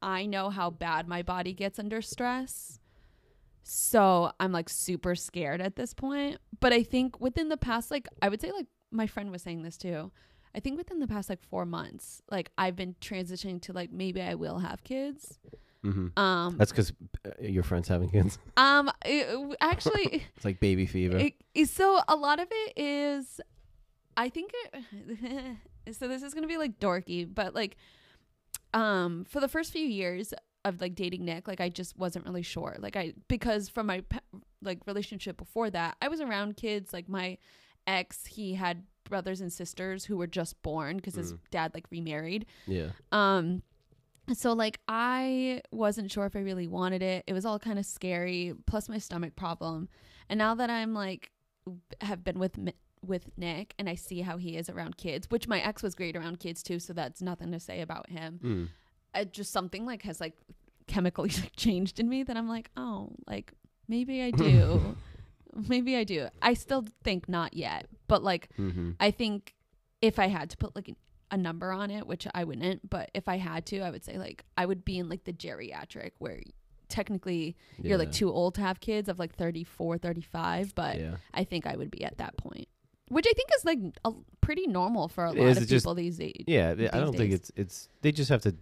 I 0.00 0.26
know 0.26 0.48
how 0.50 0.70
bad 0.70 1.06
my 1.08 1.22
body 1.22 1.52
gets 1.52 1.78
under 1.78 2.00
stress. 2.02 2.78
So 3.66 4.30
I'm 4.38 4.52
like 4.52 4.68
super 4.68 5.14
scared 5.14 5.60
at 5.60 5.74
this 5.74 5.94
point. 5.94 6.38
But 6.60 6.72
I 6.72 6.82
think 6.82 7.18
within 7.20 7.48
the 7.48 7.56
past, 7.56 7.90
like, 7.90 8.06
I 8.22 8.28
would 8.28 8.40
say, 8.40 8.52
like, 8.52 8.66
my 8.90 9.06
friend 9.06 9.30
was 9.32 9.42
saying 9.42 9.62
this 9.62 9.76
too. 9.78 10.12
I 10.54 10.60
think 10.60 10.76
within 10.78 11.00
the 11.00 11.08
past 11.08 11.28
like 11.28 11.42
four 11.42 11.66
months, 11.66 12.22
like 12.30 12.52
I've 12.56 12.76
been 12.76 12.94
transitioning 13.00 13.60
to 13.62 13.72
like 13.72 13.90
maybe 13.90 14.22
I 14.22 14.34
will 14.34 14.58
have 14.60 14.84
kids. 14.84 15.40
Mhm. 15.84 16.16
Um, 16.16 16.56
That's 16.56 16.70
because 16.70 16.92
your 17.40 17.64
friends 17.64 17.88
having 17.88 18.08
kids. 18.10 18.38
um, 18.56 18.88
it, 19.04 19.56
actually, 19.60 20.22
It's 20.36 20.44
like 20.44 20.60
baby 20.60 20.86
fever. 20.86 21.16
it, 21.16 21.34
it- 21.54 21.68
so 21.70 21.98
a 22.06 22.14
lot 22.14 22.38
of 22.38 22.46
it 22.50 22.72
is, 22.76 23.40
I 24.16 24.28
think 24.28 24.52
it. 24.72 25.56
so 25.96 26.06
this 26.06 26.22
is 26.22 26.34
gonna 26.34 26.46
be 26.46 26.56
like 26.56 26.78
dorky, 26.78 27.26
but 27.32 27.52
like, 27.54 27.76
um, 28.72 29.24
for 29.28 29.40
the 29.40 29.48
first 29.48 29.72
few 29.72 29.84
years 29.86 30.32
of 30.64 30.80
like 30.80 30.94
dating 30.94 31.24
Nick, 31.24 31.46
like 31.48 31.60
I 31.60 31.68
just 31.68 31.96
wasn't 31.96 32.24
really 32.24 32.42
sure, 32.42 32.76
like 32.78 32.96
I 32.96 33.12
because 33.28 33.68
from 33.68 33.86
my 33.86 34.02
like 34.62 34.80
relationship 34.86 35.36
before 35.36 35.70
that, 35.70 35.96
I 36.00 36.08
was 36.08 36.20
around 36.20 36.56
kids. 36.56 36.92
Like 36.92 37.08
my 37.08 37.38
ex, 37.86 38.24
he 38.26 38.54
had 38.54 38.84
brothers 39.08 39.40
and 39.42 39.52
sisters 39.52 40.06
who 40.06 40.16
were 40.16 40.26
just 40.26 40.60
born 40.62 40.96
because 40.96 41.14
his 41.14 41.34
Mm. 41.34 41.38
dad 41.50 41.70
like 41.74 41.86
remarried. 41.90 42.46
yeah. 42.66 42.90
Um 43.12 43.62
so 44.32 44.54
like 44.54 44.80
I 44.88 45.60
wasn't 45.70 46.10
sure 46.10 46.24
if 46.24 46.34
I 46.34 46.38
really 46.40 46.66
wanted 46.66 47.02
it. 47.02 47.24
It 47.26 47.34
was 47.34 47.44
all 47.44 47.58
kind 47.58 47.78
of 47.78 47.84
scary 47.84 48.54
plus 48.66 48.88
my 48.88 48.96
stomach 48.96 49.36
problem. 49.36 49.90
And 50.30 50.38
now 50.38 50.54
that 50.54 50.70
I'm 50.70 50.94
like 50.94 51.30
have 52.00 52.24
been 52.24 52.38
with 52.38 52.58
with 53.04 53.28
Nick 53.36 53.74
and 53.78 53.86
I 53.86 53.96
see 53.96 54.22
how 54.22 54.38
he 54.38 54.56
is 54.56 54.70
around 54.70 54.96
kids, 54.96 55.26
which 55.28 55.46
my 55.46 55.60
ex 55.60 55.82
was 55.82 55.94
great 55.94 56.16
around 56.16 56.40
kids 56.40 56.62
too, 56.62 56.78
so 56.78 56.94
that's 56.94 57.20
nothing 57.20 57.52
to 57.52 57.60
say 57.60 57.82
about 57.82 58.08
him. 58.08 58.40
Mm. 58.42 58.68
Just 59.22 59.52
something 59.52 59.86
like 59.86 60.02
has 60.02 60.20
like 60.20 60.34
chemically 60.88 61.30
like, 61.40 61.54
changed 61.56 62.00
in 62.00 62.08
me 62.08 62.24
that 62.24 62.36
I'm 62.36 62.48
like, 62.48 62.70
"Oh, 62.76 63.12
like 63.28 63.52
maybe 63.86 64.22
I 64.22 64.32
do." 64.32 64.96
maybe 65.68 65.96
I 65.96 66.02
do. 66.02 66.26
I 66.42 66.54
still 66.54 66.84
think 67.04 67.28
not 67.28 67.54
yet, 67.54 67.86
but 68.08 68.22
like 68.24 68.48
Mm-hmm. 68.58 68.92
I 68.98 69.12
think 69.12 69.54
if 70.02 70.18
I 70.18 70.26
had 70.26 70.50
to 70.50 70.56
put 70.56 70.74
like 70.74 70.94
a 71.30 71.36
number 71.36 71.72
on 71.72 71.90
it, 71.90 72.06
which 72.06 72.26
I 72.34 72.44
wouldn't, 72.44 72.90
but 72.90 73.10
if 73.14 73.28
I 73.28 73.38
had 73.38 73.64
to, 73.66 73.80
I 73.80 73.90
would 73.90 74.04
say 74.04 74.18
like 74.18 74.44
I 74.58 74.66
would 74.66 74.84
be 74.84 74.98
in 74.98 75.08
like 75.08 75.24
the 75.24 75.32
geriatric 75.32 76.10
where 76.18 76.40
technically 76.88 77.56
you're 77.82 77.98
like 77.98 78.12
too 78.12 78.30
old 78.30 78.54
to 78.56 78.60
have 78.60 78.78
kids 78.80 79.08
of 79.08 79.18
like 79.18 79.34
34, 79.34 79.98
35, 79.98 80.74
but 80.74 81.00
yeah. 81.00 81.16
I 81.32 81.44
think 81.44 81.66
I 81.66 81.76
would 81.76 81.90
be 81.90 82.04
at 82.04 82.18
that 82.18 82.36
point. 82.36 82.68
Which 83.08 83.26
I 83.28 83.32
think 83.32 83.48
is 83.56 83.64
like 83.64 83.78
a, 84.04 84.12
pretty 84.40 84.66
normal 84.66 85.08
for 85.08 85.24
a 85.24 85.28
lot 85.32 85.38
is, 85.38 85.56
of 85.56 85.62
it's 85.64 85.70
just- 85.70 85.84
people 85.84 85.94
these 85.94 86.18
days. 86.18 86.44
Yeah, 86.46 86.70
I 86.92 87.00
don't 87.00 87.16
think 87.16 87.32
it's 87.32 87.50
it's 87.56 87.88
they 88.02 88.12
just 88.12 88.28
have 88.30 88.42
to 88.42 88.54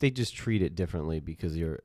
they 0.00 0.10
just 0.10 0.34
treat 0.34 0.62
it 0.62 0.74
differently 0.74 1.20
because 1.20 1.56
you're 1.56 1.80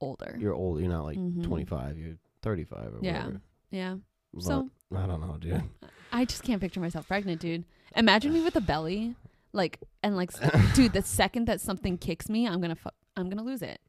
Older. 0.00 0.36
you're 0.38 0.54
old. 0.54 0.80
You're 0.80 0.88
not 0.90 1.04
like 1.04 1.18
Mhm. 1.18 1.44
25. 1.44 1.98
You're 1.98 2.16
35 2.42 2.94
or 2.94 2.98
Yeah. 3.02 3.18
whatever. 3.18 3.40
yeah. 3.70 3.96
But 4.32 4.42
So- 4.42 4.70
I 4.94 5.06
don't 5.06 5.20
know, 5.20 5.36
dude. 5.38 5.62
I 6.12 6.24
just 6.24 6.42
can't 6.42 6.60
picture 6.60 6.80
myself 6.80 7.06
pregnant, 7.06 7.40
dude. 7.40 7.64
Imagine 7.96 8.32
me 8.32 8.42
with 8.42 8.56
a 8.56 8.60
belly, 8.60 9.14
like, 9.52 9.78
and 10.02 10.16
like, 10.16 10.30
dude, 10.74 10.92
the 10.92 11.02
second 11.02 11.46
that 11.46 11.60
something 11.60 11.98
kicks 11.98 12.28
me, 12.28 12.46
I'm 12.48 12.60
gonna, 12.60 12.74
fu- 12.76 12.90
I'm 13.16 13.28
gonna 13.28 13.42
lose 13.44 13.62
it. 13.62 13.80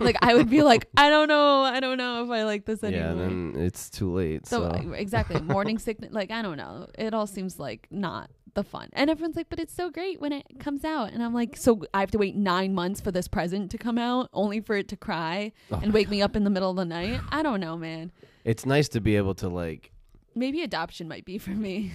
Like, 0.00 0.16
I 0.22 0.34
would 0.34 0.48
be 0.50 0.62
like, 0.72 0.88
I 0.96 1.08
don't 1.10 1.28
know, 1.28 1.62
I 1.62 1.80
don't 1.80 1.96
know 1.98 2.24
if 2.24 2.30
I 2.30 2.44
like 2.44 2.64
this 2.66 2.82
anymore. 2.84 3.06
yeah, 3.08 3.14
then 3.14 3.54
it's 3.56 3.88
too 3.90 4.12
late. 4.12 4.46
so, 4.46 4.70
So, 4.70 4.92
exactly, 4.92 5.40
morning 5.40 5.78
sickness. 5.86 6.12
Like, 6.12 6.30
I 6.30 6.42
don't 6.42 6.56
know. 6.56 6.88
It 6.98 7.14
all 7.14 7.26
seems 7.26 7.58
like 7.58 7.86
not 7.90 8.30
the 8.54 8.62
fun. 8.64 8.88
And 8.92 9.08
everyone's 9.10 9.36
like, 9.36 9.48
but 9.48 9.58
it's 9.58 9.74
so 9.74 9.90
great 9.90 10.20
when 10.20 10.32
it 10.32 10.44
comes 10.58 10.84
out. 10.84 11.12
And 11.12 11.22
I'm 11.22 11.32
like, 11.34 11.56
so 11.56 11.82
I 11.94 12.00
have 12.00 12.10
to 12.12 12.18
wait 12.18 12.36
nine 12.36 12.74
months 12.74 13.00
for 13.00 13.10
this 13.10 13.28
present 13.28 13.70
to 13.72 13.78
come 13.78 13.98
out, 13.98 14.28
only 14.32 14.60
for 14.60 14.76
it 14.76 14.88
to 14.88 14.96
cry 14.96 15.52
Oh 15.70 15.80
and 15.82 15.92
wake 15.92 16.08
me 16.10 16.20
up 16.22 16.36
in 16.36 16.44
the 16.44 16.50
middle 16.50 16.70
of 16.70 16.76
the 16.76 16.84
night. 16.84 17.20
I 17.30 17.42
don't 17.42 17.60
know, 17.60 17.76
man. 17.76 18.12
it's 18.44 18.66
nice 18.66 18.88
to 18.90 19.00
be 19.00 19.16
able 19.16 19.34
to 19.36 19.48
like 19.48 19.90
Maybe 20.34 20.62
adoption 20.62 21.08
might 21.08 21.24
be 21.24 21.38
for 21.38 21.50
me. 21.50 21.92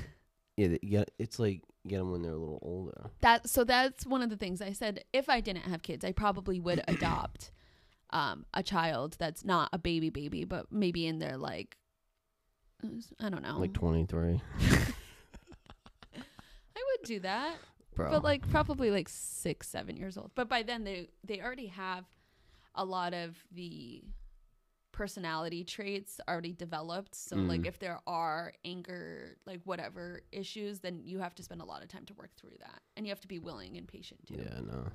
yeah, 0.57 0.77
yeah 0.81 1.03
it's 1.19 1.39
like 1.39 1.61
get 1.87 1.97
them 1.99 2.11
when 2.11 2.21
they're 2.21 2.31
a 2.33 2.37
little 2.37 2.59
older. 2.61 3.09
that 3.21 3.49
so 3.49 3.63
that's 3.63 4.05
one 4.05 4.21
of 4.21 4.29
the 4.29 4.37
things 4.37 4.61
I 4.61 4.73
said. 4.73 5.03
If 5.13 5.29
I 5.29 5.39
didn't 5.41 5.63
have 5.63 5.81
kids, 5.81 6.03
I 6.05 6.11
probably 6.11 6.59
would 6.59 6.81
adopt 6.87 7.51
um, 8.11 8.45
a 8.53 8.63
child 8.63 9.15
that's 9.19 9.43
not 9.45 9.69
a 9.73 9.77
baby 9.77 10.09
baby, 10.09 10.43
but 10.45 10.71
maybe 10.71 11.05
in 11.07 11.19
their 11.19 11.37
like 11.37 11.77
I 13.19 13.29
don't 13.29 13.41
know. 13.41 13.57
Like 13.59 13.73
23. 13.73 14.39
I 14.59 14.77
would 16.77 17.07
do 17.07 17.19
that, 17.21 17.55
Bro. 17.95 18.11
but 18.11 18.23
like 18.23 18.49
probably 18.49 18.91
like 18.91 19.09
six, 19.09 19.67
seven 19.69 19.95
years 19.97 20.17
old. 20.17 20.31
But 20.35 20.49
by 20.49 20.63
then 20.63 20.83
they 20.83 21.09
they 21.23 21.41
already 21.41 21.67
have 21.67 22.05
a 22.75 22.85
lot 22.85 23.13
of 23.13 23.35
the 23.51 24.03
personality 24.91 25.63
traits 25.63 26.19
already 26.27 26.53
developed. 26.53 27.13
So 27.15 27.35
like 27.35 27.61
Mm. 27.61 27.67
if 27.67 27.77
there 27.79 27.99
are 28.07 28.53
anger, 28.65 29.37
like 29.45 29.61
whatever 29.63 30.21
issues, 30.31 30.79
then 30.79 31.01
you 31.03 31.19
have 31.19 31.35
to 31.35 31.43
spend 31.43 31.61
a 31.61 31.65
lot 31.65 31.83
of 31.83 31.87
time 31.89 32.05
to 32.05 32.13
work 32.15 32.31
through 32.35 32.57
that, 32.59 32.81
and 32.95 33.05
you 33.05 33.11
have 33.11 33.21
to 33.21 33.27
be 33.27 33.37
willing 33.39 33.77
and 33.77 33.87
patient 33.87 34.25
too. 34.27 34.35
yeah, 34.39 34.59
no. 34.61 34.87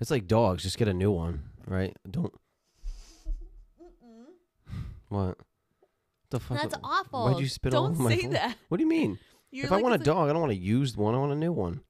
It's 0.00 0.10
like 0.10 0.26
dogs, 0.28 0.62
just 0.64 0.78
get 0.78 0.86
a 0.88 0.94
new 0.94 1.10
one, 1.12 1.50
right? 1.66 1.96
Don't 2.10 2.32
What? 5.08 5.38
The 6.30 6.40
fuck? 6.40 6.60
That's 6.60 6.74
awful. 6.84 7.24
Why'd 7.24 7.40
you 7.40 7.48
spit 7.48 7.74
all 7.74 7.84
Don't 7.84 7.92
over 7.92 8.02
my 8.02 8.10
say 8.14 8.22
phone? 8.22 8.32
that. 8.32 8.56
What 8.68 8.76
do 8.76 8.82
you 8.82 8.88
mean? 8.88 9.18
You're 9.50 9.66
if 9.66 9.72
I 9.72 9.80
want 9.80 9.94
a 9.94 9.98
dog, 9.98 10.28
I 10.28 10.32
don't 10.32 10.40
want 10.40 10.52
a 10.52 10.56
used 10.56 10.96
one. 10.96 11.14
I 11.14 11.18
want 11.18 11.32
a 11.32 11.36
new 11.36 11.52
one. 11.52 11.80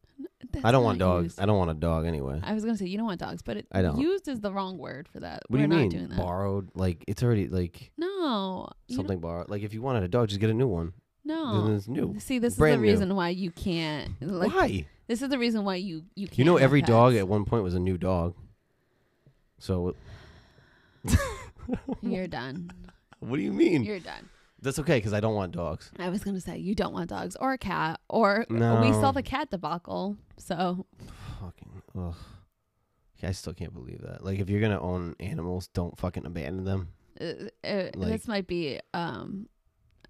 that's 0.52 0.64
I 0.64 0.70
don't 0.70 0.84
want 0.84 0.98
dogs. 0.98 1.24
used. 1.24 1.40
I 1.40 1.46
don't 1.46 1.58
want 1.58 1.70
a 1.70 1.74
dog 1.74 2.06
anyway. 2.06 2.40
I 2.42 2.54
was 2.54 2.64
gonna 2.64 2.76
say 2.76 2.86
you 2.86 2.96
don't 2.96 3.06
want 3.06 3.20
dogs, 3.20 3.42
but 3.42 3.56
it, 3.56 3.66
I 3.72 3.82
don't. 3.82 3.98
used 3.98 4.28
is 4.28 4.40
the 4.40 4.52
wrong 4.52 4.78
word 4.78 5.08
for 5.08 5.20
that. 5.20 5.42
What 5.48 5.58
We're 5.60 5.66
do 5.66 5.74
you 5.76 5.82
not 5.84 5.90
doing 5.90 6.02
mean? 6.02 6.10
that. 6.10 6.18
Borrowed? 6.18 6.70
Like 6.74 7.04
it's 7.08 7.22
already 7.22 7.48
like 7.48 7.90
No, 7.98 8.68
something 8.90 9.18
borrowed. 9.20 9.50
Like 9.50 9.62
if 9.62 9.74
you 9.74 9.82
wanted 9.82 10.02
a 10.04 10.08
dog, 10.08 10.28
just 10.28 10.40
get 10.40 10.50
a 10.50 10.54
new 10.54 10.68
one. 10.68 10.92
Then 11.24 11.36
No. 11.36 11.74
it's 11.74 11.88
new. 11.88 12.16
See, 12.20 12.38
this 12.38 12.54
Brand 12.56 12.74
is 12.74 12.78
the 12.80 12.86
new. 12.86 12.92
reason 12.92 13.14
why 13.16 13.28
you 13.30 13.50
can't. 13.50 14.12
Like, 14.22 14.50
Why? 14.54 14.86
This 15.08 15.20
is 15.20 15.28
the 15.28 15.38
reason 15.38 15.64
why 15.64 15.74
you 15.76 16.04
you 16.14 16.26
can't. 16.28 16.38
You 16.38 16.44
know, 16.44 16.56
every 16.56 16.80
dog 16.82 17.14
at 17.16 17.26
one 17.28 17.44
point 17.44 17.64
was 17.64 17.74
a 17.74 17.80
new 17.80 17.98
dog. 17.98 18.34
So 19.58 19.94
You're 22.02 22.26
done. 22.28 22.70
what 23.20 23.36
do 23.36 23.42
you 23.42 23.52
mean? 23.52 23.82
You're 23.84 24.00
done. 24.00 24.28
That's 24.60 24.78
okay 24.80 24.98
because 24.98 25.12
I 25.12 25.20
don't 25.20 25.34
want 25.34 25.52
dogs. 25.52 25.90
I 25.98 26.08
was 26.08 26.24
gonna 26.24 26.40
say 26.40 26.58
you 26.58 26.74
don't 26.74 26.92
want 26.92 27.10
dogs 27.10 27.36
or 27.36 27.52
a 27.52 27.58
cat 27.58 28.00
or 28.08 28.44
we 28.50 28.58
saw 28.92 29.12
the 29.12 29.22
cat 29.22 29.50
debacle. 29.50 30.16
So 30.36 30.86
Fucking 31.40 31.82
ugh. 31.96 32.14
I 33.22 33.32
still 33.32 33.52
can't 33.54 33.74
believe 33.74 34.02
that. 34.02 34.24
Like 34.24 34.38
if 34.38 34.48
you're 34.48 34.60
gonna 34.60 34.80
own 34.80 35.14
animals, 35.20 35.68
don't 35.68 35.96
fucking 35.98 36.24
abandon 36.26 36.64
them. 36.64 36.88
uh, 37.20 37.24
uh, 37.66 37.90
Like- 37.94 38.10
this 38.12 38.28
might 38.28 38.46
be 38.46 38.80
um 38.94 39.48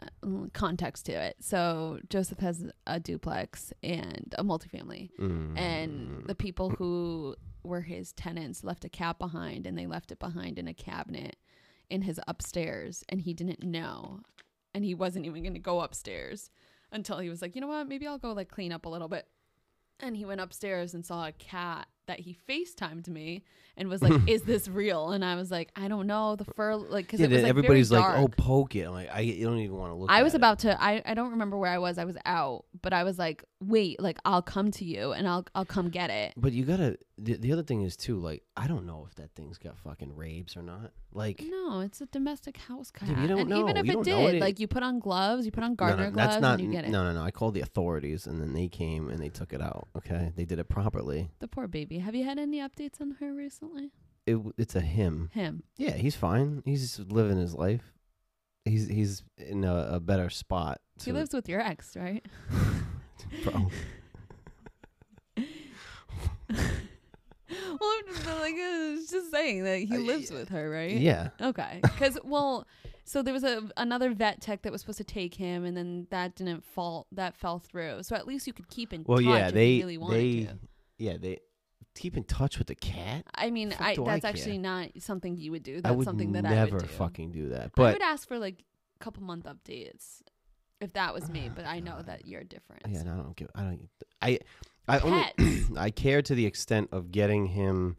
uh, 0.01 0.47
context 0.53 1.07
to 1.07 1.13
it. 1.13 1.37
So 1.41 1.99
Joseph 2.09 2.39
has 2.39 2.65
a 2.87 3.01
duplex 3.01 3.73
and 3.83 4.33
a 4.39 4.45
multifamily, 4.45 5.11
Mm. 5.19 5.59
and 5.59 6.25
the 6.27 6.35
people 6.37 6.71
who 6.71 7.35
were 7.65 7.81
his 7.81 8.13
tenants 8.13 8.63
left 8.63 8.85
a 8.85 8.89
cat 8.89 9.19
behind, 9.19 9.67
and 9.67 9.77
they 9.77 9.87
left 9.89 10.13
it 10.13 10.19
behind 10.21 10.59
in 10.59 10.69
a 10.69 10.75
cabinet 10.75 11.37
in 11.91 12.03
his 12.03 12.21
upstairs, 12.27 13.05
and 13.09 13.21
he 13.21 13.35
didn't 13.35 13.63
know, 13.63 14.21
and 14.75 14.85
he 14.85 14.95
wasn't 14.95 15.27
even 15.27 15.43
going 15.43 15.55
to 15.55 15.61
go 15.61 15.81
upstairs 15.81 16.51
until 16.93 17.19
he 17.19 17.29
was 17.29 17.43
like, 17.43 17.55
you 17.55 17.61
know 17.61 17.69
what, 17.69 17.89
maybe 17.89 18.07
I'll 18.07 18.19
go 18.19 18.33
like 18.33 18.49
clean 18.49 18.73
up 18.73 18.87
a 18.87 18.89
little 18.89 19.09
bit. 19.09 19.27
And 20.01 20.17
he 20.17 20.25
went 20.25 20.41
upstairs 20.41 20.95
and 20.95 21.05
saw 21.05 21.27
a 21.27 21.33
cat 21.33 21.89
that 22.07 22.21
he 22.21 22.37
FaceTimed 22.49 23.09
me 23.09 23.45
and 23.77 23.89
was 23.89 24.03
like, 24.03 24.13
"Is 24.29 24.43
this 24.43 24.69
real?" 24.69 25.11
And 25.11 25.25
I 25.25 25.37
was 25.37 25.51
like, 25.51 25.71
"I 25.77 25.89
don't 25.89 26.07
know." 26.07 26.37
The 26.37 26.45
fur, 26.45 26.75
like, 26.75 27.07
because 27.07 27.21
yeah, 27.21 27.27
it 27.27 27.33
was 27.33 27.43
like 27.43 27.51
everybody's 27.51 27.91
very 27.91 28.03
like. 28.03 28.19
"Oh, 28.19 28.29
poke 28.29 28.77
it." 28.77 28.85
I'm 28.85 28.93
like, 28.93 29.11
I 29.13 29.21
you 29.21 29.47
don't 29.47 29.59
even 29.59 29.77
want 29.77 29.93
to 29.93 29.97
look. 29.97 30.11
I 30.11 30.23
was 30.23 30.35
it. 30.35 30.39
about 30.39 30.61
to. 30.61 30.83
I, 30.83 31.03
I 31.05 31.15
don't 31.15 31.31
remember 31.31 31.57
where 31.57 31.71
I 31.71 31.79
was. 31.79 31.99
I 31.99 32.05
was 32.05 32.17
out, 32.25 32.65
but 32.83 32.93
I 32.93 33.05
was 33.05 33.19
like, 33.19 33.45
"Wait, 33.61 34.01
like 34.01 34.19
I'll 34.25 34.43
come 34.43 34.71
to 34.73 34.85
you 34.85 35.13
and 35.13 35.29
I'll 35.29 35.45
I'll 35.55 35.65
come 35.65 35.91
get 35.91 36.11
it." 36.11 36.35
But 36.37 36.53
you 36.53 36.65
gotta. 36.65 36.99
The, 37.21 37.35
the 37.37 37.53
other 37.53 37.63
thing 37.65 37.83
is 37.83 37.97
too. 37.97 38.17
Like, 38.19 38.43
I 38.57 38.67
don't 38.69 38.87
know 38.87 39.07
if 39.09 39.15
that 39.17 39.35
thing's 39.35 39.59
got 39.59 39.77
fucking 39.79 40.15
rabies 40.15 40.57
or 40.57 40.63
not. 40.63 40.93
Like, 41.13 41.43
No, 41.49 41.81
it's 41.81 42.01
a 42.01 42.07
domestic 42.07 42.57
house 42.57 42.91
cat. 42.93 43.09
Dude, 43.09 43.19
you 43.19 43.27
don't 43.27 43.41
and 43.41 43.53
even 43.53 43.77
if 43.77 43.87
You 43.87 43.93
it 43.93 43.95
don't 43.95 44.05
did, 44.05 44.35
know 44.35 44.39
like 44.47 44.61
you 44.61 44.69
put 44.69 44.83
on 44.85 45.01
gloves, 45.01 45.45
you 45.45 45.51
put 45.51 45.65
on 45.65 45.71
no, 45.73 45.77
gardener 45.77 46.05
no, 46.07 46.11
gloves, 46.13 46.35
that's 46.35 46.43
not. 46.43 46.61
and 46.61 46.69
you 46.69 46.71
get 46.73 46.85
it. 46.85 46.91
No, 46.91 47.03
no, 47.03 47.13
no. 47.13 47.23
I 47.23 47.31
called 47.33 47.55
the 47.55 47.61
authorities, 47.63 48.27
and 48.27 48.41
then 48.41 48.53
they 48.53 48.69
came 48.69 49.09
and 49.09 49.19
they 49.21 49.31
took 49.31 49.53
it 49.53 49.61
out. 49.61 49.89
Okay, 49.97 50.33
they 50.37 50.45
did 50.45 50.59
it 50.61 50.69
properly. 50.69 51.31
The 51.41 51.49
poor 51.49 51.67
baby. 51.67 51.99
Have 51.99 52.15
you 52.15 52.25
had 52.25 52.39
any 52.39 52.59
updates 52.61 53.01
on 53.01 53.17
her 53.21 53.35
recently? 53.35 53.91
It, 54.27 54.33
w- 54.35 54.53
it's 54.59 54.77
a 54.77 54.81
him. 54.81 55.31
Him. 55.33 55.63
Yeah, 55.77 55.93
he's 55.93 56.15
fine. 56.15 56.63
He's 56.65 57.01
living 57.01 57.39
his 57.39 57.55
life. 57.55 57.95
He's 58.65 58.87
he's 58.87 59.23
in 59.39 59.65
a, 59.65 59.89
a 59.95 60.01
better 60.01 60.29
spot. 60.31 60.81
He 61.03 61.11
to- 61.11 61.17
lives 61.17 61.33
with 61.33 61.49
your 61.49 61.61
ex, 61.61 61.97
right? 61.97 62.25
Bro. 63.45 63.71
well, 67.81 67.91
I'm 68.09 68.15
just 68.15 68.27
like 68.27 68.55
I 68.57 68.97
just 69.11 69.31
saying 69.31 69.65
that 69.65 69.79
he 69.79 69.97
Uh, 69.97 70.01
lives 70.01 70.31
with 70.31 70.49
her, 70.51 70.69
right? 70.71 70.97
Yeah. 70.97 71.31
Okay. 71.41 71.81
Because 71.83 72.19
well, 72.25 72.67
so 73.05 73.23
there 73.23 73.33
was 73.35 73.45
a 73.45 73.63
another 73.77 74.13
vet 74.13 74.41
tech 74.41 74.63
that 74.63 74.73
was 74.73 74.81
supposed 74.83 74.99
to 74.99 75.05
take 75.05 75.35
him, 75.35 75.65
and 75.65 75.77
then 75.77 76.07
that 76.11 76.37
didn't 76.37 76.65
fall. 76.65 77.07
That 77.13 77.37
fell 77.37 77.59
through. 77.59 78.03
So 78.03 78.17
at 78.17 78.27
least 78.27 78.47
you 78.47 78.53
could 78.53 78.69
keep 78.69 78.93
in 78.93 79.05
Well, 79.07 79.19
touch. 79.19 79.27
yeah, 79.27 79.49
if 79.49 79.55
they 79.55 79.71
you 79.73 79.83
really 79.83 79.99
wanted 79.99 80.17
they 80.17 80.45
to. 80.45 80.59
yeah 80.99 81.17
they 81.19 81.39
keep 81.95 82.17
in 82.17 82.23
touch 82.25 82.59
with 82.59 82.67
the 82.69 82.75
cat. 82.77 83.25
I 83.35 83.51
mean, 83.51 83.75
I 83.79 83.93
I 83.93 83.97
that's 83.97 84.21
care? 84.23 84.31
actually 84.31 84.59
not 84.59 84.91
something 85.01 85.37
you 85.37 85.51
would 85.53 85.63
do. 85.65 85.79
I 85.79 85.81
That's 85.81 85.97
would 85.97 86.05
something 86.05 86.33
that 86.33 86.43
never 86.45 86.57
I 86.61 86.65
would 86.65 86.83
do. 86.83 86.87
fucking 86.87 87.33
do 87.33 87.49
that. 87.49 87.73
But 87.75 87.83
I 87.83 87.93
would 87.95 88.03
ask 88.03 88.29
for 88.29 88.39
like 88.39 88.63
a 89.01 89.05
couple 89.05 89.23
month 89.25 89.47
updates 89.47 90.23
if 90.81 90.93
that 90.93 91.13
was 91.13 91.29
me, 91.29 91.51
but 91.53 91.65
I 91.67 91.81
know 91.81 92.01
that 92.03 92.25
you're 92.25 92.45
different. 92.45 92.83
yeah, 92.89 93.03
no, 93.03 93.15
I 93.15 93.17
don't 93.17 93.35
give. 93.37 93.49
I 93.55 93.63
don't. 93.63 93.89
I 94.23 94.39
I 94.89 94.99
only 95.01 95.65
I 95.77 95.91
care 95.91 96.23
to 96.23 96.35
the 96.35 96.47
extent 96.47 96.89
of 96.93 97.11
getting 97.13 97.47
him 97.47 97.97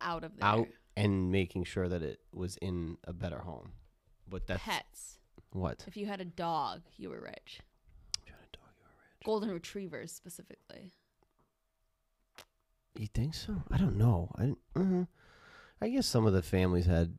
out 0.00 0.24
of 0.24 0.36
there. 0.36 0.48
out 0.48 0.68
and 0.96 1.30
making 1.30 1.64
sure 1.64 1.88
that 1.88 2.02
it 2.02 2.20
was 2.32 2.56
in 2.58 2.96
a 3.04 3.12
better 3.12 3.38
home. 3.40 3.72
But 4.28 4.46
that's 4.46 4.62
Pets. 4.62 5.18
what. 5.52 5.84
If 5.86 5.96
you 5.96 6.06
had 6.06 6.20
a 6.20 6.24
dog, 6.24 6.80
you 6.96 7.10
were 7.10 7.20
rich. 7.20 7.60
If 8.22 8.26
you 8.28 8.32
had 8.32 8.48
a 8.52 8.56
dog, 8.56 8.70
you 8.78 8.84
were 8.84 8.90
rich. 8.98 9.24
Golden 9.26 9.50
retrievers 9.50 10.12
specifically. 10.12 10.92
You 12.98 13.06
think 13.08 13.34
so? 13.34 13.62
I 13.70 13.76
don't 13.76 13.96
know. 13.98 14.30
I 14.36 14.54
uh, 14.78 15.04
I 15.82 15.88
guess 15.90 16.06
some 16.06 16.26
of 16.26 16.32
the 16.32 16.42
families 16.42 16.86
had. 16.86 17.14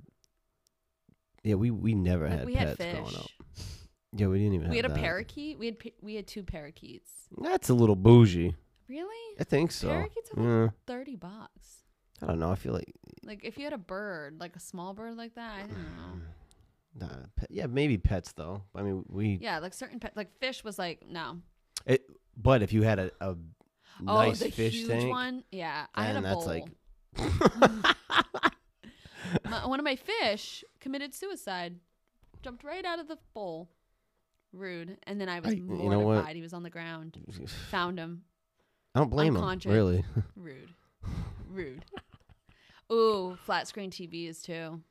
Yeah, 1.43 1.55
we 1.55 1.69
we 1.71 1.93
never 1.93 2.27
Like, 2.27 2.39
had 2.39 2.45
we 2.47 2.55
pets 2.55 2.69
had 2.69 2.77
fish. 2.77 2.93
growing 2.95 3.15
up. 3.15 3.27
Yeah, 4.13 4.27
we 4.27 4.39
didn't 4.39 4.53
even. 4.55 4.69
We 4.69 4.77
had 4.77 4.85
have 4.85 4.91
a 4.93 4.95
that. 4.95 5.03
parakeet. 5.03 5.59
We 5.59 5.67
had 5.67 5.79
pa- 5.79 5.89
we 6.01 6.15
had 6.15 6.25
two 6.27 6.41
parakeets. 6.43 7.11
That's 7.39 7.69
a 7.69 7.73
little 7.75 7.95
bougie. 7.95 8.55
Really? 8.89 9.35
I 9.39 9.43
think 9.43 9.71
so. 9.71 9.89
Parakeets 9.89 10.31
are 10.35 10.41
like 10.41 10.45
Yeah. 10.49 10.69
thirty 10.85 11.15
bucks. 11.15 11.83
I 12.21 12.25
don't 12.27 12.39
know. 12.39 12.51
I 12.51 12.55
feel 12.55 12.73
like 12.73 12.91
Like 13.23 13.43
if 13.43 13.57
you 13.57 13.63
had 13.65 13.73
a 13.73 13.77
bird, 13.77 14.39
like 14.39 14.55
a 14.55 14.59
small 14.59 14.93
bird 14.93 15.15
like 15.17 15.35
that, 15.35 15.55
I 15.55 15.61
don't 15.61 15.69
know. 15.71 16.21
Nah, 16.99 17.09
pet, 17.35 17.51
yeah, 17.51 17.67
maybe 17.67 17.99
pets 17.99 18.31
though. 18.31 18.63
I 18.73 18.81
mean, 18.81 19.05
we. 19.07 19.37
Yeah, 19.39 19.59
like 19.59 19.73
certain 19.75 19.99
pet, 19.99 20.13
like 20.15 20.35
fish 20.39 20.63
was 20.63 20.79
like 20.79 21.05
no. 21.07 21.37
It, 21.85 22.09
But 22.35 22.63
if 22.63 22.73
you 22.73 22.81
had 22.81 22.97
a, 22.97 23.11
a 23.21 23.29
oh, 23.29 23.37
nice 24.01 24.41
oh, 24.41 24.45
the 24.45 24.51
fish 24.51 24.73
huge 24.73 24.87
tank, 24.87 25.07
one. 25.11 25.43
Yeah, 25.51 25.85
I 25.93 26.05
had 26.05 26.15
a 26.15 26.21
that's 26.21 26.35
bowl. 26.35 26.47
like- 26.47 26.71
my, 29.49 29.65
one 29.67 29.79
of 29.79 29.83
my 29.83 29.95
fish 29.95 30.63
committed 30.79 31.13
suicide. 31.13 31.75
Jumped 32.41 32.63
right 32.63 32.85
out 32.85 32.97
of 32.99 33.07
the 33.07 33.17
bowl. 33.33 33.69
Rude. 34.53 34.97
And 35.05 35.19
then 35.21 35.29
I 35.29 35.39
was 35.39 35.51
I- 35.51 35.55
you 35.55 35.63
mortified. 35.65 35.91
know 35.91 35.99
what? 35.99 36.35
He 36.35 36.41
was 36.41 36.53
on 36.53 36.63
the 36.63 36.69
ground. 36.69 37.17
Found 37.71 37.99
him. 37.99 38.23
I 38.97 38.99
don't 39.01 39.09
blame 39.09 39.35
him. 39.35 39.59
Really. 39.65 40.03
Rude. 40.35 40.69
Rude. 41.51 41.85
Ooh, 42.91 43.37
flat 43.45 43.67
screen 43.67 43.91
TVs 43.91 44.41
too. 44.43 44.81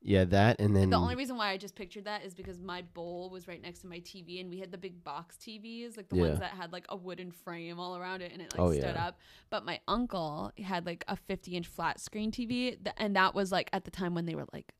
yeah, 0.00 0.24
that 0.24 0.58
and 0.60 0.74
then 0.74 0.90
The 0.90 0.96
only 0.96 1.14
reason 1.14 1.36
why 1.36 1.50
I 1.50 1.56
just 1.58 1.74
pictured 1.76 2.06
that 2.06 2.24
is 2.24 2.34
because 2.34 2.58
my 2.58 2.82
bowl 2.82 3.30
was 3.30 3.46
right 3.46 3.62
next 3.62 3.80
to 3.80 3.86
my 3.86 4.00
TV, 4.00 4.40
and 4.40 4.50
we 4.50 4.58
had 4.58 4.72
the 4.72 4.78
big 4.78 5.04
box 5.04 5.36
TVs, 5.36 5.96
like 5.96 6.08
the 6.08 6.16
Yeah. 6.16 6.22
ones 6.22 6.38
that 6.40 6.52
had 6.52 6.72
like 6.72 6.86
a 6.88 6.96
wooden 6.96 7.30
frame 7.30 7.78
all 7.78 7.96
around 7.96 8.20
it, 8.22 8.32
and 8.32 8.40
it 8.42 8.52
like 8.52 8.60
Oh, 8.60 8.72
stood 8.72 8.94
yeah. 8.96 9.06
up. 9.06 9.18
But 9.50 9.64
my 9.64 9.80
uncle 9.86 10.50
had 10.62 10.86
like 10.86 11.04
a 11.08 11.14
50 11.16 11.56
inch 11.56 11.66
flat 11.66 12.00
screen 12.00 12.32
TV, 12.32 12.82
th- 12.82 12.96
and 12.96 13.14
that 13.16 13.34
was 13.34 13.52
like 13.52 13.68
at 13.72 13.84
the 13.84 13.90
time 13.90 14.14
when 14.14 14.24
they 14.26 14.34
were 14.34 14.46
like 14.52 14.72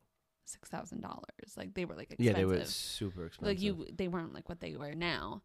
six 0.45 0.69
thousand 0.69 1.03
dollars. 1.03 1.57
Like 1.57 1.75
they 1.75 1.85
were 1.85 1.95
like 1.95 2.11
expensive. 2.11 2.27
yeah, 2.27 2.33
they 2.41 2.45
were 2.45 2.65
super 2.65 3.27
expensive. 3.27 3.47
like 3.57 3.63
you, 3.63 3.87
they 3.95 4.09
weren't 4.09 4.33
like 4.35 4.49
what 4.49 4.61
they 4.61 4.75
were 4.77 4.95
now. 4.95 5.43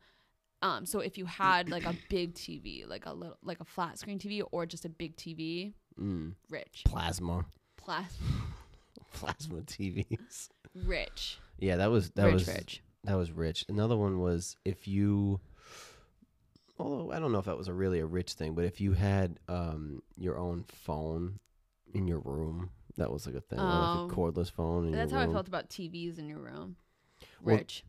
Um, 0.62 0.86
so 0.86 1.00
if 1.00 1.18
you 1.18 1.26
had 1.26 1.70
like 1.70 1.86
a 1.86 1.96
big 2.10 2.34
TV, 2.34 2.88
like 2.88 3.06
a 3.06 3.14
little, 3.14 3.38
like 3.44 3.60
a 3.60 3.66
flat 3.66 4.00
screen 4.00 4.18
TV, 4.20 4.42
or 4.52 4.66
just 4.66 4.86
a 4.86 4.90
big 4.90 5.16
TV, 5.16 5.74
mm, 6.00 6.34
rich, 6.50 6.82
plasma, 6.86 7.46
Plas- 7.78 8.18
plasma 9.14 9.62
TVs. 9.62 10.50
rich, 10.74 11.38
Yeah, 11.60 11.76
that 11.78 11.92
was 11.92 12.10
that 12.12 12.26
rich, 12.26 12.34
was 12.34 12.48
rich. 12.48 12.82
that 13.04 13.16
was 13.16 13.32
rich. 13.32 13.66
Another 13.70 13.96
one 13.96 14.20
was 14.20 14.56
if 14.66 14.88
you. 14.88 15.40
Although 16.80 17.12
I 17.12 17.20
don't 17.20 17.32
know 17.32 17.40
if 17.40 17.46
that 17.46 17.58
was 17.58 17.68
a 17.68 17.74
really 17.74 18.00
a 18.00 18.06
rich 18.06 18.34
thing, 18.34 18.54
but 18.54 18.64
if 18.66 18.80
you 18.82 18.94
had 18.94 19.40
um 19.48 20.02
your 20.18 20.38
own 20.38 20.64
phone 20.68 21.40
in 21.94 22.08
your 22.08 22.20
room, 22.20 22.70
that 22.98 23.12
was 23.12 23.26
like 23.26 23.36
a 23.36 23.42
thing, 23.42 23.60
like 23.60 24.12
a 24.12 24.14
cordless 24.14 24.52
phone 24.52 24.86
in 24.88 24.92
That's 24.92 25.12
how 25.12 25.20
I 25.22 25.28
felt 25.28 25.48
about 25.48 25.70
TVs 25.70 26.18
in 26.20 26.28
your 26.28 26.40
room. 26.40 26.76
Well- 27.42 27.58
Rich. 27.58 27.84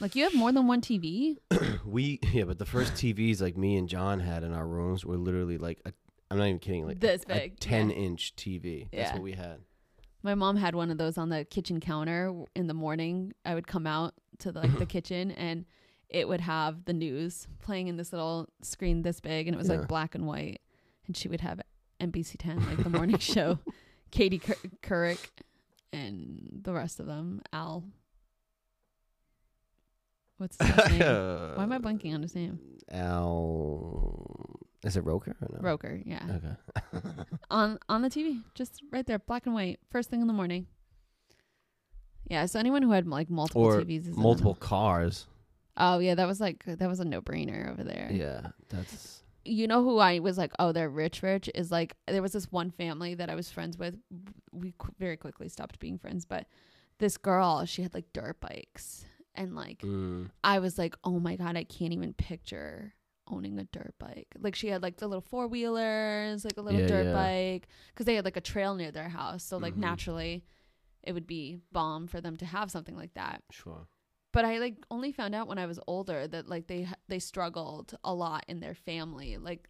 Like 0.00 0.14
you 0.16 0.24
have 0.24 0.34
more 0.34 0.52
than 0.52 0.66
one 0.66 0.80
TV? 0.80 1.36
We 1.84 2.20
yeah, 2.32 2.44
but 2.44 2.58
the 2.58 2.64
first 2.66 2.94
TVs 2.94 3.40
like 3.42 3.56
me 3.56 3.76
and 3.76 3.88
John 3.88 4.20
had 4.20 4.44
in 4.44 4.52
our 4.52 4.66
rooms 4.66 5.04
were 5.04 5.16
literally 5.16 5.58
like 5.58 5.80
a, 5.84 5.92
I'm 6.30 6.38
not 6.38 6.44
even 6.46 6.58
kidding, 6.60 6.86
like 6.86 7.00
This 7.00 7.24
a, 7.24 7.26
big, 7.34 7.60
ten 7.60 7.90
yeah. 7.90 7.96
inch 7.96 8.34
TV. 8.36 8.88
That's 8.90 8.94
Yeah. 9.10 9.12
what 9.14 9.22
we 9.22 9.32
had. 9.32 9.58
My 10.22 10.34
mom 10.36 10.56
had 10.56 10.74
one 10.76 10.90
of 10.90 10.98
those 10.98 11.18
on 11.18 11.28
the 11.30 11.44
kitchen 11.44 11.80
counter 11.80 12.32
in 12.54 12.68
the 12.68 12.74
morning. 12.74 13.32
I 13.44 13.54
would 13.54 13.66
come 13.66 13.86
out 13.86 14.14
to 14.38 14.52
the, 14.52 14.60
like 14.60 14.78
the 14.78 14.86
kitchen 14.96 15.32
and 15.32 15.64
it 16.08 16.28
would 16.28 16.40
have 16.40 16.84
the 16.84 16.92
news 16.92 17.48
playing 17.60 17.88
in 17.88 17.96
this 17.96 18.12
little 18.12 18.48
screen 18.62 19.02
this 19.02 19.18
big 19.20 19.48
and 19.48 19.54
it 19.54 19.58
was 19.58 19.68
Yeah. 19.68 19.78
like 19.78 19.88
black 19.88 20.14
and 20.14 20.26
white. 20.26 20.60
And 21.08 21.16
she 21.16 21.26
would 21.28 21.40
have 21.40 21.60
NBC 22.00 22.36
10 22.38 22.64
like 22.66 22.84
the 22.84 22.90
morning 22.90 23.18
show, 23.34 23.58
Katie 24.12 24.38
Couric 24.82 25.30
and 25.92 26.60
the 26.62 26.72
rest 26.72 27.00
of 27.00 27.06
them, 27.06 27.42
Al. 27.52 27.84
What's 30.42 30.56
his 30.60 30.90
name? 30.90 30.98
Why 31.54 31.62
am 31.62 31.70
I 31.70 31.78
blanking 31.78 32.12
on 32.14 32.22
his 32.22 32.34
name? 32.34 32.58
Al 32.90 34.58
is 34.82 34.96
it 34.96 35.04
Roker 35.04 35.36
or 35.40 35.48
no? 35.52 35.60
Roker, 35.60 36.00
yeah. 36.04 36.26
Okay. 36.28 37.22
on 37.50 37.78
on 37.88 38.02
the 38.02 38.10
TV, 38.10 38.42
just 38.56 38.82
right 38.90 39.06
there, 39.06 39.20
black 39.20 39.46
and 39.46 39.54
white, 39.54 39.78
first 39.92 40.10
thing 40.10 40.20
in 40.20 40.26
the 40.26 40.32
morning. 40.32 40.66
Yeah, 42.28 42.46
so 42.46 42.58
anyone 42.58 42.82
who 42.82 42.90
had 42.90 43.06
like 43.06 43.30
multiple 43.30 43.62
or 43.62 43.82
TVs 43.82 44.08
is 44.08 44.16
multiple 44.16 44.56
cars. 44.56 45.26
Oh 45.76 46.00
yeah, 46.00 46.16
that 46.16 46.26
was 46.26 46.40
like 46.40 46.64
that 46.64 46.88
was 46.88 46.98
a 46.98 47.04
no 47.04 47.20
brainer 47.20 47.70
over 47.70 47.84
there. 47.84 48.10
Yeah, 48.12 48.48
that's 48.68 49.22
You 49.44 49.68
know 49.68 49.84
who 49.84 49.98
I 49.98 50.18
was 50.18 50.38
like, 50.38 50.50
oh, 50.58 50.72
they're 50.72 50.90
rich, 50.90 51.22
rich 51.22 51.50
is 51.54 51.70
like 51.70 51.94
there 52.08 52.20
was 52.20 52.32
this 52.32 52.50
one 52.50 52.72
family 52.72 53.14
that 53.14 53.30
I 53.30 53.36
was 53.36 53.48
friends 53.48 53.78
with. 53.78 53.96
We 54.50 54.74
qu- 54.76 54.94
very 54.98 55.16
quickly 55.16 55.48
stopped 55.48 55.78
being 55.78 55.98
friends, 55.98 56.24
but 56.24 56.46
this 56.98 57.16
girl, 57.16 57.64
she 57.64 57.82
had 57.82 57.94
like 57.94 58.12
dirt 58.12 58.40
bikes, 58.40 59.04
and 59.34 59.54
like 59.54 59.80
mm, 59.82 60.30
I 60.44 60.58
was 60.58 60.78
like, 60.78 60.94
oh 61.04 61.18
my 61.18 61.36
god, 61.36 61.56
I 61.56 61.64
can't 61.64 61.92
even 61.92 62.12
picture 62.14 62.94
owning 63.28 63.58
a 63.58 63.64
dirt 63.64 63.94
bike. 63.98 64.28
Like 64.40 64.54
she 64.54 64.68
had 64.68 64.82
like 64.82 64.96
the 64.96 65.06
little 65.08 65.22
four 65.22 65.46
wheelers, 65.46 66.44
like 66.44 66.56
a 66.56 66.62
little 66.62 66.80
Yeah, 66.80 66.86
dirt 66.86 67.06
yeah. 67.06 67.12
bike, 67.12 67.68
because 67.88 68.06
they 68.06 68.14
had 68.16 68.24
like 68.24 68.36
a 68.36 68.40
trail 68.42 68.74
near 68.74 68.90
their 68.90 69.08
house. 69.08 69.44
So 69.44 69.56
like 69.58 69.74
Mhm. 69.74 69.78
naturally, 69.78 70.44
it 71.02 71.12
would 71.12 71.26
be 71.26 71.58
bomb 71.72 72.06
for 72.08 72.20
them 72.20 72.36
to 72.38 72.44
have 72.46 72.70
something 72.70 72.96
like 72.96 73.14
that. 73.14 73.42
sure. 73.50 73.86
But 74.32 74.44
I 74.46 74.58
like 74.58 74.76
only 74.90 75.12
found 75.12 75.34
out 75.34 75.46
when 75.46 75.58
I 75.58 75.66
was 75.66 75.78
older 75.86 76.26
that 76.26 76.48
like 76.48 76.66
they 76.66 76.88
they 77.08 77.18
struggled 77.18 77.94
a 78.02 78.14
lot 78.14 78.44
in 78.48 78.60
their 78.60 78.74
family. 78.74 79.36
Like 79.36 79.68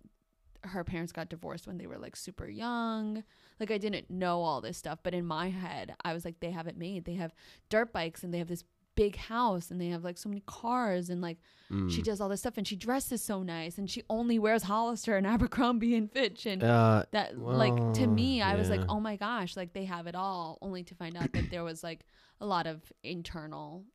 her 0.64 0.84
parents 0.84 1.10
got 1.12 1.28
divorced 1.28 1.66
when 1.66 1.78
they 1.78 1.88
were 1.88 1.98
like 1.98 2.14
super 2.14 2.48
young. 2.48 3.24
Like 3.58 3.70
I 3.72 3.78
didn't 3.78 4.08
know 4.08 4.42
all 4.42 4.60
this 4.60 4.78
stuff, 4.78 5.00
but 5.02 5.14
in 5.14 5.26
my 5.26 5.50
head, 5.50 5.94
I 6.04 6.12
was 6.14 6.24
like 6.24 6.38
they 6.40 6.52
have 6.52 6.68
it 6.68 6.76
made. 6.76 7.04
They 7.04 7.14
have 7.14 7.34
dirt 7.68 7.92
bikes 7.92 8.22
and 8.22 8.32
they 8.32 8.38
have 8.38 8.48
this 8.48 8.64
big 8.94 9.16
house 9.16 9.70
and 9.70 9.80
they 9.80 9.88
have 9.88 10.04
like 10.04 10.18
so 10.18 10.28
many 10.28 10.42
cars 10.46 11.08
and 11.10 11.20
like 11.20 11.38
Mm. 11.70 11.90
she 11.90 12.02
does 12.02 12.20
all 12.20 12.28
this 12.28 12.40
stuff 12.40 12.58
and 12.58 12.68
she 12.68 12.76
dresses 12.76 13.22
so 13.22 13.42
nice 13.42 13.78
and 13.78 13.88
she 13.88 14.02
only 14.10 14.38
wears 14.38 14.64
Hollister 14.64 15.16
and 15.16 15.26
Abercrombie 15.34 15.94
and 15.94 16.12
Fitch 16.12 16.44
and 16.44 16.62
Uh, 16.62 17.04
that 17.12 17.38
like 17.38 17.74
to 17.94 18.00
well, 18.02 18.10
me 18.10 18.42
I 18.42 18.56
was 18.56 18.68
like 18.68 18.82
oh 18.90 19.00
my 19.00 19.16
gosh 19.16 19.56
like 19.56 19.72
they 19.72 19.86
have 19.86 20.06
it 20.06 20.14
all 20.14 20.58
only 20.60 20.82
to 20.84 20.94
find 20.94 21.16
out 21.16 21.32
that 21.32 21.50
there 21.50 21.64
was 21.64 21.82
like 21.82 22.04
a 22.42 22.44
lot 22.46 22.66
of 22.66 22.92
internal 23.02 23.86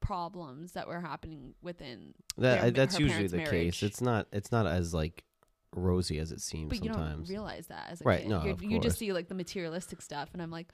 problems 0.00 0.72
that 0.72 0.86
were 0.88 1.00
happening 1.00 1.54
within 1.62 2.14
that 2.38 2.60
their- 2.62 2.70
that's 2.70 2.98
usually 2.98 3.26
the 3.28 3.36
marriage. 3.38 3.50
case. 3.50 3.82
It's 3.82 4.00
not. 4.00 4.26
It's 4.32 4.50
not 4.52 4.66
as 4.66 4.92
like 4.94 5.24
rosy 5.74 6.18
as 6.18 6.32
it 6.32 6.40
seems 6.40 6.68
but 6.68 6.84
you 6.84 6.92
sometimes. 6.92 7.28
don't 7.28 7.34
realize 7.34 7.68
that 7.68 7.88
as 7.90 8.00
a 8.00 8.04
Right, 8.04 8.22
kid 8.22 8.28
no, 8.28 8.44
you 8.44 8.56
you 8.60 8.80
just 8.80 8.98
see 8.98 9.12
like 9.12 9.28
the 9.28 9.34
materialistic 9.36 10.02
stuff 10.02 10.30
and 10.32 10.42
I'm 10.42 10.50
like 10.50 10.68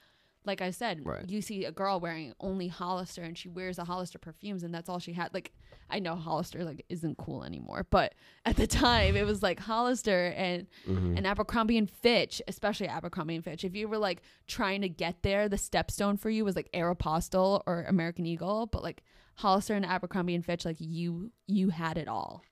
like 0.47 0.61
I 0.63 0.71
said 0.71 1.05
Right. 1.05 1.29
you 1.29 1.41
see 1.43 1.65
a 1.65 1.73
girl 1.73 2.01
wearing 2.01 2.33
only 2.41 2.69
Hollister 2.69 3.23
and 3.23 3.37
she 3.37 3.49
wears 3.49 3.77
the 3.77 3.85
Hollister 3.85 4.19
perfumes 4.19 4.63
and 4.63 4.75
that's 4.75 4.89
all 4.89 4.99
she 4.99 5.13
had 5.13 5.35
like 5.35 5.53
I 5.91 5.99
know 6.01 6.15
Hollister 6.17 6.65
like 6.65 6.85
isn't 6.89 7.19
cool 7.19 7.45
anymore 7.45 7.87
but 7.91 8.15
at 8.45 8.57
the 8.57 8.67
time 8.67 9.17
it 9.17 9.25
was 9.27 9.43
like 9.43 9.61
Hollister 9.61 10.33
and 10.37 10.67
Mhm. 10.89 11.17
and 11.19 11.27
Abercrombie 11.27 11.79
and 11.79 11.91
Fitch, 11.91 12.41
especially 12.49 12.89
Abercrombie 12.89 13.35
and 13.37 13.45
Fitch. 13.45 13.65
If 13.65 13.75
you 13.77 13.87
were 13.89 13.99
like 13.99 14.23
trying 14.47 14.81
to 14.83 14.89
get 14.89 15.23
there, 15.23 15.49
the 15.49 15.57
stepstone 15.57 16.19
for 16.19 16.31
you 16.31 16.45
was 16.45 16.57
like 16.57 16.71
Aeropostale 16.73 17.63
or 17.67 17.85
American 17.89 18.27
Eagle, 18.27 18.67
but 18.67 18.83
like 18.83 19.03
Hollister 19.37 19.75
and 19.75 19.85
Abercrombie 19.85 20.35
and 20.35 20.45
Fitch, 20.45 20.65
like 20.65 20.77
you 20.81 21.31
you 21.47 21.71
had 21.71 21.99
it 21.99 22.09
all. 22.09 22.43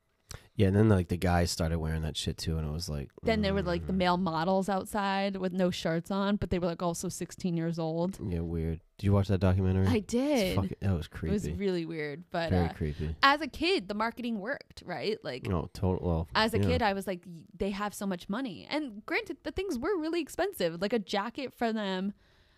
Yeah, 0.57 0.69
and 0.69 0.77
then 0.77 0.89
like 0.89 1.09
the 1.09 1.17
guys 1.17 1.51
started 1.51 1.79
wearing 1.79 2.03
that 2.03 2.17
shit 2.17 2.39
too, 2.39 2.59
and 2.59 2.67
it 2.69 2.73
was 2.73 2.89
like. 2.89 3.11
Then 3.23 3.43
there 3.43 3.53
were 3.53 3.63
like 3.63 3.87
the 3.87 3.93
mm, 3.93 3.97
male 3.97 4.17
models 4.17 4.69
outside 4.69 5.37
with 5.37 5.53
no 5.53 5.71
shirts 5.71 6.11
on, 6.13 6.37
but 6.37 6.51
they 6.51 6.59
were 6.61 6.67
like 6.69 6.83
also 6.83 7.09
16 7.09 7.57
years 7.57 7.79
old. 7.79 8.19
Yeah, 8.25 8.41
weird. 8.41 8.81
Did 8.99 9.07
you 9.07 9.13
watch 9.13 9.27
that 9.29 9.41
documentary? 9.41 9.89
I 9.89 9.99
did. 9.99 10.55
fucking- 10.55 10.77
that 10.81 10.97
was 10.97 11.09
creepy. 11.09 11.31
It 11.31 11.33
was 11.35 11.51
really 11.51 11.85
weird, 11.85 12.25
but 12.31 12.51
Very 12.51 12.67
uh, 12.67 12.73
creepy. 12.73 13.17
as 13.25 13.41
a 13.41 13.49
kid, 13.49 13.89
the 13.89 13.95
marketing 13.95 14.39
worked, 14.39 14.85
right? 14.87 15.19
Like 15.25 15.49
No, 15.49 15.69
total. 15.75 16.07
Well, 16.09 16.29
as 16.37 16.55
a 16.55 16.59
yeah. 16.59 16.67
kid, 16.67 16.83
I 16.83 16.93
was 16.93 17.09
like, 17.09 17.25
they 17.59 17.71
have 17.71 17.93
so 17.93 18.07
much 18.07 18.29
money. 18.29 18.69
And 18.71 19.05
granted, 19.07 19.39
the 19.43 19.51
things 19.51 19.77
were 19.77 19.99
really 19.99 20.21
expensive. 20.21 20.81
Like 20.81 20.93
a 20.93 21.01
jacket 21.01 21.53
for 21.53 21.73
them, 21.73 22.13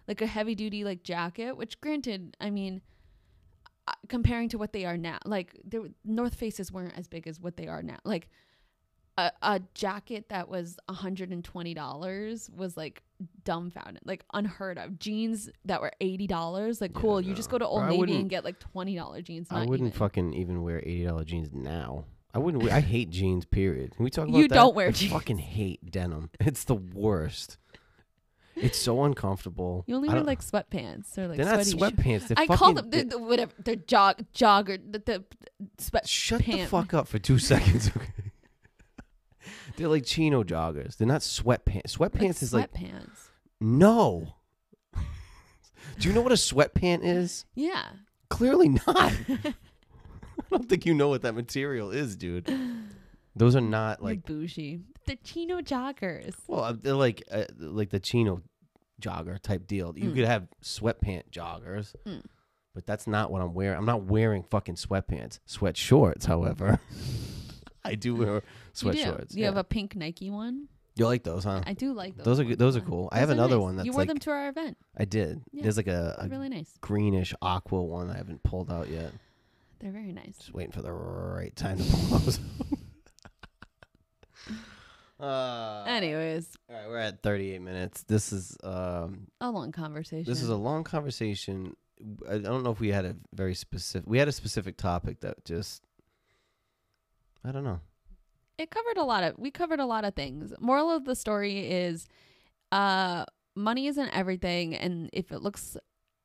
like 0.07 0.21
a 0.21 0.27
heavy 0.27 0.55
duty 0.55 0.85
like 0.85 1.03
jacket. 1.03 1.57
Which, 1.57 1.81
granted, 1.81 2.37
I 2.39 2.51
mean, 2.51 2.83
Uh, 3.89 3.93
comparing 4.09 4.49
to 4.49 4.59
what 4.59 4.73
they 4.73 4.85
are 4.85 4.97
now, 4.97 5.19
like 5.25 5.61
the 5.65 5.93
North 6.05 6.35
Faces 6.35 6.73
weren't 6.73 6.97
as 6.99 7.07
big 7.07 7.27
as 7.29 7.39
what 7.41 7.57
they 7.57 7.69
are 7.69 7.83
now. 7.83 7.99
Like 8.05 8.29
a, 9.19 9.31
a 9.43 9.61
jacket 9.75 10.29
that 10.29 10.49
was 10.49 10.77
hundred 10.89 11.31
and 11.31 11.45
twenty 11.45 11.73
dollars 11.73 12.51
was 12.55 12.77
like 12.77 13.03
dumbfounded, 13.45 14.03
like 14.05 14.25
unheard 14.35 14.79
of. 14.79 14.99
Jeans 14.99 15.49
that 15.65 15.81
were 15.81 15.93
eighty 16.01 16.27
dollars, 16.27 16.81
like 16.81 16.93
Yeah, 16.95 17.01
cool. 17.01 17.21
You 17.21 17.33
just 17.35 17.49
go 17.49 17.59
to 17.59 17.67
Old 17.67 17.83
Bro, 17.87 17.97
Navy 17.97 18.17
and 18.17 18.29
get 18.29 18.45
like 18.45 18.59
twenty 18.59 18.97
dollar 18.97 19.23
jeans. 19.23 19.49
I 19.51 19.61
wouldn't 19.61 19.89
even. 19.89 19.93
fucking 19.93 20.35
even 20.35 20.63
wear 20.63 20.81
eighty 20.81 21.05
dollar 21.05 21.25
jeans 21.25 21.51
now. 21.53 22.07
I 22.35 22.39
wouldn't. 22.39 22.63
Wear, 22.63 22.75
I 22.75 22.81
hate 22.81 23.09
jeans. 23.11 23.47
Period. 23.47 23.95
Can 23.97 24.05
we 24.05 24.11
talk 24.11 24.29
about 24.29 24.37
You 24.37 24.49
that? 24.49 24.55
don't 24.55 24.75
wear 24.75 24.89
I 24.89 24.91
jeans. 24.91 25.13
Fucking 25.13 25.39
hate 25.39 25.91
denim. 25.91 26.31
It's 26.41 26.65
the 26.65 26.75
worst. 26.75 27.57
It's 28.57 28.79
so 28.79 29.05
uncomfortable. 29.05 29.85
You 29.87 29.97
only 29.97 30.09
wear 30.09 30.23
like 30.23 30.41
sweatpants 30.41 31.17
or 31.19 31.29
like 31.29 31.37
they're 31.37 31.47
not 31.47 31.61
sweatpants. 31.61 32.29
They're 32.29 32.39
I 32.39 32.47
fucking, 32.47 32.57
call 32.57 32.73
them 32.73 32.91
the, 32.91 32.97
they- 32.97 33.03
the, 33.05 33.19
whatever. 33.19 33.53
They're 33.63 33.77
jog 33.77 34.25
jogger. 34.35 34.79
The, 34.91 34.99
the 34.99 35.25
sweat. 35.79 36.09
Shut 36.09 36.39
the 36.39 36.53
pant. 36.53 36.71
fuck 36.71 36.95
up 36.95 37.07
for 37.07 37.19
two 37.19 37.39
seconds. 37.53 37.91
Okay. 37.95 38.09
they're 39.77 39.89
like 39.89 40.07
chino 40.07 40.43
joggers. 40.43 40.97
They're 40.97 41.07
not 41.07 41.21
sweatpants. 41.21 41.97
Sweatpants 41.99 42.21
like 42.23 42.43
is 42.43 42.55
like 42.55 42.73
sweatpants. 42.73 43.29
no. 43.61 44.35
Do 45.99 46.09
you 46.09 46.15
know 46.15 46.21
what 46.21 46.33
a 46.33 46.37
sweatpant 46.37 47.01
is? 47.05 47.45
Yeah. 47.55 47.85
Clearly 48.29 48.69
not. 48.71 48.87
I 49.29 49.55
don't 50.51 50.69
think 50.69 50.85
you 50.85 50.95
know 50.95 51.09
what 51.09 51.23
that 51.23 51.35
material 51.35 51.91
is, 51.91 52.17
dude. 52.17 52.47
Those 53.37 53.55
are 53.55 53.61
not 53.61 54.03
Like 54.03 54.17
like 54.19 54.25
bougie. 54.27 54.81
The 55.07 55.17
chino 55.17 55.61
joggers. 55.61 56.35
well, 56.49 56.65
uh, 56.65 56.73
they're 56.81 56.95
like 56.95 57.23
uh, 57.31 57.45
like 57.59 57.91
the 57.91 58.01
chino 58.01 58.43
jogger 59.01 59.39
type 59.41 59.67
deal. 59.67 59.93
You 59.97 60.11
Mm. 60.11 60.15
could 60.17 60.25
have 60.25 60.49
sweatpant 60.65 61.25
joggers, 61.31 61.95
Mm. 62.07 62.23
but 62.75 62.87
that's 62.87 63.07
not 63.07 63.31
what 63.31 63.43
I'm 63.43 63.53
wearing. 63.55 63.77
I'm 63.79 63.85
not 63.85 64.05
wearing 64.05 64.43
fucking 64.43 64.77
sweatpants. 64.77 65.39
Sweat 65.45 65.77
shorts, 65.77 66.25
however, 66.25 66.81
I 67.85 67.95
do 67.95 68.17
wear 68.17 68.43
sweat 68.73 68.95
do. 68.97 69.03
shorts. 69.03 69.35
You 69.35 69.43
yeah. 69.43 69.47
have 69.49 69.57
a 69.59 69.65
pink 69.65 69.95
Nike 69.95 70.31
one. 70.31 70.69
you 70.97 71.05
like 71.07 71.23
those, 71.25 71.45
huh? 71.45 71.61
I 71.67 71.75
do 71.75 71.93
like 71.93 72.17
those. 72.17 72.25
Those 72.25 72.41
are 72.41 72.45
good. 72.45 72.59
Those 72.59 72.75
are 72.77 72.81
yeah. 72.81 72.87
cool. 72.87 73.09
I 73.13 73.17
Those 73.17 73.21
have 73.21 73.29
are 73.29 73.33
another 73.35 73.57
nice. 73.57 73.63
one 73.63 73.77
that's 73.77 73.87
you 73.87 73.93
wore 73.93 74.01
like 74.01 74.09
them 74.09 74.19
to 74.19 74.31
our 74.31 74.49
event. 74.49 74.79
I 74.97 75.05
did. 75.05 75.43
Yeah. 75.53 75.63
There's 75.63 75.77
like 75.77 75.89
a, 75.89 76.17
They're 76.19 76.27
a 76.27 76.29
really 76.31 76.49
nice. 76.49 76.73
greenish 76.81 77.35
aqua 77.43 77.83
one 77.83 78.09
I 78.11 78.17
haven't 78.17 78.43
pulled 78.43 78.73
out 78.73 78.89
yet. 78.89 79.13
They're 79.79 79.93
very 79.93 80.13
nice. 80.13 80.39
Just 80.39 80.55
waiting 80.55 80.73
for 80.73 80.81
the 80.81 80.91
right 80.91 81.55
time 81.55 81.77
to 81.77 81.85
pull 81.85 82.19
those. 82.19 82.41
uh, 85.21 85.85
Anyways, 85.87 86.49
all 86.69 86.77
right, 86.77 86.89
we're 86.89 86.99
at 86.99 87.23
38 87.23 87.61
minutes. 87.63 88.03
This 88.05 88.33
is 88.33 88.57
um, 88.63 89.29
a 89.41 89.51
long 89.51 89.73
conversation. 89.73 90.31
this 90.31 90.43
is 90.43 90.49
a 90.49 90.57
long 90.57 90.85
conversation. 90.85 91.75
I 92.29 92.39
don't 92.39 92.63
know 92.63 92.71
if 92.71 92.81
we 92.81 92.89
had 92.89 93.05
a 93.07 93.17
very 93.33 93.55
specific. 93.55 94.09
We 94.09 94.19
had 94.19 94.29
a 94.29 94.33
specific 94.33 94.77
topic 94.77 95.21
that 95.21 95.45
just. 95.45 95.83
I 97.45 97.53
don't 97.53 97.65
know. 97.65 97.81
it 98.59 98.71
covered 98.71 98.97
a 98.97 99.05
lot 99.05 99.23
of 99.23 99.39
we 99.39 99.51
covered 99.51 99.79
a 99.81 99.87
lot 99.87 100.05
of 100.05 100.15
things 100.15 100.53
moral 100.61 100.91
of 100.91 101.05
the 101.05 101.15
story 101.15 101.71
is 101.71 102.09
uh 102.73 103.25
money 103.55 103.87
isn't 103.87 104.09
everything 104.11 104.75
and 104.75 105.09
if 105.13 105.31
it 105.31 105.43
looks 105.43 105.77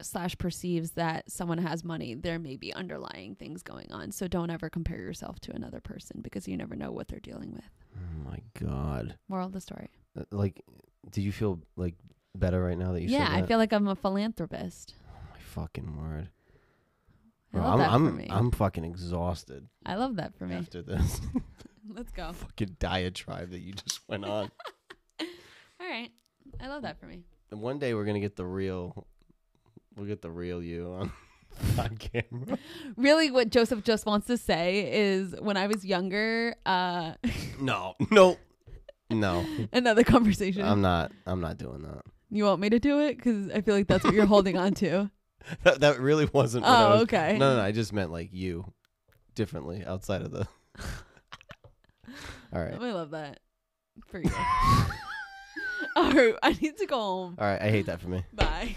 slash 0.06 0.38
perceives 0.38 0.92
that 0.92 1.30
someone 1.30 1.58
has 1.58 1.84
money 1.84 2.14
there 2.14 2.40
may 2.40 2.56
be 2.56 2.74
underlying 2.74 3.36
things 3.36 3.64
going 3.64 3.92
on. 3.92 4.12
So 4.12 4.28
don't 4.28 4.50
ever 4.50 4.70
compare 4.70 5.00
yourself 5.00 5.40
to 5.42 5.52
another 5.54 5.80
person 5.82 6.22
because 6.22 6.48
you 6.48 6.58
never 6.58 6.76
know 6.76 6.92
what 6.92 7.08
they're 7.08 7.20
dealing 7.20 7.54
with. 7.54 7.70
Oh 7.98 8.30
my 8.30 8.40
god! 8.60 9.16
moral 9.28 9.48
of 9.48 9.54
the 9.54 9.62
story. 9.62 9.90
Uh, 10.20 10.24
Like, 10.32 10.64
do 11.12 11.22
you 11.22 11.32
feel 11.32 11.60
like 11.76 11.96
better 12.36 12.64
right 12.64 12.78
now 12.78 12.94
that 12.94 13.02
you 13.02 13.10
yeah 13.10 13.28
said 13.28 13.44
i 13.44 13.46
feel 13.46 13.58
like 13.58 13.74
i'm 13.74 13.88
a 13.88 13.96
philanthropist. 13.96 14.94
Oh 15.10 15.18
my 15.34 15.40
fucking 15.40 15.98
word! 15.98 16.30
I 17.54 17.58
Bro, 17.58 17.62
love 17.64 17.72
I'm 17.74 17.80
that 17.80 17.92
I'm 17.92 18.06
for 18.08 18.14
me. 18.14 18.28
I'm 18.30 18.52
fucking 18.52 18.86
exhausted 18.86 19.68
i 19.86 19.96
love 19.96 20.16
that 20.16 20.34
for 20.38 20.46
me. 20.48 20.56
after 20.56 20.82
this. 20.82 21.20
Let's 21.94 22.12
go. 22.12 22.32
Fucking 22.32 22.78
diatribe 22.80 23.50
that 23.52 23.60
you 23.60 23.74
just 23.74 24.00
went 24.08 24.24
on. 24.24 24.50
all 25.20 25.28
right. 25.90 26.10
I 26.60 26.68
love 26.70 26.84
that 26.84 27.00
for 27.00 27.06
me. 27.06 27.24
And 27.52 27.60
one 27.60 27.80
day 27.80 27.94
we're 27.94 28.06
gonna 28.06 28.20
get 28.22 28.36
the 28.38 28.46
real, 28.46 29.08
we'll 29.96 30.08
get 30.08 30.22
the 30.22 30.30
real 30.32 30.62
you 30.64 30.88
on 31.00 31.12
on 31.78 31.98
camera. 31.98 32.58
really 32.98 33.30
what 33.30 33.50
joseph 33.50 33.84
just 33.84 34.06
wants 34.06 34.28
to 34.28 34.38
say 34.38 34.90
is 34.92 35.36
when 35.40 35.58
i 35.58 35.68
was 35.68 35.84
younger 35.86 36.56
uh 36.66 37.14
No, 37.60 37.96
no, 38.10 38.38
no. 39.10 39.46
another 39.72 40.04
conversation 40.04 40.64
I'm 40.64 40.82
not. 40.82 41.12
I'm 41.28 41.42
not 41.42 41.58
doing 41.58 41.84
that. 41.84 42.02
You 42.32 42.46
want 42.46 42.60
me 42.62 42.70
to 42.70 42.80
do 42.80 43.00
it? 43.02 43.18
Because 43.18 43.50
I 43.52 43.62
feel 43.62 43.76
like 43.76 43.86
that's 43.88 44.04
what 44.04 44.14
you're 44.16 44.26
holding 44.26 44.58
on 44.58 44.74
to. 44.76 45.12
That, 45.64 45.80
that 45.82 46.00
really 46.00 46.30
wasn't. 46.32 46.64
What 46.66 46.72
I 46.72 46.84
Oh, 46.86 46.90
was, 46.94 47.02
okay. 47.04 47.38
No, 47.38 47.52
no, 47.52 47.56
no. 47.58 47.64
I 47.64 47.72
just 47.72 47.92
meant 47.94 48.12
like 48.12 48.30
you, 48.32 48.72
differently 49.36 49.84
outside 49.86 50.22
of 50.22 50.32
the. 50.32 50.48
All 52.54 52.62
right. 52.64 52.74
I 52.80 52.92
love 52.94 53.12
that 53.12 53.40
for 54.08 54.20
you. 54.20 54.30
All 55.96 56.12
right, 56.12 56.36
I 56.44 56.54
need 56.54 56.78
to 56.78 56.86
go 56.86 56.96
home. 56.98 57.36
All 57.40 57.46
right. 57.48 57.62
I 57.62 57.70
hate 57.70 57.88
that 57.88 58.00
for 58.02 58.08
me. 58.10 58.24
Bye. 58.34 58.76